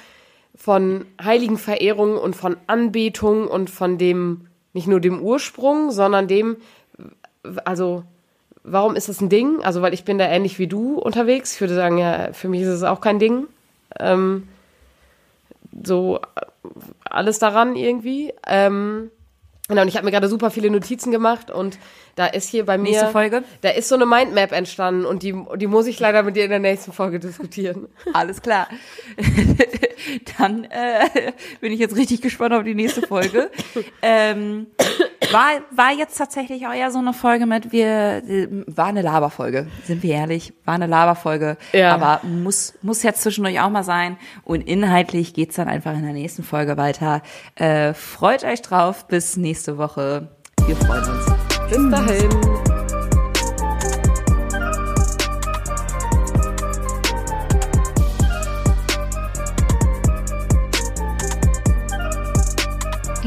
von 0.56 1.08
Heiligenverehrung 1.22 2.16
und 2.18 2.36
von 2.36 2.58
Anbetung 2.68 3.48
und 3.48 3.70
von 3.70 3.98
dem, 3.98 4.49
nicht 4.74 4.88
nur 4.88 5.00
dem 5.00 5.22
Ursprung, 5.22 5.92
sondern 5.92 6.28
dem, 6.28 6.58
also, 7.66 8.04
warum 8.64 8.96
ist 8.96 9.10
das 9.10 9.22
ein 9.22 9.30
Ding? 9.30 9.64
Also, 9.64 9.82
weil 9.82 9.94
ich 9.94 10.04
bin 10.04 10.18
da 10.18 10.26
ähnlich 10.26 10.60
wie 10.60 10.68
du 10.68 11.00
unterwegs. 11.00 11.56
Ich 11.56 11.62
würde 11.62 11.76
sagen, 11.76 11.98
ja, 11.98 12.34
für 12.34 12.50
mich 12.50 12.62
ist 12.62 12.70
es 12.70 12.84
auch 12.84 13.02
kein 13.02 13.20
Ding. 13.20 13.48
Ähm, 14.00 14.48
so 15.84 16.20
alles 17.04 17.40
daran 17.40 17.76
irgendwie. 17.76 18.34
Ähm, 18.46 19.12
Genau, 19.70 19.84
und 19.84 19.88
ich 19.88 19.96
habe 19.96 20.06
mir 20.06 20.12
gerade 20.12 20.28
super 20.28 20.50
viele 20.50 20.72
Notizen 20.72 21.12
gemacht 21.12 21.52
und 21.52 21.78
da 22.16 22.26
ist 22.26 22.50
hier 22.50 22.66
bei 22.66 22.78
mir. 22.78 22.90
Nächste 22.90 23.10
Folge? 23.10 23.44
Da 23.62 23.70
ist 23.70 23.88
so 23.88 23.94
eine 23.96 24.08
Mindmap 24.08 24.52
entstanden 24.52 25.06
und 25.06 25.22
die, 25.22 25.36
die 25.58 25.68
muss 25.68 25.86
ich 25.86 26.00
leider 26.00 26.24
mit 26.24 26.36
dir 26.36 26.44
in 26.46 26.50
der 26.50 26.60
nächsten 26.60 26.92
Folge 26.92 27.20
diskutieren. 27.20 27.88
Alles 28.14 28.42
klar. 28.42 28.68
Dann 30.40 30.64
äh, 30.66 31.32
bin 31.62 31.72
ich 31.72 31.80
jetzt 31.80 31.96
richtig 31.96 32.22
gespannt 32.22 32.54
auf 32.56 32.64
die 32.64 32.74
nächste 32.74 33.04
Folge. 33.04 33.52
ähm, 34.02 34.68
war, 35.32 35.50
war 35.72 35.92
jetzt 35.92 36.18
tatsächlich 36.18 36.66
auch 36.68 36.74
eher 36.74 36.92
so 36.92 37.00
eine 37.00 37.14
Folge 37.14 37.46
mit, 37.46 37.72
wir, 37.72 38.22
war 38.68 38.88
eine 38.88 39.02
Laberfolge, 39.02 39.68
sind 39.84 40.04
wir 40.04 40.16
ehrlich, 40.16 40.54
war 40.66 40.76
eine 40.76 40.88
Laberfolge, 40.88 41.58
ja. 41.74 41.94
aber 41.94 42.22
muss, 42.26 42.74
muss 42.82 43.04
jetzt 43.04 43.22
zwischendurch 43.22 43.60
auch 43.60 43.70
mal 43.70 43.84
sein 43.84 44.18
und 44.44 44.62
inhaltlich 44.62 45.34
geht's 45.34 45.56
dann 45.56 45.68
einfach 45.68 45.94
in 45.94 46.04
der 46.04 46.14
nächsten 46.14 46.44
Folge 46.44 46.78
weiter. 46.78 47.22
Äh, 47.56 47.94
freut 47.94 48.44
euch 48.44 48.62
drauf, 48.62 49.08
bis 49.08 49.38
nächste 49.38 49.78
Woche. 49.78 50.30
Wir 50.66 50.76
freuen 50.76 51.04
uns. 51.04 51.26
Bis 51.70 51.90
dahin. 51.90 52.69